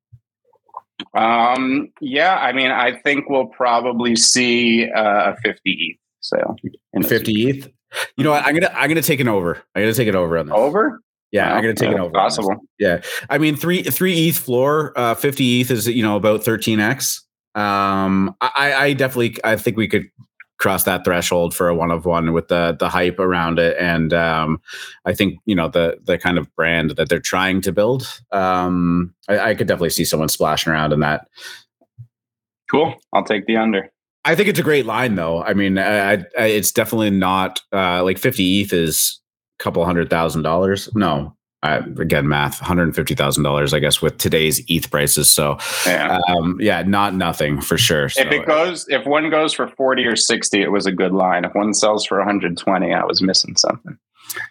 [1.13, 6.57] Um, yeah, I mean, I think we'll probably see uh, a fifty ETH sale.
[7.03, 7.69] Fifty ETH.
[8.17, 8.45] You know what?
[8.45, 9.63] I'm gonna I'm gonna take an over.
[9.75, 10.55] I'm gonna take it over on this.
[10.55, 11.01] Over?
[11.33, 12.11] Yeah, I'm gonna take it over.
[12.11, 12.57] Possible.
[12.79, 17.21] Yeah, I mean three three ETH floor, uh, 50 ETH is you know about 13x.
[17.55, 20.09] Um, I, I definitely I think we could
[20.59, 24.13] cross that threshold for a one of one with the the hype around it, and
[24.13, 24.61] um,
[25.05, 28.07] I think you know the the kind of brand that they're trying to build.
[28.31, 31.27] Um, I, I could definitely see someone splashing around in that.
[32.71, 32.95] Cool.
[33.13, 33.91] I'll take the under.
[34.25, 35.43] I think it's a great line, though.
[35.43, 39.21] I mean, I, I, it's definitely not uh, like 50 ETH is
[39.59, 40.95] a couple hundred thousand dollars.
[40.95, 45.31] No, I, again, math, one hundred fifty thousand dollars, I guess, with today's ETH prices.
[45.31, 48.09] So, yeah, um, yeah not nothing for sure.
[48.09, 51.13] So, if it goes, if one goes for forty or sixty, it was a good
[51.13, 51.45] line.
[51.45, 53.99] If one sells for one hundred twenty, I was missing something.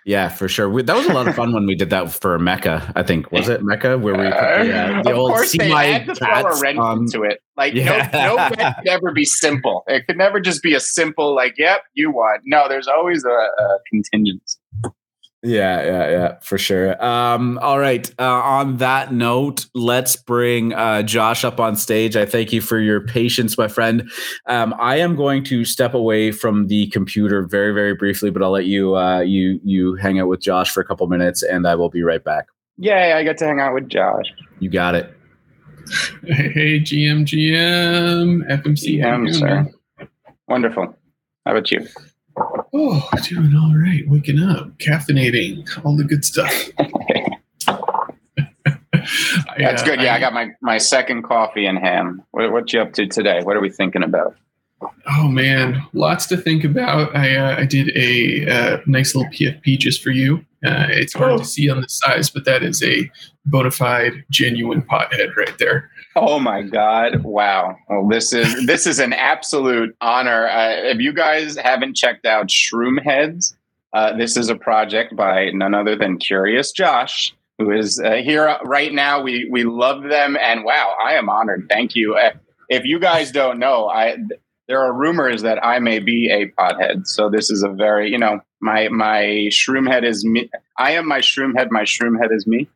[0.06, 0.70] Yeah, for sure.
[0.70, 2.92] We, that was a lot of fun when we did that for Mecca.
[2.96, 6.06] I think was it Mecca where we put the, uh, the old course they had
[6.06, 7.42] to throw a wrench um, into it.
[7.58, 8.10] Like yeah.
[8.14, 9.84] no, no bet could ever be simple.
[9.88, 13.30] It could never just be a simple like, "Yep, you won." No, there's always a,
[13.30, 14.59] a contingency.
[15.42, 17.02] Yeah, yeah, yeah, for sure.
[17.04, 18.10] Um, all right.
[18.20, 22.18] Uh, on that note, let's bring uh, Josh up on stage.
[22.18, 24.12] I thank you for your patience, my friend.
[24.48, 28.52] Um, I am going to step away from the computer very, very briefly, but I'll
[28.52, 31.76] let you uh, you you hang out with Josh for a couple minutes, and I
[31.76, 32.48] will be right back.
[32.78, 33.14] Yay!
[33.14, 34.26] I get to hang out with Josh.
[34.60, 35.14] You got it.
[36.26, 39.68] Hey, GM, GM, FMC, GM, sir.
[40.50, 40.94] Wonderful.
[41.46, 41.88] How about you?
[42.74, 44.08] Oh, doing all right.
[44.08, 46.54] Waking up, caffeinating, all the good stuff.
[49.58, 50.00] That's good.
[50.02, 52.24] Yeah, I, I, got my, my second coffee and ham.
[52.32, 53.42] What, what you up to today?
[53.44, 54.36] What are we thinking about?
[55.08, 57.14] Oh man, lots to think about.
[57.16, 60.38] I uh, I did a uh, nice little PFP just for you.
[60.66, 61.38] Uh, it's hard oh.
[61.40, 63.10] to see on the size, but that is a
[63.46, 65.90] bona fide, genuine pothead right there.
[66.16, 67.24] Oh my God!
[67.24, 67.78] Wow.
[67.88, 70.48] Well, this is this is an absolute honor.
[70.48, 73.56] Uh, if you guys haven't checked out Shroom Heads,
[73.94, 78.58] uh, this is a project by none other than Curious Josh, who is uh, here
[78.66, 79.22] right now.
[79.22, 81.68] We we love them, and wow, I am honored.
[81.70, 82.20] Thank you.
[82.70, 84.18] If you guys don't know, I
[84.68, 87.08] there are rumors that I may be a pothead.
[87.08, 90.50] So this is a very you know my my shroom head is me.
[90.78, 91.70] I am my shroom head.
[91.72, 92.68] My shroom head is me.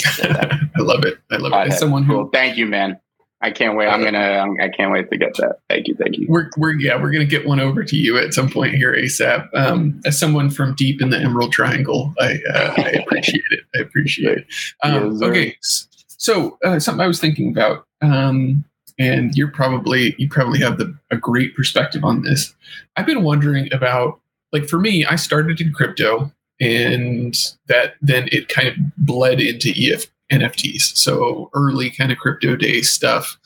[0.22, 1.18] I love it.
[1.30, 1.72] I love it.
[1.72, 2.30] As someone who, cool.
[2.32, 2.98] thank you, man.
[3.42, 3.86] I can't wait.
[3.86, 4.18] I'm gonna.
[4.18, 5.58] I'm, I can not wait to get that.
[5.68, 5.94] Thank you.
[5.94, 6.26] Thank you.
[6.28, 7.00] We're, we're yeah.
[7.00, 9.48] We're gonna get one over to you at some point here ASAP.
[9.54, 13.60] Um, as someone from deep in the Emerald Triangle, I, uh, I appreciate it.
[13.76, 14.46] I appreciate it.
[14.82, 18.64] Um, yes, okay, so uh, something I was thinking about, um,
[18.98, 22.54] and you're probably you probably have the, a great perspective on this.
[22.96, 24.18] I've been wondering about
[24.50, 29.70] like for me, I started in crypto and that then it kind of bled into
[29.76, 30.96] EF, NFTs.
[30.96, 33.36] So early kind of crypto day stuff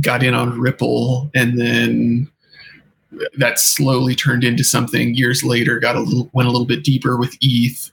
[0.00, 2.30] got in on Ripple, and then
[3.36, 5.14] that slowly turned into something.
[5.14, 7.90] Years later, got a little went a little bit deeper with ETH,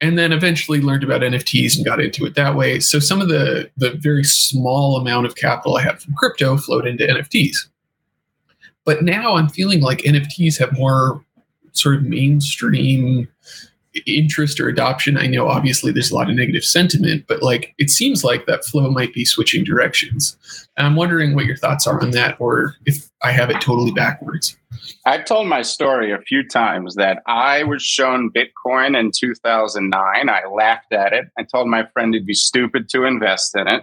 [0.00, 2.80] and then eventually learned about NFTs and got into it that way.
[2.80, 6.86] So some of the the very small amount of capital I had from crypto flowed
[6.86, 7.56] into NFTs.
[8.84, 11.24] But now I'm feeling like NFTs have more
[11.72, 13.28] sort of mainstream
[14.06, 15.18] interest or adoption?
[15.18, 18.64] I know obviously there's a lot of negative sentiment, but like it seems like that
[18.64, 20.36] flow might be switching directions.
[20.76, 23.92] And I'm wondering what your thoughts are on that, or if I have it totally
[23.92, 24.56] backwards.
[25.04, 30.28] I've told my story a few times that I was shown Bitcoin in 2009.
[30.28, 31.26] I laughed at it.
[31.38, 33.82] I told my friend it'd be stupid to invest in it.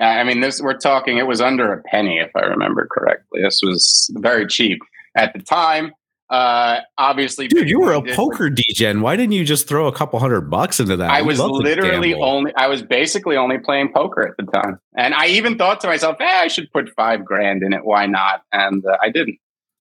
[0.00, 1.18] I mean, this we're talking.
[1.18, 3.42] It was under a penny, if I remember correctly.
[3.42, 4.80] This was very cheap
[5.16, 5.92] at the time.
[6.32, 9.02] Uh, obviously, dude, you were a poker degen.
[9.02, 11.10] Why didn't you just throw a couple hundred bucks into that?
[11.10, 12.54] I was literally only.
[12.56, 16.16] I was basically only playing poker at the time, and I even thought to myself,
[16.18, 17.84] "Hey, I should put five grand in it.
[17.84, 19.38] Why not?" And uh, I didn't.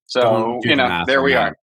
[0.07, 1.41] So you know, there we that.
[1.41, 1.57] are.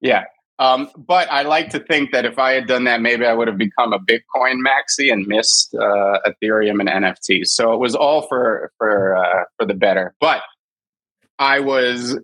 [0.00, 0.24] Yeah.
[0.58, 3.46] Um, but I like to think that if I had done that, maybe I would
[3.46, 7.46] have become a Bitcoin maxi and missed uh, Ethereum and NFTs.
[7.46, 10.12] So it was all for for uh, for the better.
[10.20, 10.42] But
[11.38, 12.18] I was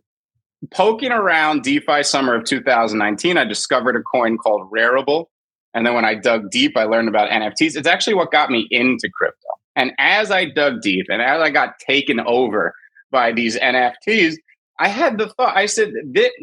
[0.73, 3.37] poking around DeFi summer of 2019.
[3.37, 5.27] I discovered a coin called Rarible,
[5.75, 7.77] and then when I dug deep, I learned about NFTs.
[7.77, 9.49] It's actually what got me into crypto.
[9.77, 12.75] And as I dug deep, and as I got taken over
[13.11, 14.35] by these NFTs,
[14.79, 15.93] I had the thought, I said,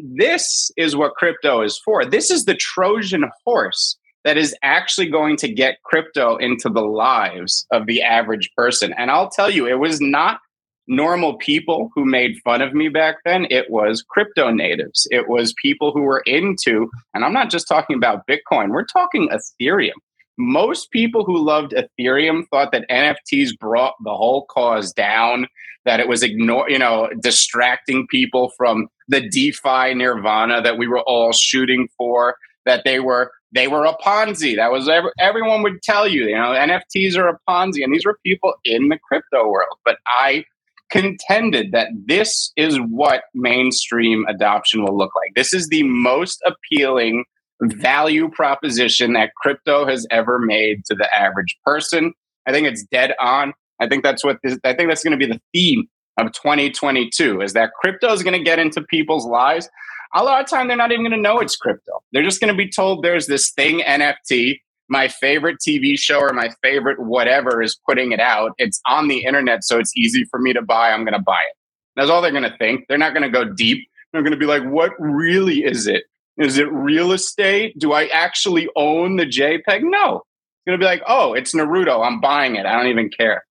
[0.00, 2.04] this is what crypto is for.
[2.04, 7.66] This is the Trojan horse that is actually going to get crypto into the lives
[7.72, 8.94] of the average person.
[8.96, 10.40] And I'll tell you, it was not
[10.88, 13.46] normal people who made fun of me back then.
[13.50, 15.06] It was crypto natives.
[15.10, 19.28] It was people who were into, and I'm not just talking about Bitcoin, we're talking
[19.28, 19.92] Ethereum.
[20.38, 25.46] Most people who loved Ethereum thought that NFTs brought the whole cause down
[25.84, 31.00] that it was ignore, you know, distracting people from the DeFi nirvana that we were
[31.00, 32.36] all shooting for.
[32.66, 34.54] That they were they were a Ponzi.
[34.56, 38.04] That was every, everyone would tell you, you know, NFTs are a Ponzi, and these
[38.04, 39.78] were people in the crypto world.
[39.84, 40.44] But I
[40.90, 45.34] contended that this is what mainstream adoption will look like.
[45.34, 47.24] This is the most appealing
[47.62, 52.12] value proposition that crypto has ever made to the average person.
[52.46, 53.52] I think it's dead on.
[53.80, 55.88] I think that's what this, I think that's going to be the theme
[56.18, 59.68] of 2022 is that crypto is going to get into people's lives.
[60.14, 62.02] A lot of time they're not even going to know it's crypto.
[62.12, 64.60] They're just going to be told there's this thing NFT.
[64.88, 68.52] My favorite TV show or my favorite whatever is putting it out.
[68.58, 70.90] It's on the internet, so it's easy for me to buy.
[70.90, 71.56] I'm going to buy it.
[71.96, 72.84] That's all they're going to think.
[72.88, 73.88] They're not going to go deep.
[74.12, 76.04] They're going to be like, what really is it?
[76.38, 77.78] Is it real estate?
[77.78, 79.82] Do I actually own the JPEG?
[79.82, 80.16] No.
[80.16, 82.06] It's going to be like, oh, it's Naruto.
[82.06, 82.64] I'm buying it.
[82.64, 83.42] I don't even care.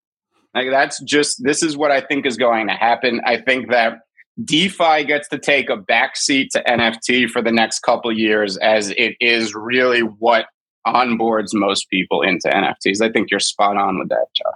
[0.55, 3.22] Like that's just this is what I think is going to happen.
[3.26, 3.99] I think that
[4.43, 9.15] DeFi gets to take a backseat to NFT for the next couple years as it
[9.19, 10.45] is really what
[10.93, 13.01] onboards most people into NFTs.
[13.01, 14.53] I think you're spot on with that, Josh.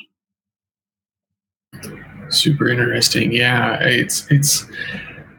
[2.30, 3.32] Super interesting.
[3.32, 4.66] Yeah, it's it's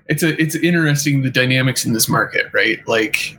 [0.08, 2.86] it's a it's interesting the dynamics in this market, right?
[2.86, 3.38] Like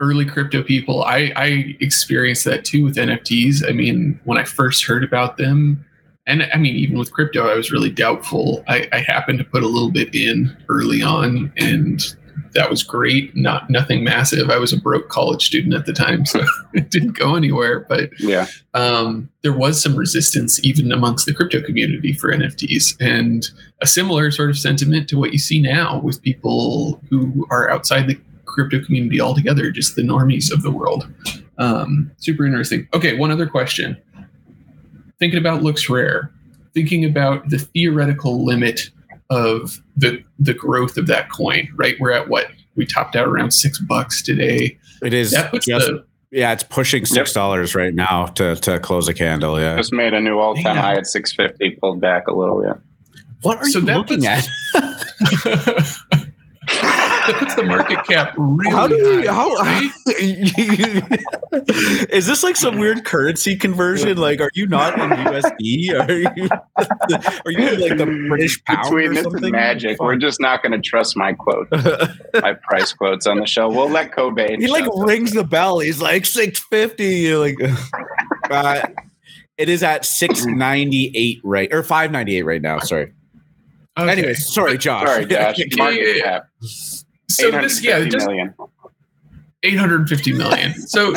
[0.00, 3.68] early crypto people, I I experienced that too with NFTs.
[3.68, 5.84] I mean, when I first heard about them,
[6.26, 8.64] and I mean, even with crypto, I was really doubtful.
[8.68, 12.02] I, I happened to put a little bit in early on, and
[12.52, 13.34] that was great.
[13.36, 14.50] Not nothing massive.
[14.50, 16.44] I was a broke college student at the time, so
[16.74, 17.80] it didn't go anywhere.
[17.88, 23.46] But yeah, um, there was some resistance even amongst the crypto community for NFTs, and
[23.82, 28.06] a similar sort of sentiment to what you see now with people who are outside
[28.06, 31.06] the crypto community altogether, just the normies of the world.
[31.58, 32.88] Um, super interesting.
[32.94, 34.00] Okay, one other question
[35.18, 36.30] thinking about LooksRare.
[36.74, 38.90] thinking about the theoretical limit
[39.30, 41.68] of the the growth of that coin.
[41.74, 44.78] Right, we're at what we topped out around six bucks today.
[45.02, 47.76] It is that puts just, the, yeah, it's pushing six dollars yep.
[47.76, 49.60] right now to to close a candle.
[49.60, 51.70] Yeah, just made a new all time high at six fifty.
[51.70, 52.62] Pulled back a little.
[52.62, 52.74] Yeah.
[53.42, 56.22] What are so you looking puts, at?
[57.26, 59.90] that puts the market cap really how do we, how, right?
[62.10, 64.16] is this like some weird currency conversion?
[64.16, 66.48] Like are you not in usd are you
[67.44, 70.00] are you like the british pound between this is magic.
[70.00, 71.68] We're just not going to trust my quote,
[72.34, 73.68] my price quotes on the show.
[73.68, 75.80] We'll let kobe he like rings the bell.
[75.80, 77.56] He's like 650 you're like
[78.50, 78.86] uh,
[79.58, 82.78] it is at 698 right or 598 right now.
[82.78, 83.12] Sorry.
[83.98, 84.10] Okay.
[84.10, 85.06] Anyway, sorry, Josh.
[85.06, 85.58] Sorry, Josh.
[85.76, 86.48] Market cap
[87.28, 88.54] so this yeah just million.
[89.62, 90.74] 850 million.
[90.74, 91.14] So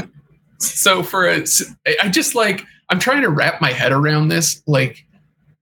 [0.59, 1.45] so for a
[2.01, 5.05] i just like i'm trying to wrap my head around this like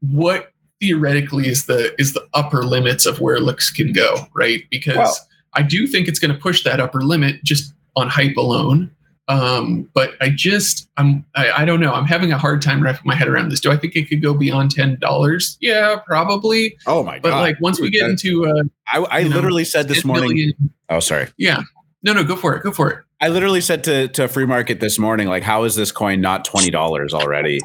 [0.02, 4.64] what theoretically is the is the upper limits of where looks can go right?
[4.70, 5.18] Because well,
[5.54, 8.92] i do think it's going to push that upper limit just on hype alone
[9.28, 11.94] um, but I just I'm I, I, don't know.
[11.94, 13.60] I'm having a hard time wrapping my head around this.
[13.60, 15.58] Do I think it could go beyond ten dollars?
[15.60, 16.78] Yeah, probably.
[16.86, 17.36] Oh my but god!
[17.36, 20.30] But like once we get into, uh, I, I literally know, said this morning.
[20.30, 20.54] Million,
[20.90, 21.28] oh, sorry.
[21.38, 21.62] Yeah.
[22.04, 22.64] No, no, go for it.
[22.64, 23.04] Go for it.
[23.20, 26.46] I literally said to to free market this morning, like, how is this coin not
[26.46, 27.60] twenty dollars already?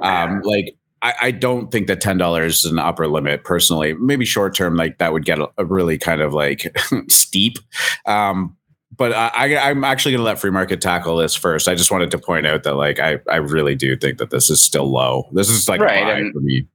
[0.00, 3.94] Um, like, I, I, don't think that ten dollars is an upper limit personally.
[3.94, 6.76] Maybe short term, like that would get a, a really kind of like
[7.08, 7.58] steep.
[8.04, 8.55] Um,
[8.94, 11.68] but I, I'm actually going to let free market tackle this first.
[11.68, 14.48] I just wanted to point out that like I, I really do think that this
[14.48, 15.28] is still low.
[15.32, 16.32] This is like right.
[16.32, 16.66] for me.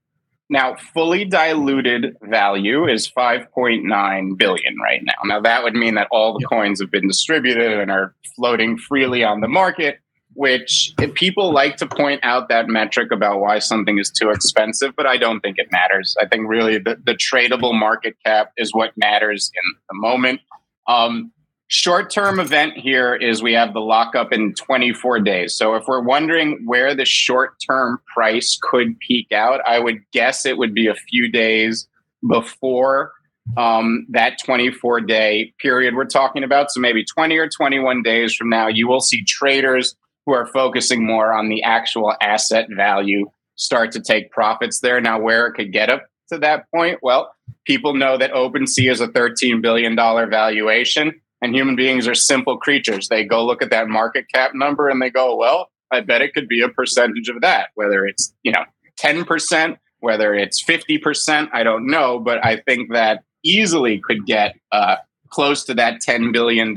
[0.49, 5.13] Now, fully diluted value is 5.9 billion right now.
[5.23, 6.49] Now, that would mean that all the yep.
[6.49, 9.99] coins have been distributed and are floating freely on the market,
[10.33, 15.07] which people like to point out that metric about why something is too expensive, but
[15.07, 16.17] I don't think it matters.
[16.21, 20.41] I think really the, the tradable market cap is what matters in the moment.
[20.85, 21.31] Um,
[21.71, 25.55] short term event here is we have the lockup in 24 days.
[25.55, 30.45] So if we're wondering where the short term price could peak out, I would guess
[30.45, 31.87] it would be a few days
[32.27, 33.13] before
[33.55, 36.71] um, that 24 day period we're talking about.
[36.71, 39.95] So maybe 20 or 21 days from now, you will see traders
[40.25, 44.99] who are focusing more on the actual asset value start to take profits there.
[44.99, 46.03] Now, where it could get up
[46.33, 47.33] to that point, well,
[47.65, 53.09] people know that OpenSea is a $13 billion valuation and human beings are simple creatures.
[53.09, 56.33] They go look at that market cap number and they go, well, I bet it
[56.33, 58.63] could be a percentage of that, whether it's, you know,
[58.99, 62.19] 10%, whether it's 50%, I don't know.
[62.19, 64.97] But I think that easily could get uh,
[65.29, 66.73] close to that $10 billion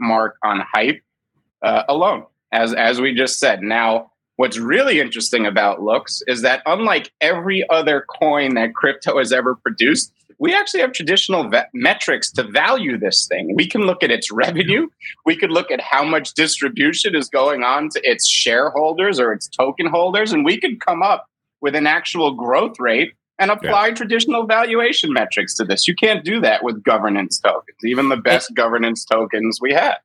[0.00, 1.00] mark on hype
[1.62, 3.62] uh, alone, as, as we just said.
[3.62, 9.32] Now, what's really interesting about looks is that unlike every other coin that crypto has
[9.32, 13.54] ever produced, we actually have traditional ve- metrics to value this thing.
[13.54, 14.88] We can look at its revenue.
[15.26, 19.48] We could look at how much distribution is going on to its shareholders or its
[19.48, 21.26] token holders, and we could come up
[21.60, 23.94] with an actual growth rate and apply yeah.
[23.94, 25.86] traditional valuation metrics to this.
[25.86, 29.98] You can't do that with governance tokens, even the best governance tokens we have.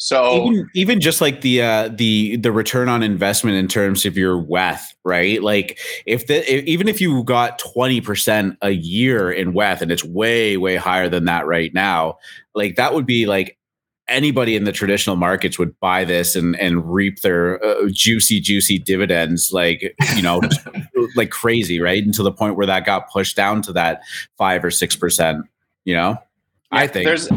[0.00, 4.16] So even, even just like the uh, the the return on investment in terms of
[4.16, 5.42] your WETH, right?
[5.42, 9.90] Like if the if, even if you got twenty percent a year in WETH, and
[9.90, 12.18] it's way way higher than that right now,
[12.54, 13.58] like that would be like
[14.06, 18.78] anybody in the traditional markets would buy this and and reap their uh, juicy juicy
[18.78, 20.40] dividends like you know
[21.16, 22.04] like crazy, right?
[22.04, 24.02] Until the point where that got pushed down to that
[24.36, 25.44] five or six percent,
[25.84, 26.18] you know.
[26.70, 27.28] Yeah, I think there's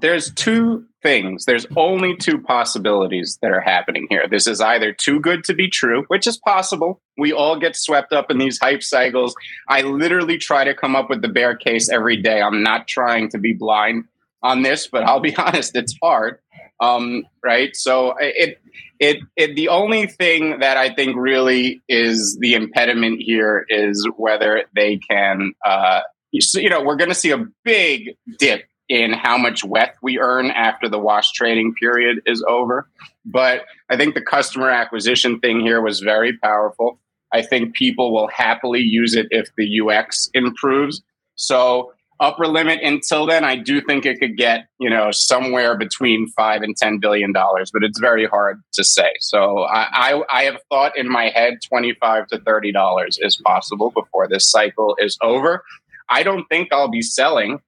[0.00, 1.44] there's two things.
[1.44, 4.26] There's only two possibilities that are happening here.
[4.28, 7.00] This is either too good to be true, which is possible.
[7.16, 9.34] We all get swept up in these hype cycles.
[9.68, 12.42] I literally try to come up with the bear case every day.
[12.42, 14.04] I'm not trying to be blind
[14.42, 16.38] on this, but I'll be honest, it's hard.
[16.78, 17.74] Um, right?
[17.74, 18.60] So it,
[19.00, 24.64] it, it, the only thing that I think really is the impediment here is whether
[24.74, 26.00] they can, uh,
[26.32, 30.50] you know, we're going to see a big dip in how much WETH we earn
[30.50, 32.88] after the wash trading period is over.
[33.24, 37.00] But I think the customer acquisition thing here was very powerful.
[37.32, 41.02] I think people will happily use it if the UX improves.
[41.34, 46.28] So upper limit until then, I do think it could get, you know, somewhere between
[46.28, 49.12] five and ten billion dollars, but it's very hard to say.
[49.20, 53.90] So I, I, I have thought in my head twenty-five to thirty dollars is possible
[53.90, 55.64] before this cycle is over.
[56.08, 57.60] I don't think I'll be selling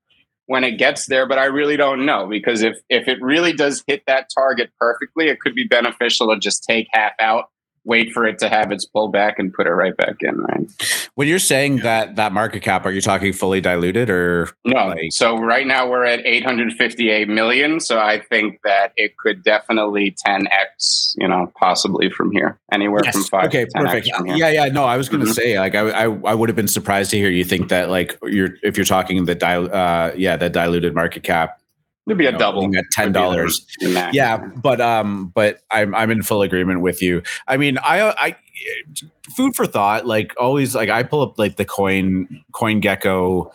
[0.49, 3.85] when it gets there, but I really don't know because if if it really does
[3.87, 7.51] hit that target perfectly, it could be beneficial to just take half out
[7.89, 10.36] wait for it to have its pullback and put it right back in.
[10.36, 11.09] Right.
[11.15, 14.89] When you're saying that that market cap, are you talking fully diluted or no?
[14.89, 17.81] Like- so right now we're at 858 million.
[17.81, 21.15] So I think that it could definitely 10x.
[21.16, 23.15] You know, possibly from here, anywhere yes.
[23.15, 23.47] from five.
[23.47, 24.09] Okay, perfect.
[24.27, 24.66] Yeah, yeah.
[24.66, 25.32] No, I was going to mm-hmm.
[25.32, 28.19] say like I, I I would have been surprised to hear you think that like
[28.23, 31.59] you're if you're talking the dil- uh yeah the diluted market cap
[32.09, 33.66] It'd be a know, double at ten dollars.
[33.80, 37.22] Yeah, but um, but I'm I'm in full agreement with you.
[37.47, 38.36] I mean, I I
[39.36, 40.06] food for thought.
[40.06, 43.52] Like always, like I pull up like the coin coin gecko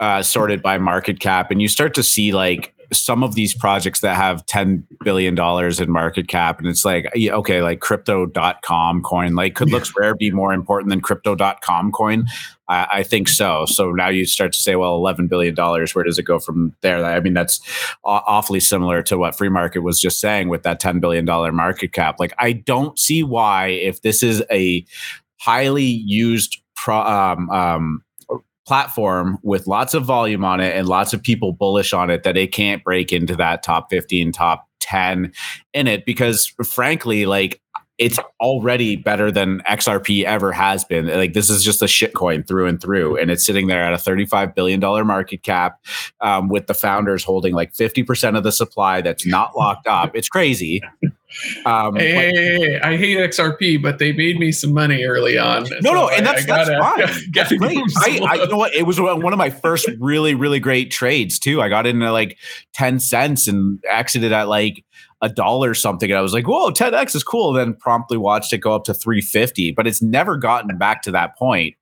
[0.00, 4.00] uh, sorted by market cap, and you start to see like some of these projects
[4.00, 9.34] that have 10 billion dollars in market cap and it's like okay like crypto.com coin
[9.34, 12.26] like could LooksRare be more important than crypto.com coin
[12.68, 13.66] I, I, think so.
[13.66, 16.74] So now you start to say well 11 billion dollars where does it go from
[16.80, 17.04] there?
[17.04, 17.60] I mean that's
[18.04, 21.92] awfully similar to what free market was just saying with that 10 billion dollar market
[21.92, 22.16] cap.
[22.18, 24.84] Like i don't see why if this is a
[25.38, 28.04] highly used pro, um, um,
[28.66, 32.36] platform with lots of volume on it and lots of people bullish on it that
[32.36, 35.32] it can't break into that top 15 top 10
[35.74, 36.06] in it.
[36.06, 37.60] Because frankly like
[37.98, 41.06] it's already better than XRP ever has been.
[41.06, 43.98] Like this is just a shitcoin through and through, and it's sitting there at a
[43.98, 45.78] thirty-five billion dollar market cap,
[46.20, 50.14] um, with the founders holding like fifty percent of the supply that's not locked up.
[50.14, 50.82] It's crazy.
[51.66, 55.64] Um, hey, hey, hey, I hate XRP, but they made me some money early on.
[55.64, 57.30] No, so no, and that's, gotta, that's fine.
[57.32, 57.78] Gotta, great.
[57.98, 58.72] I, I, you know what?
[58.72, 61.60] It was one of my first really, really great trades too.
[61.60, 62.38] I got into like
[62.72, 64.84] ten cents and exited at like
[65.24, 67.54] a dollar something and I was like, whoa, 10x is cool.
[67.54, 71.38] Then promptly watched it go up to 350, but it's never gotten back to that
[71.38, 71.74] point.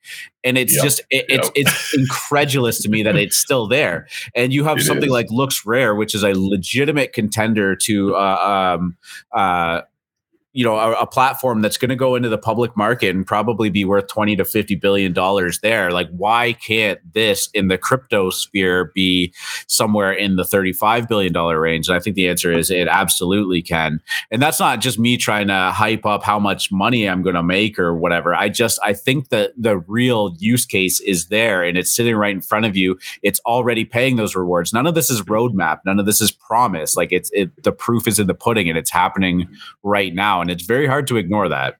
[0.45, 0.85] And it's yep.
[0.85, 1.41] just it, yep.
[1.41, 4.07] it's it's incredulous to me that it's still there.
[4.37, 5.13] And you have it something is.
[5.13, 8.97] like LooksRare, which is a legitimate contender to uh, um,
[9.33, 9.83] uh,
[10.53, 13.71] you know a, a platform that's going to go into the public market and probably
[13.71, 15.91] be worth 20 to 50 billion dollars there.
[15.91, 19.33] Like why can't this in the crypto sphere be
[19.67, 21.89] somewhere in the 35 billion dollar range?
[21.89, 24.01] And i think the answer is it absolutely can.
[24.31, 27.43] And that's not just me trying to hype up how much money i'm going to
[27.43, 28.35] make or whatever.
[28.35, 32.35] I just i think that the real use case is there and it's sitting right
[32.35, 32.99] in front of you.
[33.23, 34.73] It's already paying those rewards.
[34.73, 35.79] None of this is roadmap.
[35.87, 36.95] None of this is promise.
[36.97, 39.49] Like it's it the proof is in the pudding and it's happening
[39.83, 41.77] right now and it's very hard to ignore that.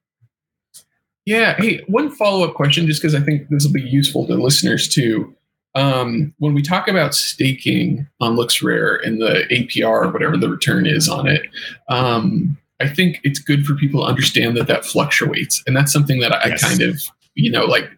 [1.25, 1.55] Yeah.
[1.57, 4.89] Hey, one follow up question, just because I think this will be useful to listeners
[4.89, 5.35] too.
[5.75, 10.87] Um, when we talk about staking on LooksRare and the APR, or whatever the return
[10.87, 11.43] is on it,
[11.89, 16.21] um, I think it's good for people to understand that that fluctuates, and that's something
[16.21, 16.63] that I yes.
[16.63, 17.01] kind of,
[17.35, 17.89] you know, like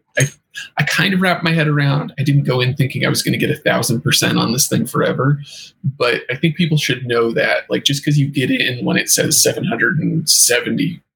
[0.77, 2.13] I kind of wrapped my head around.
[2.19, 4.69] I didn't go in thinking I was going to get a thousand percent on this
[4.69, 5.41] thing forever,
[5.83, 9.09] but I think people should know that, like, just because you get in when it
[9.09, 9.65] says seven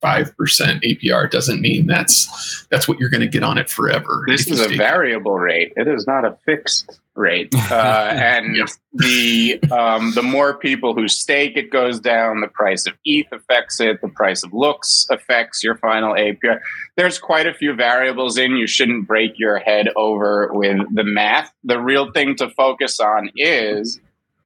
[0.02, 3.58] hundred and seventy-five percent APR doesn't mean that's that's what you're going to get on
[3.58, 4.24] it forever.
[4.26, 5.72] This is a variable rate.
[5.76, 8.56] It is not a fixed rate, uh, and
[8.94, 12.40] the um, the more people who stake, it goes down.
[12.40, 14.00] The price of ETH affects it.
[14.00, 16.60] The price of looks affects your final APR.
[16.96, 18.52] There's quite a few variables in.
[18.52, 21.52] You shouldn't break your head over with the math.
[21.64, 24.00] The real thing to focus on is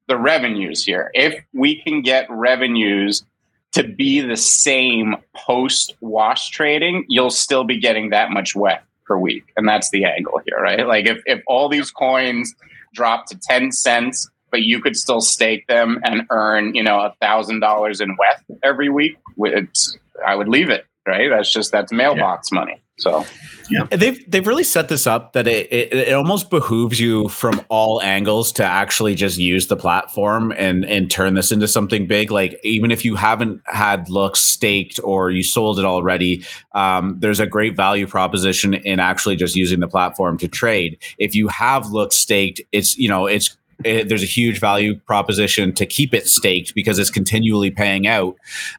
[0.08, 1.10] the revenues here.
[1.14, 3.24] If we can get revenues
[3.72, 9.18] to be the same post wash trading, you'll still be getting that much WETH per
[9.18, 9.44] week.
[9.56, 10.86] And that's the angle here, right?
[10.86, 12.54] Like if, if all these coins
[12.94, 17.14] drop to 10 cents, but you could still stake them and earn, you know, a
[17.20, 21.30] thousand dollars in WETH every week, it's, I would leave it, right?
[21.30, 22.58] That's just, that's mailbox yeah.
[22.58, 22.81] money.
[22.98, 23.24] So
[23.70, 27.64] yeah, they've they've really set this up that it, it, it almost behooves you from
[27.68, 32.30] all angles to actually just use the platform and and turn this into something big.
[32.30, 37.40] Like even if you haven't had looks staked or you sold it already, um, there's
[37.40, 40.98] a great value proposition in actually just using the platform to trade.
[41.18, 45.72] If you have looks staked, it's you know it's it, there's a huge value proposition
[45.74, 48.36] to keep it staked because it's continually paying out.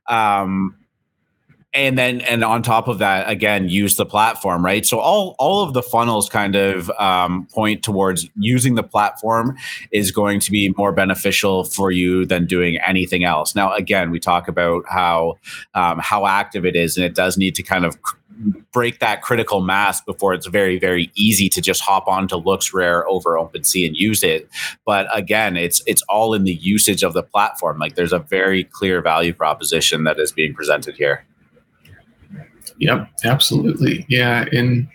[0.07, 0.75] Um,
[1.73, 4.85] and then and on top of that again use the platform right?
[4.85, 9.57] So all all of the funnels kind of um, point towards using the platform
[9.91, 13.55] is going to be more beneficial for you than doing anything else.
[13.55, 15.37] Now again we talk about how
[15.73, 17.97] um, how active it is and it does need to kind of
[18.71, 23.31] break that critical mass before it's very very easy to just hop onto LooksRare over
[23.31, 24.47] OpenSea and use it.
[24.85, 27.79] But again it's it's all in the usage of the platform.
[27.79, 31.25] Like there's a very clear value proposition that is being presented here
[32.79, 34.05] Yep, absolutely.
[34.09, 34.87] Yeah, and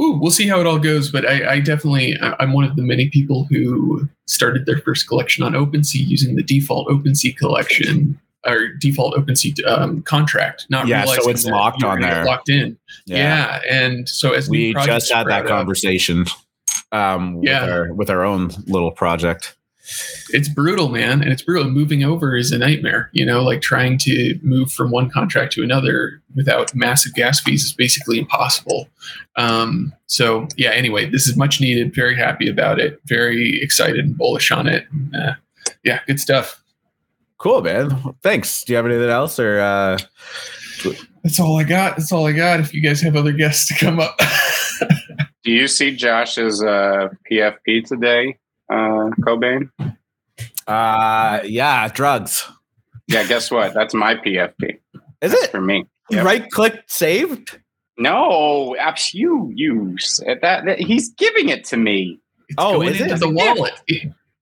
[0.00, 1.10] ooh, we'll see how it all goes.
[1.10, 5.44] But I, I definitely, I'm one of the many people who started their first collection
[5.44, 10.66] on OpenSea using the default OpenSea collection or default OpenSea um, contract.
[10.68, 12.78] Not yeah, so it's locked on there, locked in.
[13.06, 13.16] Yeah.
[13.16, 13.60] yeah.
[13.70, 16.26] and so as we just had that conversation,
[16.90, 17.62] um, yeah.
[17.62, 19.56] with our, with our own little project
[20.30, 21.22] it's brutal, man.
[21.22, 21.70] And it's brutal.
[21.70, 25.62] Moving over is a nightmare, you know, like trying to move from one contract to
[25.62, 28.88] another without massive gas fees is basically impossible.
[29.36, 31.94] Um, so, yeah, anyway, this is much needed.
[31.94, 33.00] Very happy about it.
[33.06, 34.86] Very excited and bullish on it.
[35.14, 35.32] Uh,
[35.84, 36.62] yeah, good stuff.
[37.38, 38.14] Cool, man.
[38.22, 38.62] Thanks.
[38.62, 39.60] Do you have anything else or?
[39.60, 39.98] Uh...
[41.22, 41.96] That's all I got.
[41.96, 42.60] That's all I got.
[42.60, 44.18] If you guys have other guests to come up.
[45.44, 48.38] Do you see Josh's uh, PFP today?
[48.72, 49.70] Uh, Cobain?
[50.66, 52.48] Uh, yeah, drugs.
[53.08, 53.74] Yeah, guess what?
[53.74, 54.78] That's my PFP.
[55.20, 55.84] Is That's it for me?
[56.10, 56.24] Yep.
[56.24, 57.58] Right click saved.
[57.98, 58.74] No,
[59.12, 62.20] you you said that, that he's giving it to me.
[62.48, 63.20] It's oh, going into it?
[63.20, 63.80] the wallet.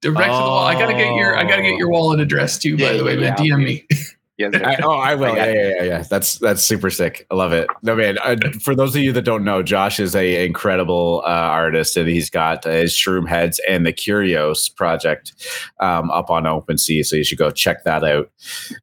[0.01, 0.39] Direct oh.
[0.39, 0.77] to the wallet.
[0.77, 2.79] I gotta get your I gotta get your wallet address too.
[2.79, 3.87] By the way, yeah, man, DM me.
[4.45, 5.33] I, oh, I will.
[5.33, 6.03] I yeah, yeah, yeah, yeah.
[6.09, 7.27] That's that's super sick.
[7.31, 7.69] I love it.
[7.83, 8.19] No man.
[8.19, 12.09] Uh, for those of you that don't know, Josh is a incredible uh, artist, and
[12.09, 15.33] he's got uh, his Shroom Heads and the Curios project
[15.81, 17.05] um, up on OpenSea.
[17.05, 18.31] So you should go check that out.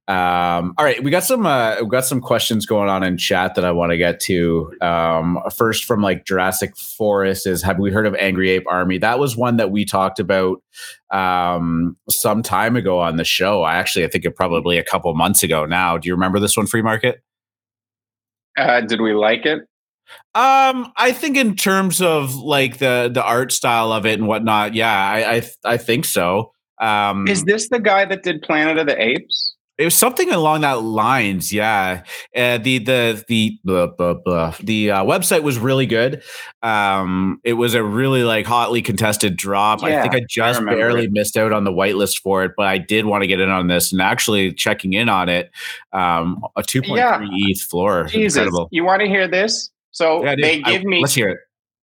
[0.08, 3.56] Um, all right, we got some uh, we got some questions going on in chat
[3.56, 4.74] that I want to get to.
[4.82, 8.98] Um, first, from like Jurassic Forest is Have we heard of Angry Ape Army?
[8.98, 10.62] That was one that we talked about
[11.12, 13.64] um, some time ago on the show.
[13.64, 15.98] I actually, I think it probably a couple months ago now.
[15.98, 17.22] Do you remember this one, Free Market?
[18.58, 19.60] Uh, did we like it?
[20.34, 24.74] Um, I think in terms of like the the art style of it and whatnot,
[24.74, 26.52] yeah, I I, I think so.
[26.80, 29.56] Um, Is this the guy that did Planet of the Apes?
[29.78, 32.04] It was something along that lines, yeah.
[32.36, 34.56] Uh, the the the blah, blah, blah.
[34.62, 36.24] the uh, website was really good.
[36.64, 39.84] Um, it was a really like hotly contested drop.
[39.84, 41.12] Yeah, I think I just I barely it.
[41.12, 43.68] missed out on the whitelist for it, but I did want to get in on
[43.68, 45.52] this and actually checking in on it.
[45.94, 47.18] Um, a two point yeah.
[47.18, 48.36] three ETH floor, Jesus.
[48.36, 48.70] incredible.
[48.72, 49.70] You want to hear this?
[49.92, 51.02] So yeah, they give I, me.
[51.02, 51.40] Let's hear it.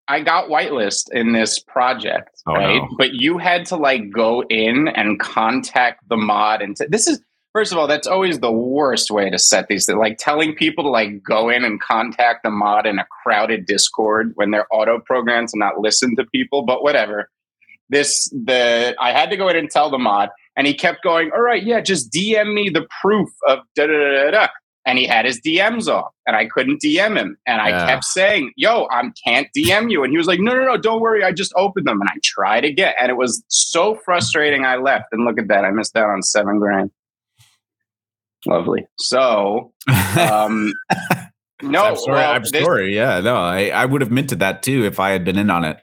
[0.06, 2.82] I got whitelist in this project, oh, right?
[2.82, 2.88] No.
[2.98, 7.20] But you had to like go in and contact the mod and t- this is
[7.52, 9.88] First of all, that's always the worst way to set these.
[9.88, 14.32] Like telling people to like go in and contact the mod in a crowded Discord
[14.36, 16.62] when they're auto programmed to not listen to people.
[16.62, 17.28] But whatever.
[17.88, 21.32] This the I had to go in and tell the mod, and he kept going.
[21.34, 24.48] All right, yeah, just DM me the proof of da da da da.
[24.86, 27.36] And he had his DMs off, and I couldn't DM him.
[27.46, 27.86] And I yeah.
[27.86, 31.00] kept saying, "Yo, I can't DM you." And he was like, "No, no, no, don't
[31.00, 31.24] worry.
[31.24, 34.64] I just opened them." And I tried again, and it was so frustrating.
[34.64, 35.64] I left, and look at that.
[35.64, 36.92] I missed out on seven grand.
[38.46, 38.86] Lovely.
[38.98, 39.72] So,
[40.18, 40.72] um,
[41.62, 42.14] no, I'm sorry.
[42.14, 42.94] Well, I'm this, sorry.
[42.94, 45.64] Yeah, no, I, I would have minted that too if I had been in on
[45.64, 45.78] it.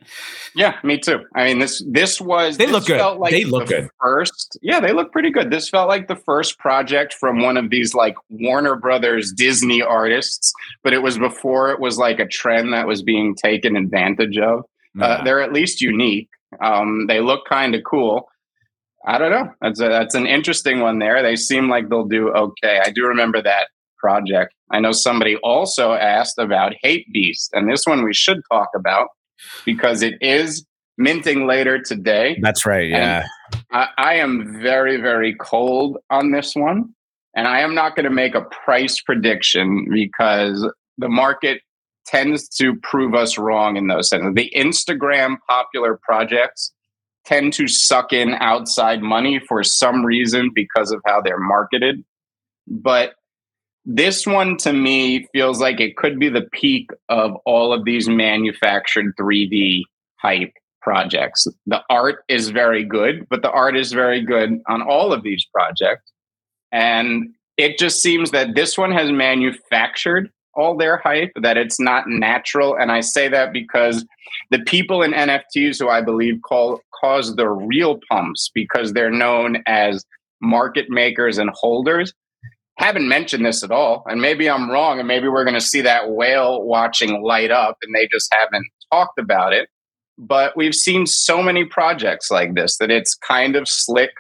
[0.56, 1.20] Yeah, me too.
[1.36, 3.18] I mean, this this was they this look good.
[3.18, 3.90] Like they look the good.
[4.02, 5.52] First, yeah, they look pretty good.
[5.52, 10.52] This felt like the first project from one of these like Warner Brothers Disney artists,
[10.84, 14.60] but it was before it was like a trend that was being taken advantage of.
[14.60, 14.64] Uh,
[14.96, 15.06] yeah.
[15.06, 16.30] Uh, they're at least unique.
[16.60, 18.28] Um, they look kind of cool.
[19.06, 19.52] I don't know.
[19.62, 21.22] That's a, that's an interesting one there.
[21.22, 22.82] They seem like they'll do okay.
[22.84, 23.68] I do remember that
[23.98, 24.54] project.
[24.72, 29.10] I know somebody also asked about HAPEBEAST, and this one we should talk about
[29.66, 30.66] because it is
[30.98, 32.38] minting later today.
[32.42, 32.90] That's right.
[32.90, 33.28] Yeah.
[33.72, 36.94] I, I, am very, very cold on this one.
[37.36, 40.68] And I am not going to make a price prediction because
[40.98, 41.62] the market
[42.08, 44.34] tends to prove us wrong in those senses.
[44.34, 46.74] The Instagram popular projects
[47.28, 52.04] tend to suck in outside money for some reason because of how they're marketed.
[52.68, 53.16] But
[53.86, 58.08] this one to me feels like it could be the peak of all of these
[58.08, 59.82] manufactured 3D
[60.16, 61.48] hype projects.
[61.66, 65.46] The art is very good, but the art is very good on all of these
[65.54, 66.12] projects.
[66.72, 72.08] And it just seems that this one has manufactured all their hype, that it's not
[72.08, 72.76] natural.
[72.76, 74.06] And I say that because
[74.52, 79.64] the people in NFTs who I believe call cause the real pumps because they're known
[79.68, 80.04] as
[80.42, 82.14] market makers and holders
[82.78, 84.04] haven't mentioned this at all.
[84.08, 87.78] And maybe I'm wrong, and maybe we're going to see that whale watching light up,
[87.82, 89.70] and they just haven't talked about it.
[90.18, 94.12] But we've seen so many projects like this that it's kind of slick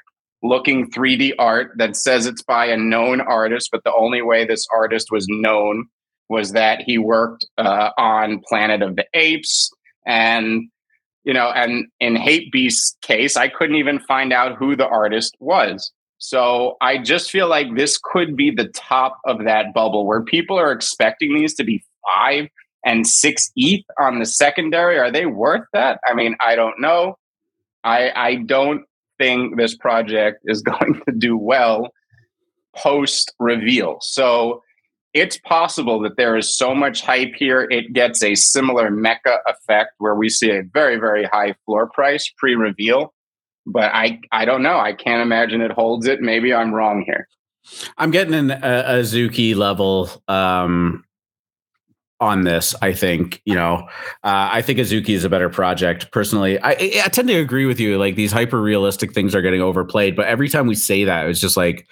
[0.44, 4.68] looking 3D art that says it's by a known artist, but the only way this
[4.72, 5.88] artist was known
[6.30, 9.72] was that he worked uh, on Planet of the Apes
[10.06, 10.70] and
[11.24, 15.92] you know and in HAPEBEAST's case i couldn't even find out who the artist was
[16.20, 20.58] so i just feel like this could be the top of that bubble where people
[20.58, 21.84] are expecting these to be
[22.16, 22.48] five
[22.88, 24.98] and six ETH on the secondary.
[24.98, 26.00] Are they worth that?
[26.08, 27.18] I mean, I don't know.
[27.84, 28.86] I I don't
[29.18, 31.92] think this project is going to do well
[32.76, 33.98] post reveal.
[34.02, 34.64] So
[35.14, 39.92] it's possible that there is so much hype here, it gets a similar Meka effect
[39.98, 43.14] where we see a very, very high floor price pre reveal.
[43.66, 44.80] But I, I don't know.
[44.80, 46.22] I can't imagine it holds it.
[46.22, 47.28] Maybe I'm wrong here.
[47.98, 51.04] I'm getting an a, Azuki level um,
[52.20, 52.74] on this.
[52.82, 53.88] I think you know.
[54.24, 56.60] Uh, I think Azuki is a better project personally.
[56.62, 56.72] I,
[57.04, 57.98] I tend to agree with you.
[57.98, 61.42] Like these hyper realistic things are getting overplayed, but every time we say that, it's
[61.42, 61.88] just like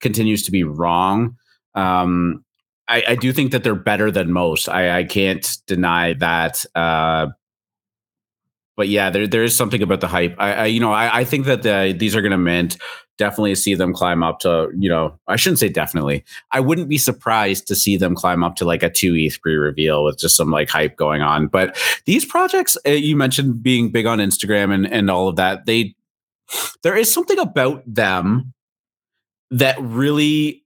[0.00, 1.36] continues to be wrong.
[1.74, 2.44] Um,
[2.90, 4.68] I, I, do think that they're better than most.
[4.68, 6.64] I, I can't deny that.
[6.74, 7.28] Uh,
[8.76, 10.34] but yeah, there there is something about the hype.
[10.38, 12.78] I, I you know I, I think that the, these are going to mint.
[13.18, 16.24] Definitely see them climb up to you know I shouldn't say definitely.
[16.52, 19.56] I wouldn't be surprised to see them climb up to like a two ETH pre
[19.56, 21.46] reveal with just some like hype going on.
[21.46, 21.76] But
[22.06, 25.94] these projects uh, you mentioned being big on Instagram and and all of that, they
[26.82, 28.54] there is something about them
[29.50, 30.64] that really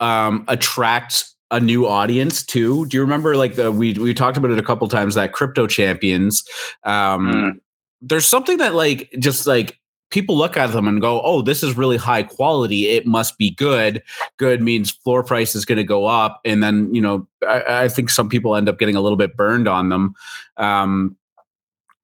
[0.00, 2.86] um, attract a new audience too.
[2.86, 5.66] Do you remember like the we we talked about it a couple times that crypto
[5.66, 6.44] champions
[6.84, 7.60] um mm.
[8.00, 11.76] there's something that like just like people look at them and go, "Oh, this is
[11.76, 12.88] really high quality.
[12.88, 14.02] It must be good."
[14.36, 17.88] Good means floor price is going to go up, and then you know, I, I,
[17.88, 20.14] think some people end up getting a little bit burned on them.
[20.56, 21.16] Um,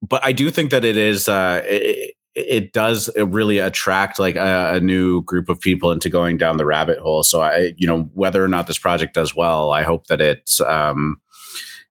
[0.01, 1.29] but I do think that it is.
[1.29, 6.37] Uh, it, it does really attract like a, a, new group of people into going
[6.37, 7.23] down the rabbit hole.
[7.23, 10.61] So I, you know, whether or not this project does well, I hope that it's
[10.61, 11.19] um,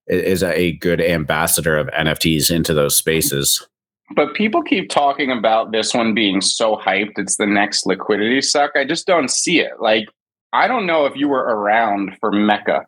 [0.07, 3.67] is a good ambassador of NFTs into those spaces.
[4.15, 7.19] But people keep talking about this one being so hyped.
[7.19, 8.71] It's the next liquidity suck.
[8.77, 9.81] I just don't see it.
[9.81, 10.09] Like,
[10.53, 12.85] I don't know if you were around for Meka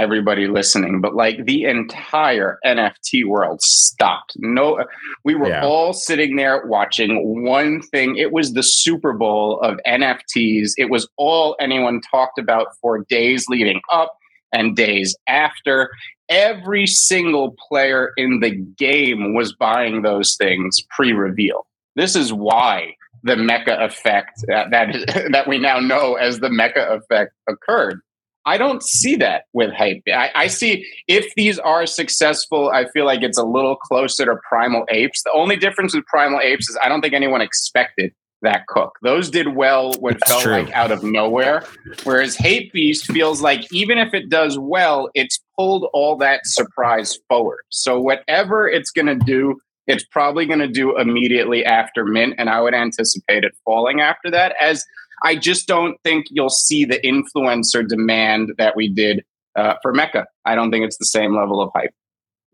[0.00, 4.32] everybody listening, but like the entire NFT world stopped.
[4.38, 4.84] No,
[5.24, 5.64] we were yeah.
[5.64, 8.16] all sitting there watching one thing.
[8.16, 10.70] It was the Super Bowl of NFTs.
[10.78, 14.16] It was all anyone talked about for days leading up
[14.52, 15.90] and days after.
[16.30, 21.66] Every single player in the game was buying those things pre reveal.
[21.94, 26.96] This is why the Meka effect that, that, that we now know as the Meka
[26.96, 28.00] effect occurred
[28.46, 30.02] I don't see that with hype.
[30.08, 34.36] I, I, see if these are successful, I feel like it's a little closer to
[34.48, 35.22] Primal Apes.
[35.22, 38.12] The only difference with Primal Apes is I don't think anyone expected
[38.42, 38.98] that cook.
[39.02, 40.52] Those did well when it felt true.
[40.52, 41.64] like out of nowhere.
[42.04, 47.60] Whereas HAPEBEAST feels like even if it does well, it's pulled all that surprise forward.
[47.68, 52.48] So whatever it's going to do, it's probably going to do immediately after mint, and
[52.48, 54.84] I would anticipate it falling after that as
[55.22, 59.24] I just don't think you'll see the influencer demand that we did
[59.56, 60.24] uh, for Meka.
[60.44, 61.94] I don't think it's the same level of hype.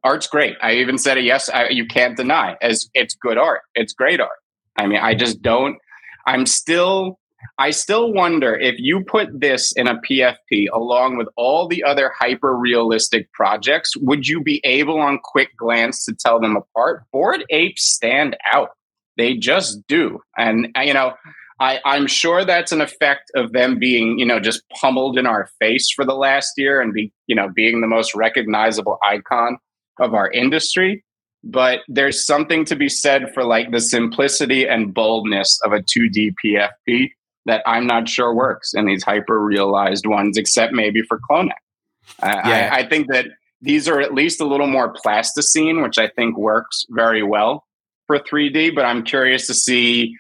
[0.05, 0.57] Art's great.
[0.63, 1.25] I even said it.
[1.25, 3.63] Yes, I, you can't deny as it's good art.
[3.75, 4.39] It's great art.
[4.79, 5.79] I mean, I just don't.
[6.27, 7.19] I'm still.
[7.59, 12.11] I still wonder if you put this in a PFP along with all the other
[12.19, 17.05] hyper realistic projects, would you be able on quick glance to tell them apart?
[17.13, 18.71] Bored apes stand out.
[19.17, 20.21] They just do.
[20.37, 21.15] And, you know,
[21.59, 25.49] I, I'm sure that's an effect of them being, you know, just pummeled in our
[25.59, 29.59] face for the last year and be, you know, being the most recognizable icon
[29.99, 31.03] of our industry.
[31.43, 36.35] But there's something to be said for like the simplicity and boldness of a 2D
[36.45, 37.11] PFP
[37.47, 41.53] that I'm not sure works in these hyper realized ones, except maybe for Clonex.
[42.23, 42.71] Yeah.
[42.73, 43.27] I, I think that
[43.63, 47.65] these are at least a little more plasticine, which I think works very well
[48.07, 48.75] for 3D.
[48.75, 50.17] But I'm curious to see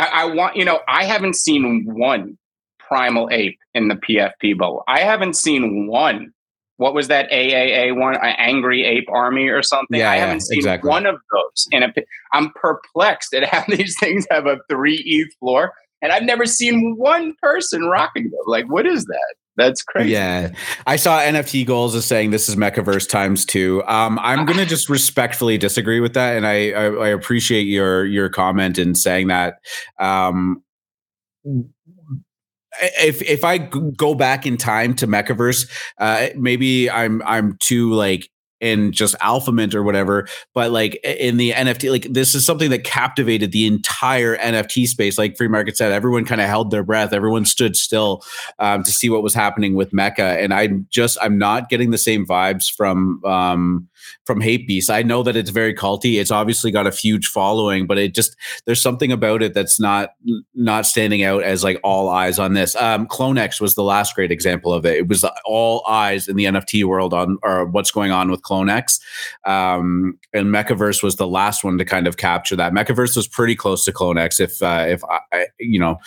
[0.00, 2.38] I, I want, you know, I haven't seen one
[2.78, 4.82] primal ape in the PFP bubble.
[4.88, 6.32] I haven't seen one.
[6.78, 8.14] What was that AAA one?
[8.14, 9.98] An Angry Ape Army or something?
[9.98, 10.88] Yeah, I haven't yeah, seen exactly.
[10.88, 11.68] one of those.
[11.72, 11.92] In a,
[12.32, 16.94] I'm perplexed at how these things have a three ETH floor, and I've never seen
[16.96, 18.40] one person rocking them.
[18.46, 19.34] Like, what is that?
[19.60, 20.12] That's crazy.
[20.12, 20.52] Yeah.
[20.86, 23.82] I saw NFT goals as saying this is MekaVerse times two.
[23.86, 26.36] Um, I'm going to just respectfully disagree with that.
[26.36, 29.56] And I, I, I, appreciate your, your comment in saying that.
[29.98, 30.62] Um,
[33.02, 35.68] if if I go back in time to MekaVerse,
[35.98, 38.30] uh, maybe I'm I'm too like
[38.60, 42.70] in just alpha mint or whatever but like in the nft like this is something
[42.70, 45.18] that captivated the entire nft space.
[45.18, 47.12] Like free market said everyone kind of held their breath.
[47.12, 48.22] Everyone stood still
[48.58, 50.42] um, to see what was happening with Meka.
[50.42, 53.88] And i'm just i'm not getting the same vibes from um,
[54.24, 54.90] from HAPEBEAST.
[54.90, 56.20] I know that it's very culty.
[56.20, 60.10] It's obviously got a huge following, but it just there's something about it that's not
[60.54, 62.74] not standing out as like all eyes on this.
[62.76, 64.98] Um, Clonex was the last great example of it.
[64.98, 69.00] It was all eyes in the NFT world on or what's going on with Clonex.
[69.44, 72.72] Um, and MekaVerse was the last one to kind of capture that.
[72.72, 74.40] MekaVerse was pretty close to Clonex.
[74.40, 75.98] If uh, if I, you know.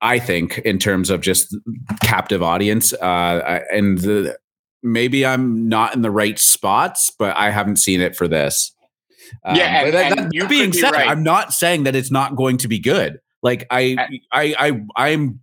[0.00, 1.54] I think in terms of just
[2.02, 4.38] captive audience, uh, and the
[4.86, 8.72] maybe I'm not in the right spots, but I haven't seen it for this.
[9.44, 11.08] Um, yeah, and, that, and that being said, right.
[11.08, 13.20] I'm not saying that it's not going to be good.
[13.42, 15.40] Like I, I, I, I'm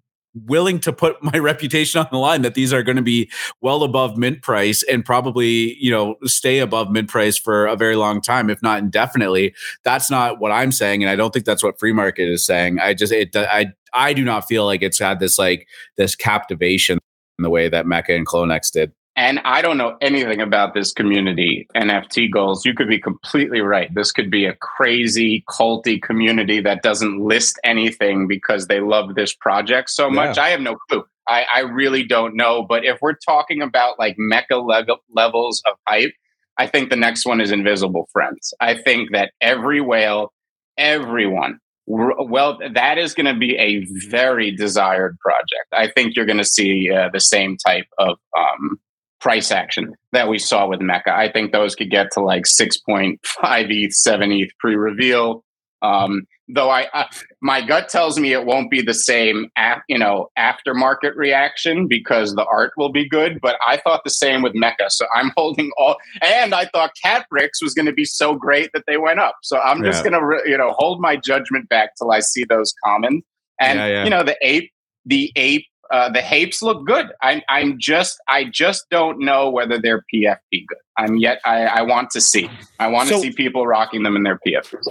[0.47, 3.29] willing to put my reputation on the line that these are going to be
[3.61, 7.95] well above mint price and probably you know stay above mint price for a very
[7.95, 9.53] long time if not indefinitely
[9.83, 12.79] that's not what i'm saying and i don't think that's what free market is saying
[12.79, 15.67] i just it i i do not feel like it's had this like
[15.97, 16.97] this captivation
[17.37, 20.91] in the way that Meka and Clonex did and I don't know anything about this
[20.91, 22.65] community NFT goals.
[22.65, 23.93] You could be completely right.
[23.93, 29.33] This could be a crazy culty community that doesn't list anything because they love this
[29.33, 30.37] project so much.
[30.37, 31.03] I have no clue.
[31.27, 32.65] I, I, really don't know.
[32.67, 36.11] But if we're talking about like Meka le- levels of hype,
[36.57, 38.53] I think the next one is Invisible Friends.
[38.59, 40.33] I think that every whale,
[40.77, 45.67] everyone Well, that is going to be a very desired project.
[45.71, 48.79] I think you're going to see uh, the same type of um,
[49.23, 51.07] price action that we saw with Meka.
[51.07, 55.45] I think those could get to like 6.5 ETH, 7 ETH pre reveal.
[55.81, 57.05] Um, though I, I,
[57.41, 62.35] my gut tells me it won't be the same af, you know aftermarket reaction because
[62.35, 65.71] the art will be good but i thought the same with Meka, so i'm holding
[65.77, 69.19] all and i thought cat bricks was going to be so great that they went
[69.19, 72.43] up so i'm just going to you know hold my judgment back till i see
[72.43, 73.21] those common
[73.59, 74.03] and yeah, yeah.
[74.03, 74.69] you know the ape
[75.05, 77.11] the ape uh, the hapes look good.
[77.21, 80.77] I'm, I'm just, I just don't know whether they're PFP good.
[80.97, 82.49] I'm yet, I, I want to see.
[82.79, 84.87] I want so, to see people rocking them in their PFPs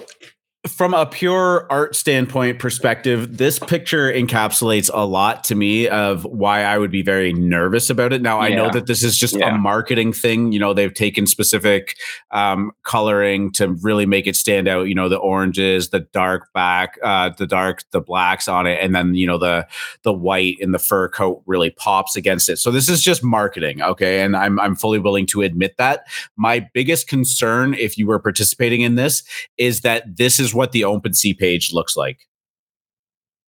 [0.68, 6.62] from a pure art standpoint perspective, this picture encapsulates a lot to me of why
[6.62, 8.22] I would be very nervous about it.
[8.22, 8.46] Now, yeah.
[8.46, 9.52] I know that this is just yeah.
[9.52, 10.52] a marketing thing.
[10.52, 11.96] You know, they've taken specific
[12.30, 14.86] um, coloring to really make it stand out.
[14.86, 18.94] You know, the oranges, the dark back, uh, the dark, the blacks on it, and
[18.94, 19.66] then you know the
[20.02, 22.58] the white in the fur coat really pops against it.
[22.58, 24.20] So this is just marketing, okay?
[24.20, 26.06] And I'm I'm fully willing to admit that.
[26.36, 29.24] My biggest concern, if you were participating in this,
[29.58, 32.18] is that this is what the OpenSea page looks like.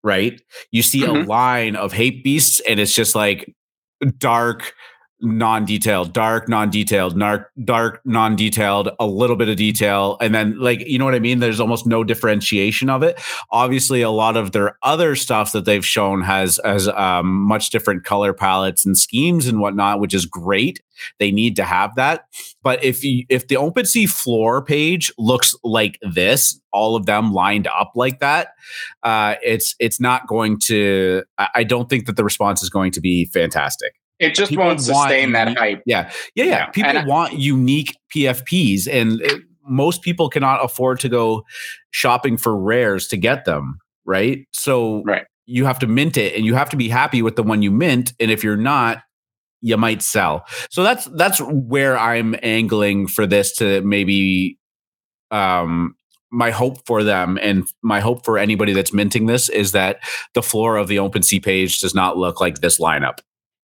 [0.04, 0.40] Right?
[0.70, 1.24] You see mm-hmm.
[1.24, 3.54] a line of HAPEBEASTs, and it's just like
[4.18, 4.74] dark,
[5.22, 10.98] non-detailed, dark, non-detailed, dark, dark, non-detailed, a little bit of detail, and then like you
[10.98, 11.38] know what I mean.
[11.38, 13.20] There's almost no differentiation of it.
[13.50, 18.04] Obviously, a lot of their other stuff that they've shown has has um, much different
[18.04, 20.82] color palettes and schemes and whatnot, which is great.
[21.18, 22.26] They need to have that.
[22.62, 27.66] But if you if the OpenSea floor page looks like this, all of them lined
[27.68, 28.48] up like that,
[29.02, 31.22] uh, it's it's not going to.
[31.38, 33.94] I don't think that the response is going to be fantastic.
[34.22, 35.82] It just People won't sustain that hype.
[35.86, 36.50] Yeah, yeah, yeah.
[36.50, 36.66] yeah.
[36.66, 41.44] People and want I, unique PFPs, and it, most people cannot afford to go
[41.90, 43.78] shopping for rares to get them.
[44.04, 44.46] Right.
[44.52, 45.26] So right.
[45.46, 47.70] you have to mint it, and you have to be happy with the one you
[47.70, 48.12] mint.
[48.20, 49.02] And if you're not,
[49.60, 50.44] you might sell.
[50.70, 54.58] So that's that's where I'm angling for this to maybe
[55.30, 55.94] um
[56.32, 59.98] my hope for them and my hope for anybody that's minting this is that
[60.34, 63.18] the floor of the OpenSea page does not look like this lineup.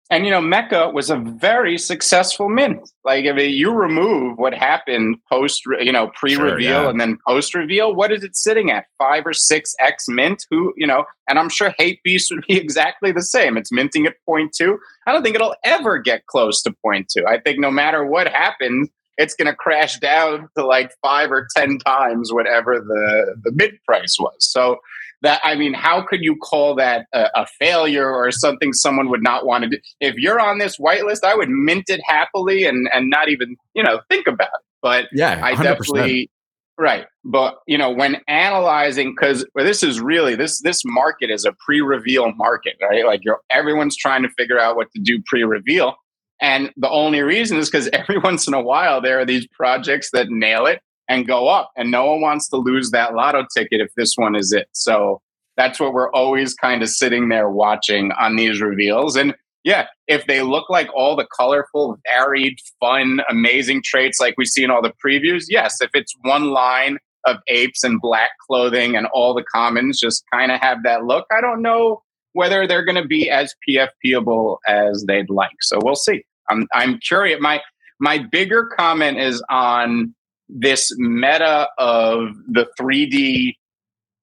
[0.08, 2.90] And you know, Meka was a very successful mint.
[3.04, 6.88] Like if you remove what happened post, you know, pre-reveal sure, yeah.
[6.88, 8.86] and then post-reveal, what is it sitting at?
[8.98, 10.44] Five or six X mint?
[10.50, 13.56] Who, you know, and I'm sure HAPEBEAST would be exactly the same.
[13.56, 14.78] It's minting at point two.
[15.06, 17.26] I don't think it'll ever get close to point two.
[17.26, 18.88] I think no matter what happens,
[19.18, 23.74] it's going to crash down to like five or ten times whatever the the mid
[23.84, 24.36] price was.
[24.38, 24.78] So
[25.26, 29.24] that I mean, how could you call that a, a, failure or something someone would
[29.24, 29.78] not want to do?
[30.00, 33.82] If you're on this whitelist, I would mint it happily and and not even you
[33.82, 34.64] know think about it.
[34.80, 35.42] But yeah, 100%.
[35.42, 36.30] I definitely
[36.78, 37.06] right.
[37.24, 41.52] But you know, when analyzing, because well, this is really this this market is a
[41.64, 43.04] pre-reveal market, right?
[43.04, 45.96] Like you're everyone's trying to figure out what to do pre-reveal.
[46.40, 50.10] And the only reason is because every once in a while there are these projects
[50.12, 51.70] that nail it and go up.
[51.76, 54.68] And no one wants to lose that lotto ticket if this one is it.
[54.72, 55.20] So
[55.56, 59.16] that's what we're always kind of sitting there watching on these reveals.
[59.16, 59.34] And
[59.64, 64.62] yeah, if they look like all the colorful, varied, fun, amazing traits like we see
[64.62, 65.80] in all the previews, yes.
[65.80, 70.52] If it's one line of apes and black clothing and all the commons just kind
[70.52, 72.02] of have that look, I don't know
[72.32, 75.56] whether they're going to be as PFPable as they'd like.
[75.62, 76.24] So we'll see.
[76.48, 77.40] I'm I'm curious.
[77.40, 77.60] My
[77.98, 80.14] my bigger comment is on
[80.48, 83.55] this meta of the 3D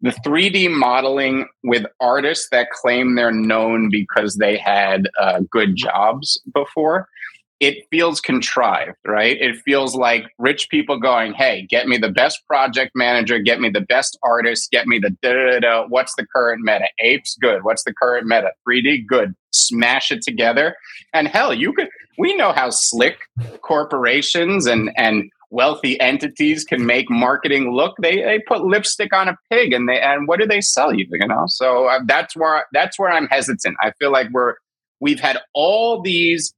[0.03, 6.41] the 3D modeling with artists that claim they're known because they had uh, good jobs
[6.53, 7.07] before,
[7.61, 9.37] it feels contrived, right?
[9.39, 13.69] It feels like rich people going, "Hey, get me the best project manager, get me
[13.69, 15.87] the best artist, get me the da da da.
[15.87, 16.89] What's the current meta?
[16.99, 17.63] Apes, good.
[17.63, 18.51] What's the current meta?
[18.67, 19.33] 3D, good.
[19.53, 20.75] Smash it together,
[21.13, 21.87] and hell, you could.
[22.17, 23.19] We know how slick
[23.61, 29.37] corporations and and wealthy entities can make marketing look they, they put lipstick on a
[29.51, 31.45] pig and they and what do they sell you you know?
[31.47, 33.77] So uh, that's where that's where i'm hesitant.
[33.81, 34.55] I feel like we're
[34.99, 36.53] we've had all these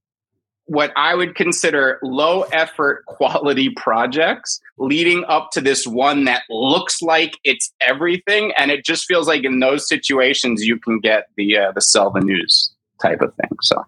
[0.68, 7.02] what i would consider low effort quality projects leading up to this one that looks
[7.02, 11.58] like it's everything and it just feels like in those situations you can get the
[11.58, 13.58] uh, the sell the news type of thing.
[13.62, 13.84] So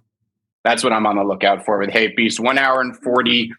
[0.65, 2.41] that's what i'm on the lookout for with HAPEBEAST.
[2.41, 3.53] One hour and 40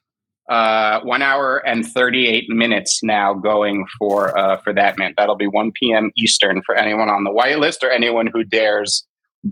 [0.48, 5.14] uh, one hour and 38 minutes now going for uh, for that mint.
[5.16, 6.10] That'll be 1 p.m.
[6.16, 9.06] Eastern for anyone on the whitelist or anyone who dares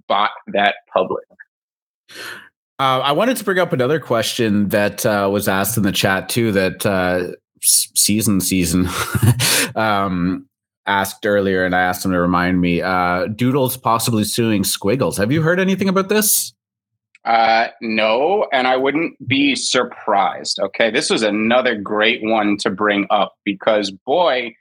[0.09, 1.25] bot that public.
[2.79, 6.29] Uh, I wanted to bring up another question that uh, was asked in the chat
[6.29, 6.53] too.
[6.53, 7.33] That uh,
[7.63, 8.89] season season
[9.75, 10.47] um,
[10.87, 12.83] asked earlier, and I asked him to remind me.
[12.83, 15.17] Uh, Doodles possibly suing Squiggles.
[15.17, 16.53] Have you heard anything about this?
[17.27, 20.61] Uh, no, and I wouldn't be surprised.
[20.61, 24.55] Okay, this was another great one to bring up because boy,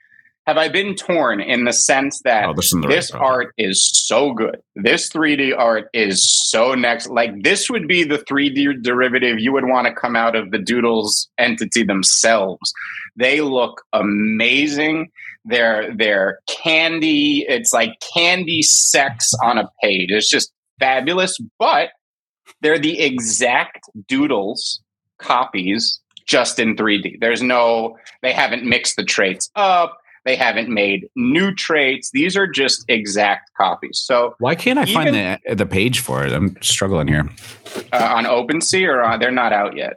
[0.48, 4.32] have I been torn in the sense that oh, this, this right art is so
[4.32, 4.60] good.
[4.74, 7.08] This 3D art is so next.
[7.08, 10.58] Like this would be the 3D derivative you would want to come out of the
[10.58, 12.72] Doodles entity themselves.
[13.14, 15.10] They look amazing.
[15.44, 17.46] They're they're candy.
[17.48, 20.10] It's like candy sex on a page.
[20.10, 21.38] It's just fabulous.
[21.60, 21.90] But
[22.60, 24.80] they're the exact Doodles
[25.18, 27.20] copies just in 3D.
[27.20, 32.10] There's no, they haven't mixed the traits up they haven't made new traits.
[32.10, 34.00] These are just exact copies.
[34.00, 36.32] So why can't I even, find the the page for it?
[36.32, 37.30] I'm struggling here.
[37.92, 39.94] Uh, on OpenSea or on, they're not out yet.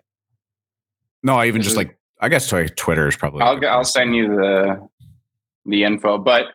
[1.24, 3.42] No, I even just is, like I guess Twitter is probably.
[3.42, 4.88] I'll I'll send you the
[5.66, 6.46] the info, but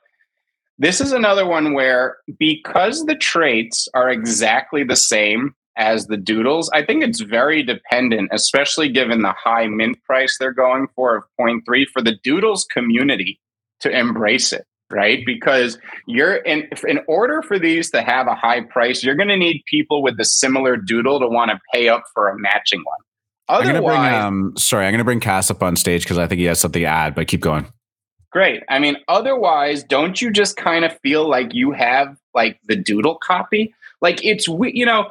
[0.79, 6.71] this is another one where because the traits are exactly the same as the doodles,
[6.73, 11.25] I think it's very dependent, especially given the high mint price they're going for of
[11.41, 13.41] 0.3 for the doodles community
[13.81, 18.61] to embrace it right because you're in in order for these to have a high
[18.61, 22.05] price you're going to need people with the similar doodle to want to pay up
[22.15, 22.99] for a matching one
[23.49, 26.27] Otherwise, I'm gonna bring um sorry, I'm gonna bring Cass up on stage because I
[26.27, 27.67] think he has something to add, but keep going.
[28.31, 28.63] Great.
[28.69, 33.17] I mean, otherwise, don't you just kind of feel like you have like the doodle
[33.17, 33.75] copy?
[34.01, 35.11] Like it's you know,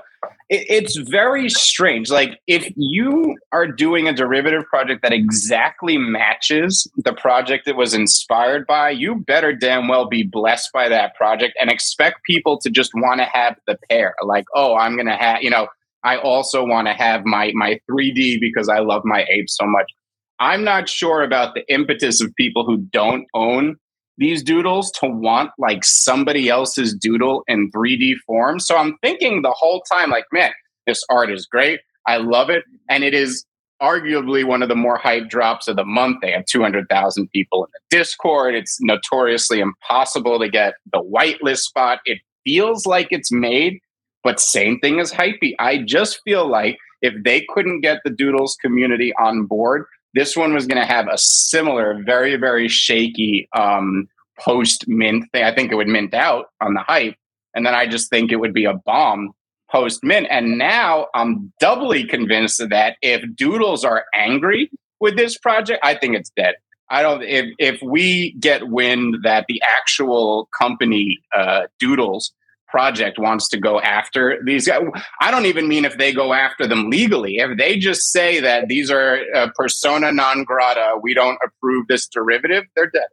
[0.53, 2.11] it, it's very strange.
[2.11, 7.93] Like if you are doing a derivative project that exactly matches the project it was
[7.93, 12.69] inspired by, you better damn well be blessed by that project and expect people to
[12.69, 14.15] just want to have the pair.
[14.23, 15.67] Like, oh, I'm gonna have, you know,
[16.03, 19.91] I also want to have my my 3D because I love my ape so much.
[20.39, 23.77] I'm not sure about the impetus of people who don't own
[24.17, 28.59] these doodles to want like somebody else's doodle in 3D form.
[28.59, 30.51] So I'm thinking the whole time, like, man,
[30.85, 31.79] this art is great.
[32.05, 32.63] I love it.
[32.89, 33.45] And it is
[33.81, 36.17] arguably one of the more hype drops of the month.
[36.21, 38.55] They have 200,000 people in the Discord.
[38.55, 41.99] It's notoriously impossible to get the whitelist spot.
[42.05, 43.79] It feels like it's made,
[44.23, 45.53] but same thing as hypey.
[45.59, 50.53] I just feel like if they couldn't get the Doodles community on board, this one
[50.53, 54.07] was going to have a similar, very, very shaky um,
[54.39, 55.43] post mint thing.
[55.43, 57.15] I think it would mint out on the hype.
[57.55, 59.31] And then I just think it would be a bomb
[59.71, 60.27] post mint.
[60.29, 64.69] And now I'm doubly convinced of that if Doodles are angry
[64.99, 66.55] with this project, I think it's dead.
[66.89, 67.23] I don't.
[67.23, 72.33] If if we get wind that the actual company uh, Doodles
[72.73, 74.81] project wants to go after these guys.
[75.21, 77.37] I don't even mean if they go after them legally.
[77.37, 82.07] If they just say that these are uh, persona non grata, we don't approve this
[82.07, 83.09] derivative, they're dead.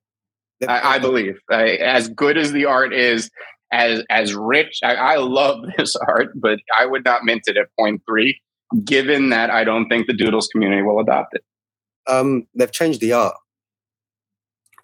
[0.66, 1.38] I, I believe.
[1.50, 3.30] I, as good as the art is,
[3.70, 7.66] as as rich, I, I love this art, but I would not mint it at
[7.78, 8.40] point three,
[8.82, 11.44] given that I don't think the Doodles community will adopt it.
[12.06, 13.36] Um, they've changed the art.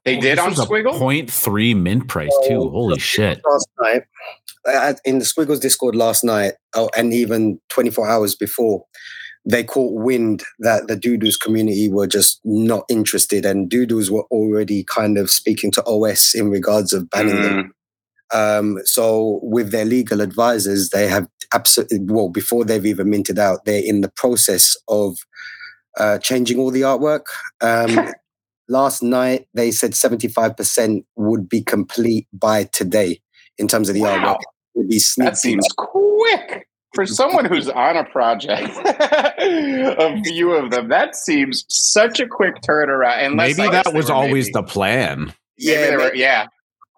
[0.07, 0.97] They oh, did on Squiggle.
[0.97, 2.55] Point three mint price too.
[2.55, 3.43] Oh, Holy shit!
[3.45, 8.85] Last night, in the Squiggles Discord last night, oh, and even 24 hours before,
[9.45, 14.85] they caught wind that the Doodles community were just not interested, and Doodles were already
[14.85, 17.43] kind of speaking to OS in regards of banning mm.
[17.43, 17.75] them.
[18.33, 23.65] Um, so, with their legal advisors, they have absolutely well before they've even minted out,
[23.65, 25.17] they're in the process of
[25.99, 27.25] uh, changing all the artwork.
[27.61, 28.13] Um,
[28.69, 33.21] last night, they said 75% would be complete by today
[33.59, 34.35] in terms of the wow.
[34.35, 34.41] artwork
[35.17, 40.89] that seems quick for someone who's on a project, a few of them.
[40.89, 43.19] That seems such a quick turnaround.
[43.19, 45.35] And maybe that was always maybe, the plan.
[45.59, 46.47] Yeah, were, yeah.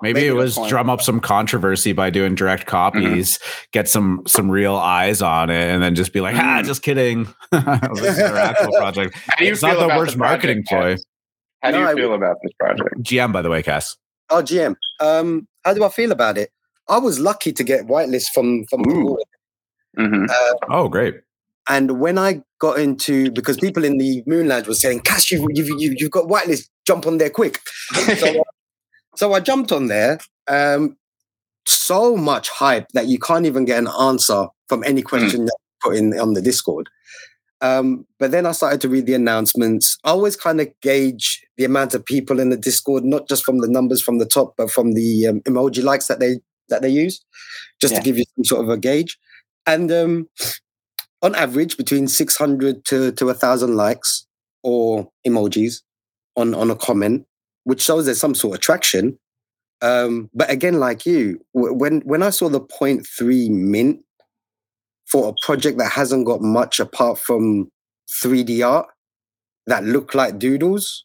[0.01, 2.71] Maybe, maybe it was drum up some controversy by doing direct mm-hmm.
[2.71, 3.65] copies, mm-hmm.
[3.73, 7.25] get some some real eyes on it, and then just be like, ah, just kidding.
[7.51, 9.17] this is their actual project.
[9.41, 10.97] it's not the worst the marketing ploy.
[11.63, 13.03] How do no, you feel about this project?
[13.03, 13.97] GM, by the way, Cass.
[14.31, 14.77] Oh, GM.
[15.01, 16.51] Um, how do I feel about it?
[16.89, 20.25] I was lucky to get whitelist from from mm-hmm.
[20.31, 21.21] uh, oh, great!
[21.69, 25.45] And when I got into because people in the Moon Lounge were saying, "Cass, you've
[25.51, 27.59] you've, you've got whitelist, jump on there quick."
[28.17, 28.43] so,
[29.17, 30.19] so, I jumped on there.
[30.47, 30.97] Um,
[31.67, 35.07] so much hype that you can't even get an answer from any hmm.
[35.07, 35.47] question mm.
[35.47, 36.89] that you put in on the Discord.
[37.61, 39.99] Um, but then I started to read the announcements.
[40.05, 43.59] I always kind of gauge the amount of people in the Discord, not just from
[43.59, 46.89] the numbers from the top, but from the um, emoji likes that they that they
[46.89, 47.25] use,
[47.81, 48.01] just yeah.
[48.01, 49.19] to give you some sort of a gauge.
[49.67, 50.29] And um,
[51.23, 54.27] on average, between 600 to, to 1,000 likes
[54.63, 55.83] or emojis
[56.37, 57.27] on, on a comment,
[57.65, 59.19] which shows there's some sort of traction.
[59.81, 64.01] Um, but again, like you, when when I saw the 0.3 mint
[65.11, 67.71] for a project that hasn't got much apart from
[68.23, 68.87] 3D art
[69.67, 71.05] that look like doodles,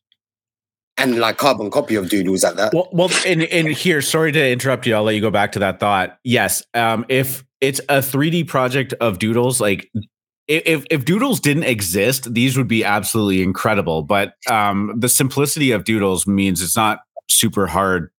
[0.97, 2.73] and like carbon copy of doodles at that.
[2.73, 4.95] Well, well, and here, sorry to interrupt you.
[4.95, 6.17] I'll let you go back to that thought.
[6.23, 9.91] Yes, um, if it's a 3D project of doodles, like
[10.47, 14.03] if if doodles didn't exist, these would be absolutely incredible.
[14.03, 16.99] But um, the simplicity of doodles means it's not
[17.30, 18.11] super hard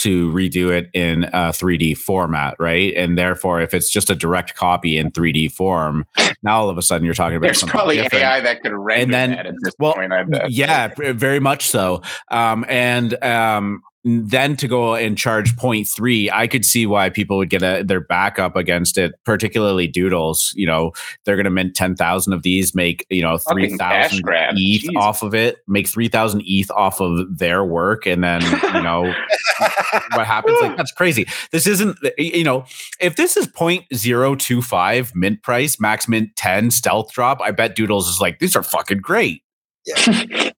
[0.00, 2.94] to redo it in a 3D format, right?
[2.94, 6.06] And therefore, if it's just a direct copy in 3D form,
[6.42, 8.24] now all of a sudden you're talking about there's probably different.
[8.24, 10.12] AI that could render and then, that at this well, point.
[10.12, 10.50] I bet.
[10.50, 12.02] Yeah, very much so.
[12.30, 17.50] Um, and um, then to go and charge 0.3 i could see why people would
[17.50, 20.90] get a, their back up against it particularly doodles you know
[21.24, 24.96] they're going to mint 10,000 of these make you know 3,000 ETH Jeez.
[24.96, 28.42] off of it make 3,000 ETH off of their work and then
[28.74, 29.12] you know
[30.14, 30.58] what happens?
[30.60, 31.26] Like that's crazy.
[31.52, 32.64] This isn't you know
[33.00, 38.20] if this is 0.025 mint price max mint 10 stealth drop i bet doodles is
[38.20, 39.42] like these are fucking great.
[39.86, 40.50] Yeah.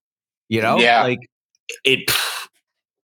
[0.48, 0.77] You know?
[0.78, 1.02] Yeah.
[1.02, 1.20] Like
[1.85, 2.10] it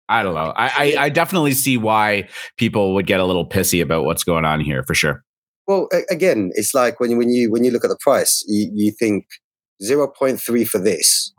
[0.08, 0.52] I don't know.
[0.56, 4.44] I, I, I definitely see why people would get a little pissy about what's going
[4.44, 5.22] on here for sure.
[5.66, 8.70] Well, again, it's like when you when you when you look at the price, you,
[8.72, 9.26] you think
[9.82, 11.32] zero point three for this,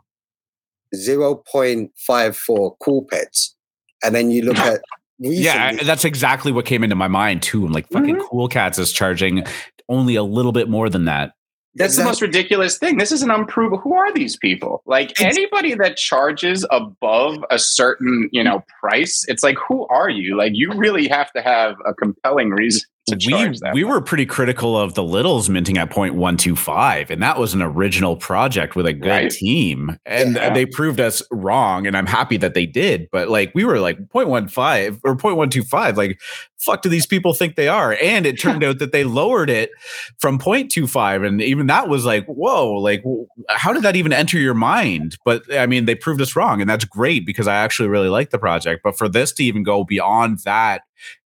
[0.94, 3.56] zero point five for cool pets,
[4.04, 4.80] and then you look at
[5.18, 7.66] recently, yeah, that's exactly what came into my mind too.
[7.66, 8.28] I'm like, fucking mm-hmm.
[8.28, 9.44] Cool Cats is charging
[9.88, 11.32] only a little bit more than that.
[11.74, 12.02] That's exactly.
[12.02, 12.98] the most ridiculous thing.
[12.98, 13.78] This is an unprovable.
[13.78, 14.82] Who are these people?
[14.86, 20.36] Like anybody that charges above a certain, you know, price, it's like, who are you?
[20.36, 22.82] Like you really have to have a compelling reason
[23.26, 27.62] we we were pretty critical of the Littles minting at 0.125, and that was an
[27.62, 29.30] original project with a good right.
[29.30, 30.52] team, and yeah.
[30.52, 31.86] they proved us wrong.
[31.86, 33.08] And I'm happy that they did.
[33.10, 36.20] But like we were like 0.15 or 0.125, like
[36.60, 37.96] fuck do these people think they are?
[38.02, 39.70] And it turned out that they lowered it
[40.18, 43.02] from 0.25, and even that was like whoa, like
[43.48, 45.16] how did that even enter your mind?
[45.24, 48.30] But I mean, they proved us wrong, and that's great because I actually really like
[48.30, 48.82] the project.
[48.82, 50.82] But for this to even go beyond that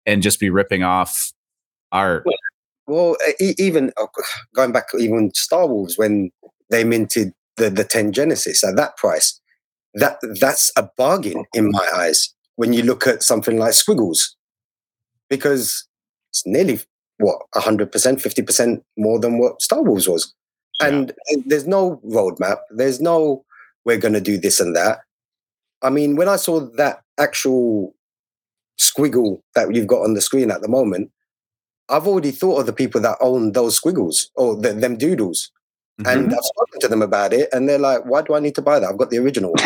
[0.07, 1.33] and just be ripping off
[1.93, 2.25] art.
[2.87, 4.09] Well, even oh,
[4.55, 6.31] going back, even Star Wars when
[6.71, 9.41] they minted the the ten Genesis at that price,
[9.95, 12.35] that that's a bargain in my eyes.
[12.57, 14.37] When you look at something like Squiggles,
[15.31, 15.87] because
[16.31, 16.81] it's nearly
[17.19, 20.35] what hundred percent, fifty percent more than what Star Wars was,
[20.81, 20.89] yeah.
[20.89, 21.13] and
[21.47, 22.59] there's no roadmap.
[22.71, 23.45] There's no
[23.85, 25.01] we're going to do this and that.
[25.83, 27.95] I mean, when I saw that actual
[28.81, 31.11] squiggle that you've got on the screen at the moment,
[31.89, 35.51] I've already thought of the people that own those squiggles or the, them doodles.
[36.01, 36.19] Mm-hmm.
[36.19, 38.63] And I've spoken to them about it, and they're like, "Why do I need to
[38.63, 38.89] buy that?
[38.89, 39.55] I've got the original."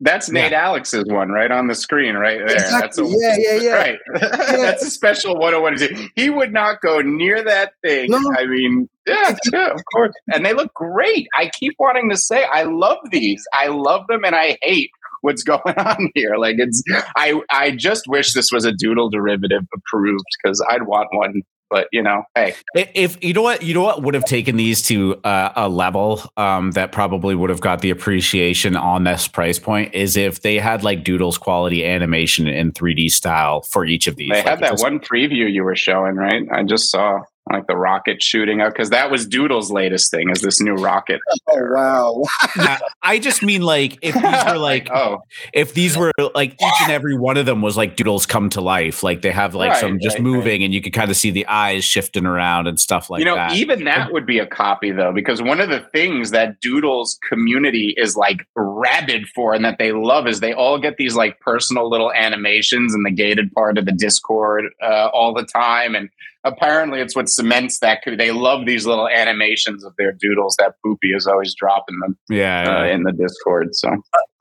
[0.00, 0.66] That's Nate yeah.
[0.66, 2.54] Alex's one right on the screen, right there.
[2.54, 2.80] Exactly.
[2.80, 3.74] That's a, yeah, yeah, yeah.
[3.74, 3.98] Right.
[4.14, 4.56] Yeah.
[4.58, 6.08] That's a special 101.
[6.14, 8.10] He would not go near that thing.
[8.10, 8.20] No.
[8.38, 10.12] I mean, yeah, yeah, of course.
[10.32, 11.26] And they look great.
[11.34, 13.42] I keep wanting to say, I love these.
[13.52, 14.90] I love them, and I hate
[15.22, 16.36] what's going on here.
[16.36, 16.82] Like it's,
[17.16, 21.88] I, I just wish this was a doodle derivative approved because I'd want one but
[21.92, 25.16] you know, hey, if you know what, you know what would have taken these to
[25.24, 29.94] uh, a level um, that probably would have got the appreciation on this price point
[29.94, 34.30] is if they had like Doodles quality animation in 3D style for each of these.
[34.30, 36.46] They like had that just, one preview you were showing, right?
[36.52, 37.20] I just saw
[37.52, 41.20] like the rocket shooting up because that was Doodle's latest thing is this new rocket.
[41.50, 42.22] Oh wow!
[42.56, 45.20] yeah, I just mean like if these were like oh
[45.54, 48.60] if these were like each and every one of them was like Doodles come to
[48.60, 50.66] life, like they have like right, some just right, moving right.
[50.66, 53.34] and you could kind of see the eyes shifting around and stuff like you know,
[53.34, 53.52] that.
[53.52, 57.94] Even that would be a copy though, because one of the things that Doodles community
[57.96, 61.88] is like rabid for and that they love is they all get these like personal
[61.88, 66.10] little animations in the gated part of the Discord uh, all the time and
[66.48, 71.14] apparently it's what cements that they love these little animations of their doodles that Poopie
[71.14, 73.90] is always dropping them yeah, uh, in the discord so.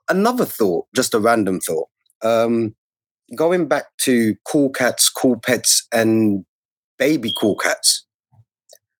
[0.09, 1.89] Another thought just a random thought.
[2.23, 2.75] Um,
[3.35, 6.45] going back to cool cats cool pets and
[6.97, 8.05] baby cool cats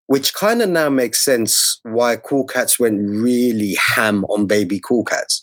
[0.08, 5.04] which kind of now makes sense why cool cats went really ham on baby cool
[5.04, 5.42] cats.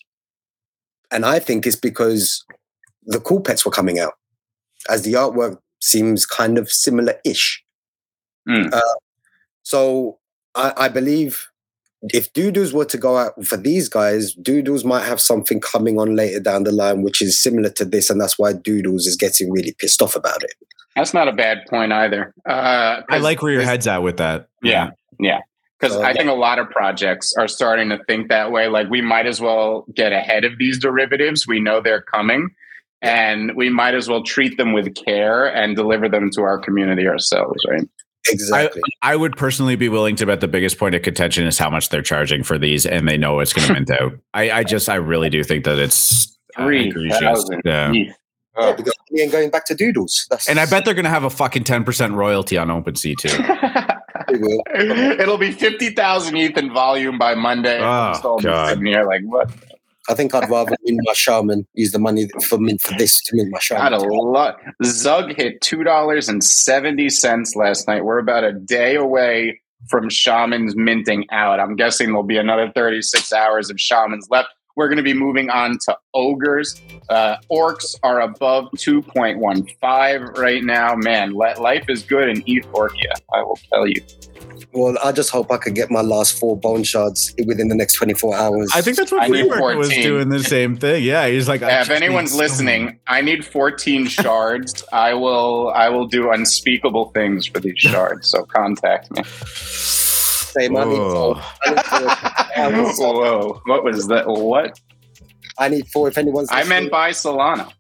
[1.11, 2.45] And i think it's because
[3.07, 4.15] the cool pets were coming out
[4.89, 7.63] as the artwork seems kind of similar-ish.
[8.49, 8.73] Mm.
[8.73, 8.81] Uh,
[9.63, 10.19] so
[10.55, 11.47] I, I, believe
[12.13, 16.15] if Doodles were to go out for these guys, Doodles might have something coming on
[16.15, 19.51] later down the line, which is similar to this, and that's why Doodles is getting
[19.51, 20.53] really pissed off about it.
[20.95, 22.33] That's not a bad point either.
[22.49, 24.49] Uh, I like where your head's at with that.
[24.63, 25.41] Yeah, yeah.
[25.81, 28.69] Because I think a lot of projects are starting to think that way.
[28.69, 31.47] Like we might as well get ahead of these derivatives.
[31.47, 32.51] We know they're coming
[33.05, 37.07] and we might as well treat them with care and deliver them to our community
[37.07, 37.89] ourselves, right?
[38.29, 38.81] Exactly.
[39.03, 41.69] I, I, would personally be willing to bet the biggest point of contention is how
[41.69, 44.13] much they're charging for these, and they know it's going to mint out.
[44.33, 47.61] I, I, just, I really do think that it's three thousand.
[47.65, 47.93] Yeah.
[48.57, 48.69] Oh.
[48.69, 50.27] Yeah, because we ain't going back to doodles.
[50.31, 50.49] That's...
[50.49, 53.29] And I bet they're going to have a fucking ten percent royalty on OpenSea too.
[55.21, 57.81] It'll be fifty thousand ETH in volume by Monday.
[57.83, 58.79] Oh, God.
[58.79, 59.51] Here, like what?
[60.09, 63.37] I think I'd rather mint my shaman, use the money for mint for this to
[63.37, 63.93] mint my shaman.
[63.93, 64.61] Got a lot.
[64.85, 68.05] Zug hit two dollars and seventy cents last night.
[68.05, 71.61] We're about a day away from shamans minting out.
[71.61, 74.49] I'm guessing there'll be another 36 hours of shamans left.
[74.77, 76.81] We're going to be moving on to ogres.
[77.09, 80.97] Uh, orcs are above 2.15 right now.
[80.97, 83.13] Man, life is good in Orkia.
[83.33, 84.03] I will tell you.
[84.75, 87.95] Well, I just hope I could get my last four bone shards within the next
[87.95, 88.73] 24 hours.
[88.75, 91.05] I think that's what Freemarket was doing the same thing.
[91.05, 94.83] Yeah, he's like, yeah, if anyone's listening, I need 14 shards.
[94.93, 98.29] I will I will do unspeakable things for these shards.
[98.31, 99.23] So contact me.
[99.25, 101.37] Same, I need four.
[102.97, 104.27] Whoa, what was that?
[104.27, 104.81] What?
[105.57, 106.09] I need four.
[106.09, 107.73] If anyone's, I meant by Solana.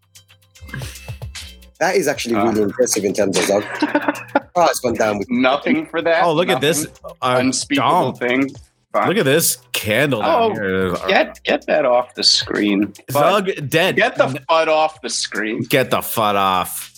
[1.80, 2.66] That is actually really uh.
[2.66, 3.64] impressive in terms of
[4.56, 4.68] Zog.
[4.84, 6.24] oh, down with nothing for that.
[6.24, 6.56] Oh, look nothing.
[6.56, 8.14] at this uh, unspeakable Dom.
[8.16, 8.50] thing.
[8.92, 9.08] Fine.
[9.08, 10.22] Look at this candle.
[10.24, 12.92] Oh, get get that off the screen.
[13.10, 13.96] Zug dead.
[13.96, 15.62] Get the FUD off the screen.
[15.62, 16.92] Get the FUD off.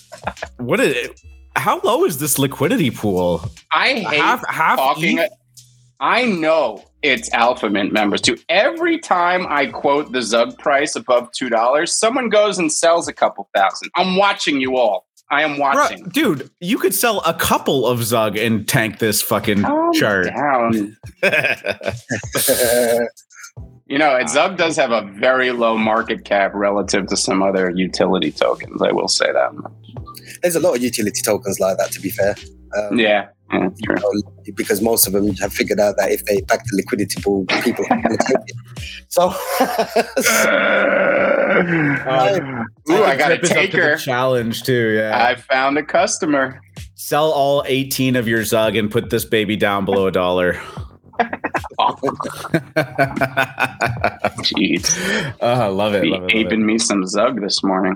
[0.58, 1.20] what is it?
[1.56, 3.48] How low is this liquidity pool?
[3.72, 5.20] I hate half, half talking.
[5.20, 5.28] E-
[5.98, 8.36] I know it's Alpha Mint members too.
[8.50, 13.14] Every time I quote the Zug price above two dollars, someone goes and sells a
[13.14, 13.90] couple thousand.
[13.96, 15.06] I'm watching you all.
[15.30, 16.50] I am watching, Bro, dude.
[16.60, 20.26] You could sell a couple of Zug and tank this fucking Calm chart.
[20.26, 20.96] Down.
[23.86, 28.30] you know, Zug does have a very low market cap relative to some other utility
[28.30, 28.80] tokens.
[28.82, 29.50] I will say that.
[30.42, 31.90] There's a lot of utility tokens like that.
[31.92, 32.36] To be fair.
[32.76, 34.12] Um, yeah, you know,
[34.54, 37.84] because most of them have figured out that if they back the liquidity pool, people
[37.90, 38.56] are going to take it.
[39.08, 39.22] So,
[42.08, 44.96] um, ooh, I got a taker challenge too.
[44.96, 46.60] Yeah, I found a customer.
[46.94, 50.54] Sell all 18 of your Zug and put this baby down below a dollar.
[54.42, 56.04] Jeez, oh, I love it.
[56.04, 56.64] Love it, love aping it.
[56.64, 57.94] me some Zug this morning.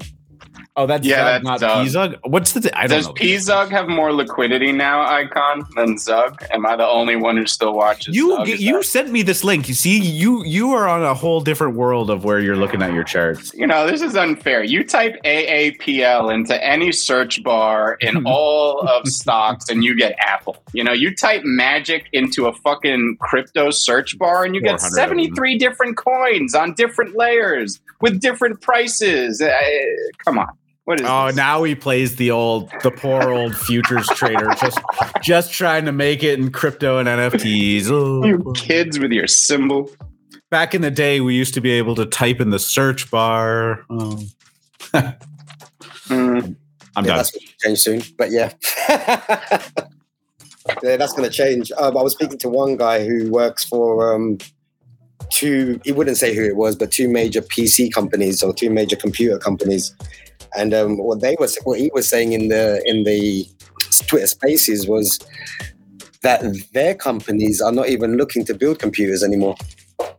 [0.76, 2.16] Oh, that's yeah, Zug, that's not Zug.
[2.22, 2.78] What's the?
[2.78, 3.38] I don't Does know.
[3.38, 6.44] Zug have more liquidity now, Icon, than Zug?
[6.50, 8.14] Am I the only one who still watches?
[8.14, 8.48] You Zug?
[8.48, 8.84] you that?
[8.84, 9.68] sent me this link.
[9.68, 12.94] You see, you you are on a whole different world of where you're looking at
[12.94, 13.52] your charts.
[13.52, 14.62] You know, this is unfair.
[14.62, 20.62] You type AAPL into any search bar in all of stocks, and you get Apple.
[20.72, 25.58] You know, you type Magic into a fucking crypto search bar, and you get 73
[25.58, 29.42] different coins on different layers with different prices.
[30.24, 30.48] Come on.
[30.90, 31.36] What is oh, this?
[31.36, 34.80] now he plays the old, the poor old futures trader, just
[35.22, 37.88] just trying to make it in crypto and NFTs.
[37.88, 38.26] Oh.
[38.26, 39.88] You kids with your symbol.
[40.50, 43.84] Back in the day, we used to be able to type in the search bar.
[43.88, 44.20] Oh.
[44.92, 45.16] mm.
[46.96, 47.16] I'm yeah, done.
[47.18, 48.52] That's going to change soon, but yeah.
[50.82, 51.70] yeah, that's going to change.
[51.78, 54.38] Um, I was speaking to one guy who works for um,
[55.30, 58.96] two, he wouldn't say who it was, but two major PC companies or two major
[58.96, 59.94] computer companies.
[60.56, 63.46] And um, what they was what he was saying in the in the
[64.06, 65.18] Twitter Spaces was
[66.22, 69.56] that their companies are not even looking to build computers anymore.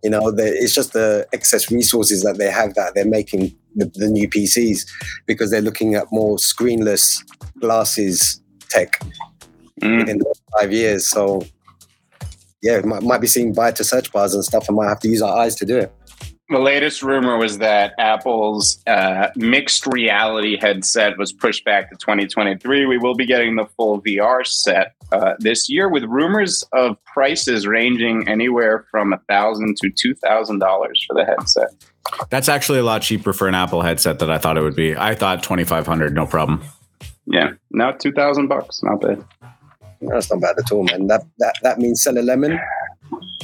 [0.03, 4.07] You know, it's just the excess resources that they have that they're making the, the
[4.07, 4.87] new PCs
[5.25, 7.23] because they're looking at more screenless
[7.59, 8.99] glasses tech
[9.81, 9.99] mm.
[9.99, 10.21] within
[10.59, 11.07] five years.
[11.07, 11.43] So,
[12.63, 14.65] yeah, might, might be seeing buy to search bars and stuff.
[14.69, 15.93] I might have to use our eyes to do it.
[16.51, 22.85] The latest rumor was that Apple's uh, mixed reality headset was pushed back to 2023.
[22.87, 27.65] We will be getting the full VR set uh, this year, with rumors of prices
[27.65, 31.69] ranging anywhere from a thousand to two thousand dollars for the headset.
[32.29, 34.93] That's actually a lot cheaper for an Apple headset than I thought it would be.
[34.97, 36.61] I thought twenty five hundred, no problem.
[37.27, 39.23] Yeah, now two thousand bucks, not bad.
[40.01, 41.07] That's not bad at all, man.
[41.07, 42.59] That that that means sell a lemon.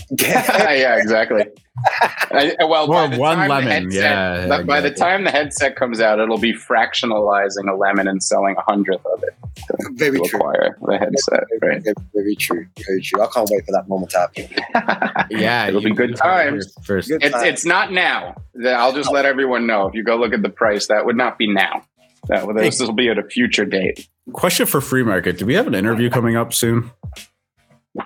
[0.19, 1.43] yeah, exactly.
[2.31, 3.67] I, well, or one lemon.
[3.67, 4.41] Headset, yeah.
[4.43, 4.65] Exactly.
[4.65, 8.61] By the time the headset comes out, it'll be fractionalizing a lemon and selling a
[8.61, 9.35] hundredth of it.
[9.55, 10.39] To, very to true.
[10.39, 11.43] Acquire the headset.
[11.59, 11.83] Very, right?
[11.83, 12.65] very, very, true.
[12.85, 13.21] Very true.
[13.21, 15.27] I can't wait for that moment to happen.
[15.37, 16.73] yeah, it'll be good times.
[16.83, 17.45] First, Good it's, time.
[17.45, 18.35] it's not now.
[18.65, 19.87] I'll just let everyone know.
[19.87, 21.83] If you go look at the price, that would not be now.
[22.27, 24.07] That this will be at a future date.
[24.33, 26.91] Question for free market: Do we have an interview coming up soon?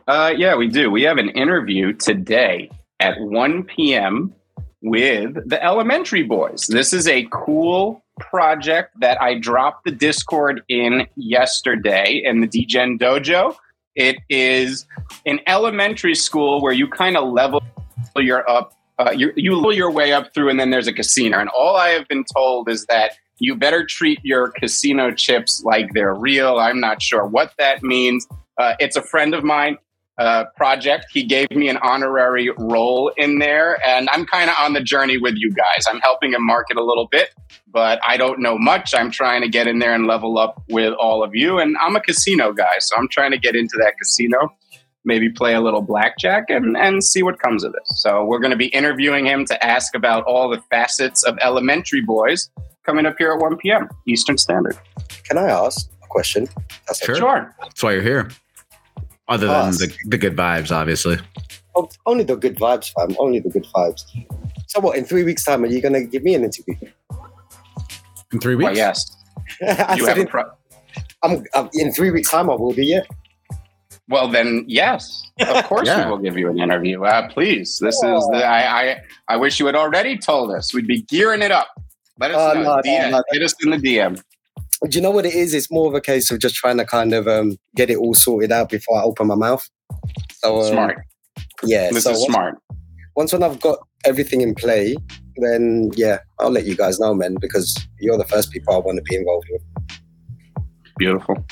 [0.07, 0.89] Uh, yeah, we do.
[0.89, 2.69] We have an interview today
[2.99, 4.33] at 1 p.m.
[4.81, 6.67] with the Elementary Boys.
[6.67, 12.99] This is a cool project that I dropped the Discord in yesterday in the DGen
[12.99, 13.55] Dojo.
[13.95, 14.85] It is
[15.25, 17.61] an elementary school where you kind of level
[18.15, 21.39] your up, uh, you, you level your way up through, and then there's a casino.
[21.39, 25.89] And all I have been told is that you better treat your casino chips like
[25.93, 26.59] they're real.
[26.59, 28.27] I'm not sure what that means.
[28.61, 29.75] Uh, it's a friend of mine
[30.19, 31.07] uh, project.
[31.11, 35.17] He gave me an honorary role in there, and I'm kind of on the journey
[35.17, 35.85] with you guys.
[35.89, 37.29] I'm helping him market a little bit,
[37.67, 38.93] but I don't know much.
[38.93, 41.95] I'm trying to get in there and level up with all of you, and I'm
[41.95, 44.55] a casino guy, so I'm trying to get into that casino.
[45.03, 48.03] Maybe play a little blackjack and, and see what comes of this.
[48.03, 52.01] So, we're going to be interviewing him to ask about all the facets of Elementary
[52.01, 52.51] Boys
[52.85, 53.89] coming up here at 1 p.m.
[54.07, 54.77] Eastern Standard.
[55.23, 56.47] Can I ask a question?
[56.87, 57.15] That's sure.
[57.15, 57.55] Sure.
[57.59, 58.29] That's why you're here.
[59.31, 61.17] Other than the, the good vibes, obviously.
[61.75, 63.15] Oh, only the good vibes, fam.
[63.17, 64.01] Only the good vibes.
[64.67, 64.97] So what?
[64.97, 66.75] In three weeks' time, are you gonna give me an interview?
[68.33, 68.65] In three weeks?
[68.67, 69.17] Well, yes.
[69.61, 70.51] I You said have a in, pro-
[71.23, 72.85] I'm, I'm, in three weeks' time, I will be.
[72.85, 73.01] Yeah.
[74.09, 75.23] well, then, yes.
[75.39, 76.05] Of course, Yeah.
[76.05, 77.03] we will give you an interview.
[77.03, 77.79] Uh, please.
[77.79, 78.01] This is
[78.31, 78.43] the.
[78.45, 78.97] I, I.
[79.29, 80.73] I wish you had already told us.
[80.73, 81.67] We'd be gearing it up.
[82.19, 82.63] Let us Oh, know.
[82.63, 83.23] no, no, no.
[83.31, 84.21] Hit us in the DM.
[84.89, 85.53] Do you know what it is?
[85.53, 88.15] It's more of a case of just trying to kind of um, get it all
[88.15, 89.67] sorted out before I open my mouth.
[90.35, 90.97] So um, Smart.
[91.63, 91.91] Yeah.
[91.91, 92.57] This so is once, smart.
[93.15, 94.95] once when I've got everything in play,
[95.37, 98.97] then yeah, I'll let you guys know, man, because you're the first people I want
[98.97, 99.61] to be involved with.
[100.97, 101.45] Beautiful.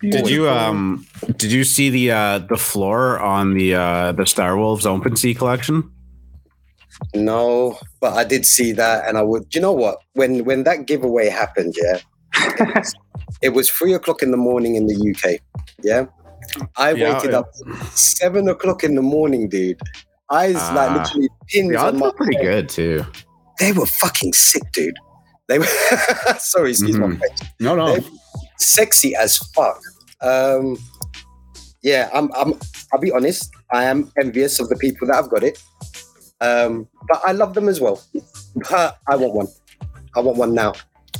[0.00, 1.06] Did you um
[1.36, 5.34] did you see the uh the floor on the uh the Star Wolves Open Sea
[5.34, 5.90] collection?
[7.14, 9.54] No, but I did see that, and I would.
[9.54, 9.98] You know what?
[10.12, 11.98] When when that giveaway happened, yeah,
[13.42, 15.40] it was three o'clock in the morning in the UK.
[15.82, 16.06] Yeah,
[16.76, 17.38] I Yeah, waited yeah.
[17.38, 17.50] up
[17.92, 19.80] seven o'clock in the morning, dude.
[20.30, 20.96] Eyes like Ah.
[21.02, 22.10] literally pins The on my.
[22.16, 23.04] pretty good too.
[23.60, 24.94] They were fucking sick, dude.
[25.48, 25.66] They were.
[26.38, 27.18] sorry, excuse my Mhm.
[27.18, 27.38] French.
[27.60, 27.96] No, no.
[28.58, 29.80] Sexy as fuck.
[30.20, 30.76] Um,
[31.82, 32.30] yeah, I'm.
[32.34, 32.54] I'm.
[32.92, 33.50] I'll be honest.
[33.72, 35.58] I am envious of the people that have got it.
[36.40, 38.02] Um, but I love them as well.
[38.68, 39.48] But I want one.
[40.16, 40.72] I want one now.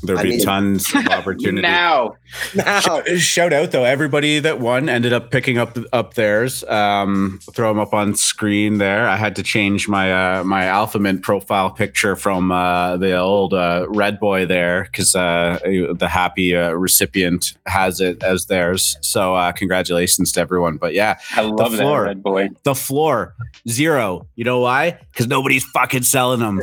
[0.02, 1.62] There'll I be mean- tons of opportunity.
[1.62, 2.16] Now.
[2.54, 3.02] Now.
[3.16, 6.64] Shout out though, everybody that won ended up picking up up theirs.
[6.64, 9.08] Um, throw them up on screen there.
[9.08, 13.54] I had to change my uh, my Alpha Mint profile picture from uh, the old
[13.54, 18.96] uh, red boy there because uh, the happy uh, recipient has it as theirs.
[19.00, 20.76] So uh, congratulations to everyone.
[20.76, 22.02] But yeah, I love that floor.
[22.04, 22.48] red boy.
[22.64, 23.34] the floor
[23.68, 24.26] zero.
[24.36, 24.98] You know why?
[25.12, 26.60] Because nobody's fucking selling them.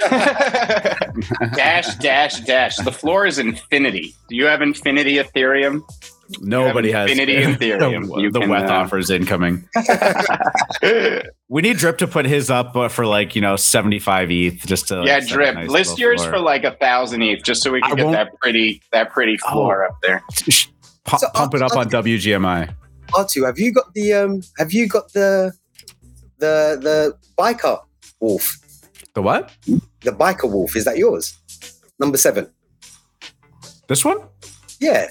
[1.54, 2.76] dash, dash, dash.
[2.76, 4.14] The floor is infinity.
[4.28, 5.80] Do you have infinity Ethereum?
[6.40, 8.08] Nobody has Infinity Ethereum.
[8.14, 9.68] the, You the can, WETH uh, offers incoming.
[11.48, 14.56] We need Drip to put his up uh, for like you know seventy five ETH
[14.66, 15.54] just to yeah, set a drip.
[15.54, 16.32] nice List yours floor.
[16.32, 19.10] for like a thousand ETH, just so we can I get won't- that pretty that
[19.10, 19.52] pretty Oh.
[19.52, 20.22] floor up there.
[20.48, 20.66] Sh-
[21.04, 22.74] pu- So, pump it uh, up on WGMI.
[23.12, 24.40] R2, have you got the um?
[24.58, 25.52] Have you got the
[26.38, 27.78] the the biker
[28.18, 28.56] wolf?
[29.14, 29.52] The what?
[30.04, 31.36] The biker wolf is that yours?
[31.98, 32.50] Number seven.
[33.88, 34.18] This one?
[34.80, 35.08] Yeah.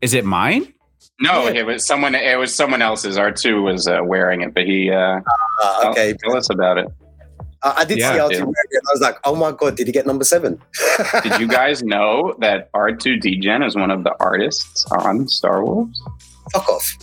[0.00, 0.72] Is it mine?
[1.20, 1.60] No, Yeah.
[1.60, 2.14] it was someone.
[2.14, 3.16] It was someone else's.
[3.16, 4.90] R two was uh, wearing it, but he.
[4.90, 5.20] Uh,
[5.62, 6.14] Uh, okay.
[6.22, 6.86] tell us about it.
[7.62, 8.38] I, I did Yeah, see R2 dude.
[8.40, 8.82] wearing it.
[8.88, 10.60] I was like, oh my god, did he get number seven?
[11.22, 15.64] Did you guys know that R two Dgen is one of the artists on Star
[15.64, 16.02] Wolves?
[16.52, 16.96] Fuck off.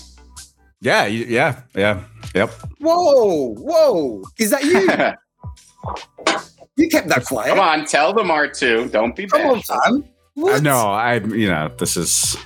[0.82, 2.04] Yeah, yeah, yeah.
[2.36, 2.50] Yep.
[2.80, 4.24] Whoa, whoa.
[4.38, 4.90] Is that you?
[6.80, 7.50] you kept that quiet.
[7.50, 8.90] Come on, tell them R two.
[8.90, 9.42] Don't be bad.
[9.42, 9.80] Come on, bashful.
[9.84, 10.04] fam.
[10.36, 10.56] What?
[10.56, 10.78] I know.
[10.90, 12.38] I you know this is.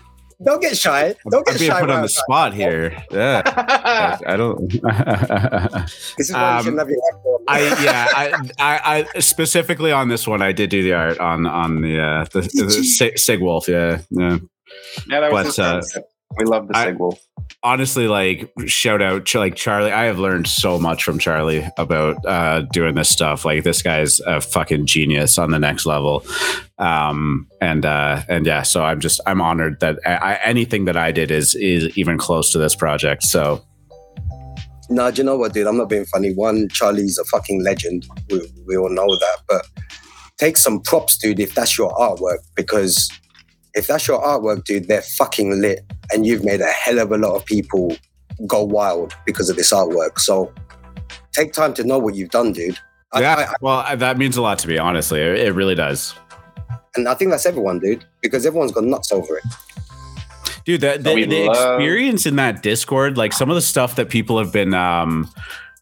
[0.43, 1.15] Don't get shy.
[1.31, 1.79] Don't I'm get being shy.
[1.79, 2.23] put on around the that.
[2.25, 3.01] spot here.
[3.11, 3.41] Yeah.
[3.45, 4.59] I, I don't.
[6.17, 7.39] This is why Um, you shouldn't have your.
[7.47, 8.07] I yeah.
[8.13, 10.41] I, I I specifically on this one.
[10.41, 13.67] I did do the art on on the uh the, the Sig, Sig Wolf.
[13.67, 13.99] Yeah.
[14.09, 14.37] Yeah.
[15.07, 16.12] yeah, that was But, uh, concept.
[16.37, 16.95] We love the I-
[17.61, 22.15] honestly like shout out to like charlie i have learned so much from charlie about
[22.25, 26.25] uh doing this stuff like this guy's a fucking genius on the next level
[26.79, 30.97] um and uh and yeah so i'm just i'm honored that I, I, anything that
[30.97, 33.61] i did is is even close to this project so
[34.89, 35.65] No, do you know what, dude?
[35.67, 36.33] I'm not being funny.
[36.33, 38.05] One, Charlie's a fucking legend.
[38.29, 39.37] We, we all know that.
[39.47, 39.65] But
[40.37, 43.09] take some props, dude, if that's your artwork, because
[43.73, 45.79] if that's your artwork, dude, they're fucking lit.
[46.13, 47.95] And you've made a hell of a lot of people
[48.47, 50.19] go wild because of this artwork.
[50.19, 50.53] So
[51.31, 52.77] take time to know what you've done, dude.
[53.13, 55.53] I- yeah I- I- well I- that means a lot to me honestly it, it
[55.53, 56.15] really does
[56.95, 59.43] and I think that's everyone, dude, because everyone's gone nuts over it.
[60.65, 64.09] dude the, the, the love- experience in that discord like some of the stuff that
[64.09, 65.29] people have been um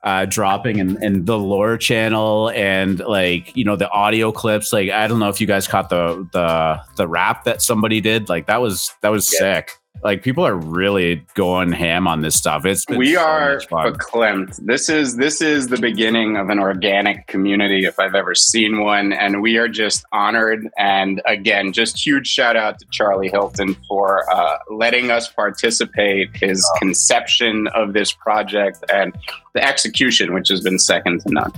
[0.03, 4.89] uh, dropping and, and the lore channel and like you know the audio clips like
[4.89, 8.47] i don't know if you guys caught the the the rap that somebody did like
[8.47, 9.39] that was that was yeah.
[9.39, 9.71] sick
[10.03, 12.65] like people are really going ham on this stuff.
[12.65, 14.65] It's we so are verklempt.
[14.65, 19.13] This is this is the beginning of an organic community if I've ever seen one,
[19.13, 20.67] and we are just honored.
[20.77, 26.29] And again, just huge shout out to Charlie Hilton for uh, letting us participate.
[26.33, 29.15] His conception of this project and
[29.53, 31.53] the execution, which has been second to none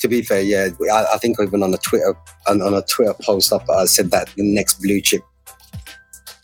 [0.00, 2.16] to be fair, yeah, I, I, think even on a Twitter
[2.48, 5.22] on, on a Twitter post up, I said that the next blue chip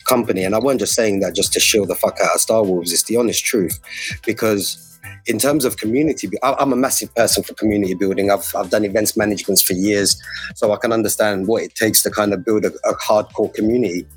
[0.07, 0.43] company.
[0.43, 2.91] And I wasn't just saying that just to shield the fuck out of Star Wolves.
[2.91, 3.79] It's the honest truth.
[4.25, 4.83] Because
[5.25, 8.31] in terms of community, I'm a massive person for community building.
[8.31, 10.21] I've, I've done events management for years,
[10.55, 14.07] so I can understand what it takes to kind of build a, a hardcore community.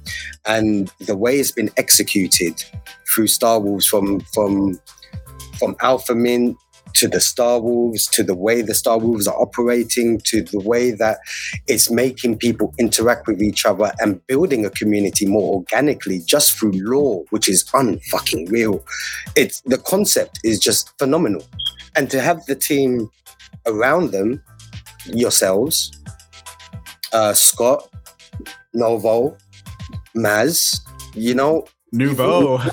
[0.47, 2.63] And the way it's been executed
[3.13, 4.79] through Star Wolves from from
[5.59, 6.57] from Alpha Mint
[6.95, 10.91] to the Star Wolves, to the way the Star Wolves are operating, to the way
[10.93, 11.19] that
[11.67, 16.73] it's making people interact with each other and building a community more organically just through
[16.75, 18.85] lore, which is unfucking real.
[19.37, 21.43] It's the concept is just phenomenal.
[21.97, 23.11] And to have the team
[23.67, 24.43] around them,
[25.07, 25.91] yourselves,
[27.13, 27.89] uh, Scott,
[28.75, 29.37] Novo,
[30.17, 30.81] Maz,
[31.15, 32.59] you know, Nouveau.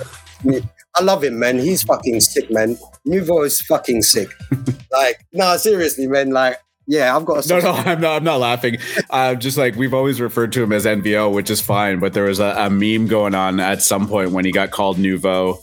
[0.96, 1.60] I love him, man.
[1.60, 2.78] He's fucking sick, man.
[3.08, 4.30] Nouveau is fucking sick.
[4.92, 6.32] like, no, seriously, man.
[6.32, 7.46] Like, yeah, I've got.
[7.46, 8.18] A no, no, I'm not.
[8.18, 8.78] I'm not laughing.
[9.10, 12.00] Uh, just like we've always referred to him as NVO, which is fine.
[12.00, 14.98] But there was a, a meme going on at some point when he got called
[14.98, 15.60] Nouveau.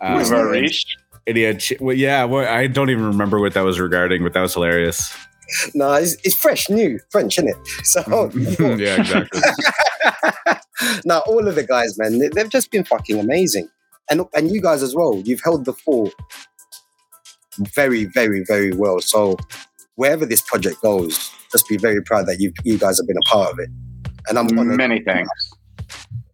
[0.00, 0.96] Um, Nouveau riche.
[1.28, 2.24] And he had, well, yeah.
[2.24, 5.14] Well, I don't even remember what that was regarding, but that was hilarious.
[5.76, 7.56] No, it's, it's fresh, new French, isn't it?
[7.84, 8.32] So
[8.76, 9.40] yeah, exactly.
[11.04, 13.68] now all of the guys, man, they, they've just been fucking amazing
[14.10, 15.20] and and you guys as well.
[15.24, 16.14] You've held the fort
[17.74, 19.00] very, very, very well.
[19.00, 19.36] So
[19.96, 23.28] wherever this project goes, just be very proud that you you guys have been a
[23.30, 23.70] part of it.
[24.28, 25.52] And I'm many thanks.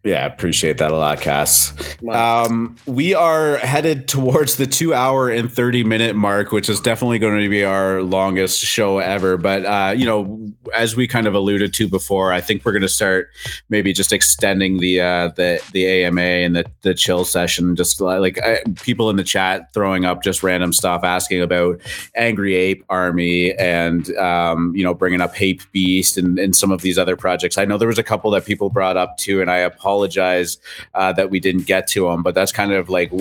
[0.03, 1.73] Yeah, appreciate that a lot, Cass.
[2.09, 7.19] Um, we are headed towards the two hour and 30 minute mark, which is definitely
[7.19, 9.37] going to be our longest show ever.
[9.37, 12.81] But, uh, you know, as we kind of alluded to before, I think we're going
[12.81, 13.29] to start
[13.69, 17.77] maybe just extending the uh, the the AMA and the, the chill session.
[17.77, 21.79] Just like uh, people in the chat throwing up just random stuff, asking about
[22.13, 26.81] Angry Ape Army and, um, you know, bringing up Hape Beast and, and some of
[26.81, 27.57] these other projects.
[27.57, 30.57] I know there was a couple that people brought up too, and I apologize apologize
[30.95, 33.11] uh, that we didn't get to them, but that's kind of like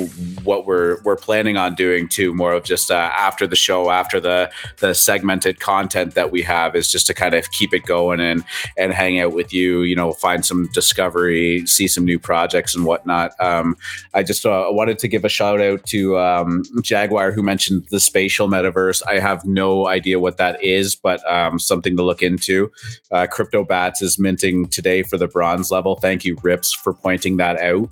[0.43, 2.35] what we're we're planning on doing too.
[2.35, 6.74] More of just uh, after the show, after the the segmented content that we have,
[6.74, 8.43] is just to kind of keep it going and
[8.77, 9.82] and hang out with you.
[9.82, 13.32] You know, find some discovery, see some new projects and whatnot.
[13.39, 13.77] Um,
[14.15, 18.01] I just uh, wanted to give a shout out to um, Jaguar who mentioned the
[18.01, 19.03] spatial metaverse.
[19.07, 22.73] I have no idea what that is, but um, something to look into.
[23.11, 25.97] Uh, CryptoBatz is minting today for the bronze level.
[25.97, 27.89] Thank you, Rip for pointing that out.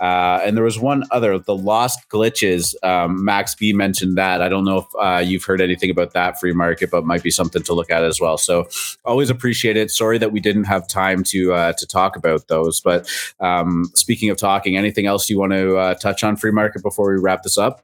[0.00, 2.74] Uh, and there was one other, the Lost Glitches.
[2.82, 4.42] Um, Max B mentioned that.
[4.42, 7.30] I don't know if uh, you've heard anything about that free market, but might be
[7.30, 8.38] something to look at as well.
[8.38, 8.68] So
[9.04, 9.90] always appreciate it.
[9.90, 12.80] Sorry that we didn't have time to uh, to talk about those.
[12.80, 13.08] But
[13.40, 17.10] um, speaking of talking, anything else you want to uh, touch on free market before
[17.10, 17.82] we wrap this up?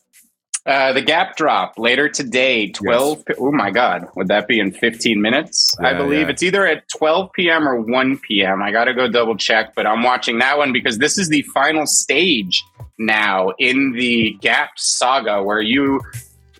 [0.68, 3.24] Uh, the gap drop later today, 12.
[3.26, 3.38] Yes.
[3.40, 4.06] Oh my God.
[4.16, 5.74] Would that be in 15 minutes?
[5.80, 6.32] Yeah, I believe yeah.
[6.32, 7.66] it's either at 12 p.m.
[7.66, 8.62] or 1 p.m.
[8.62, 11.40] I got to go double check, but I'm watching that one because this is the
[11.54, 12.62] final stage
[12.98, 16.02] now in the gap saga where you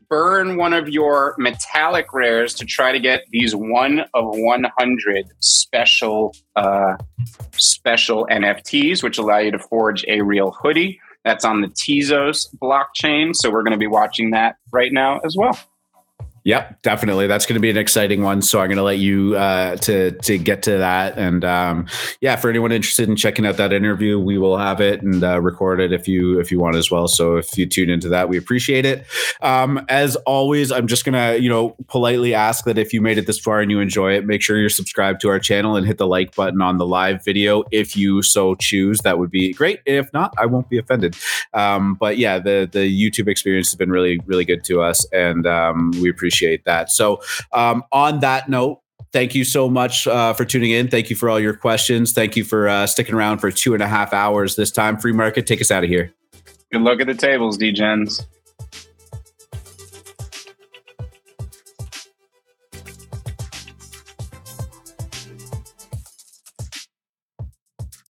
[0.09, 6.35] burn one of your metallic rares to try to get these one of 100 special,
[6.56, 6.97] uh,
[7.52, 10.98] special NFTs, which allow you to forge a real hoodie.
[11.28, 13.36] That's on the Tezos blockchain.
[13.36, 15.59] So we're going to be watching that right now as well.
[16.48, 17.26] Yep, definitely.
[17.26, 18.40] That's going to be an exciting one.
[18.40, 21.18] So I'm going to let you uh, to to get to that.
[21.18, 21.86] And um,
[22.22, 25.42] yeah, for anyone interested in checking out that interview, we will have it and uh,
[25.42, 27.06] record it if you if you want as well.
[27.06, 29.05] So if you tune into that, we appreciate it.
[29.42, 33.18] Um, as always, I'm just going to you know politely ask that if you made
[33.18, 35.86] it this far and you enjoy it, make sure you're subscribed to our channel and
[35.86, 39.00] hit the like button on the live video if you so choose.
[39.00, 39.81] That would be great.
[39.84, 41.14] If not, I won't be offended.
[41.52, 45.47] Um, but yeah, the the YouTube experience has been really really good to us, and
[45.47, 46.91] um, we appreciate appreciate that.
[46.91, 47.20] So,
[47.52, 48.81] um, on that note,
[49.12, 50.89] thank you so much uh, for tuning in.
[50.89, 52.12] Thank you for all your questions.
[52.12, 54.99] Thank you for uh, sticking around for two and a half hours this time.
[54.99, 56.12] Free market, take us out of here.
[56.70, 58.26] Good luck at the tables, D-Gens.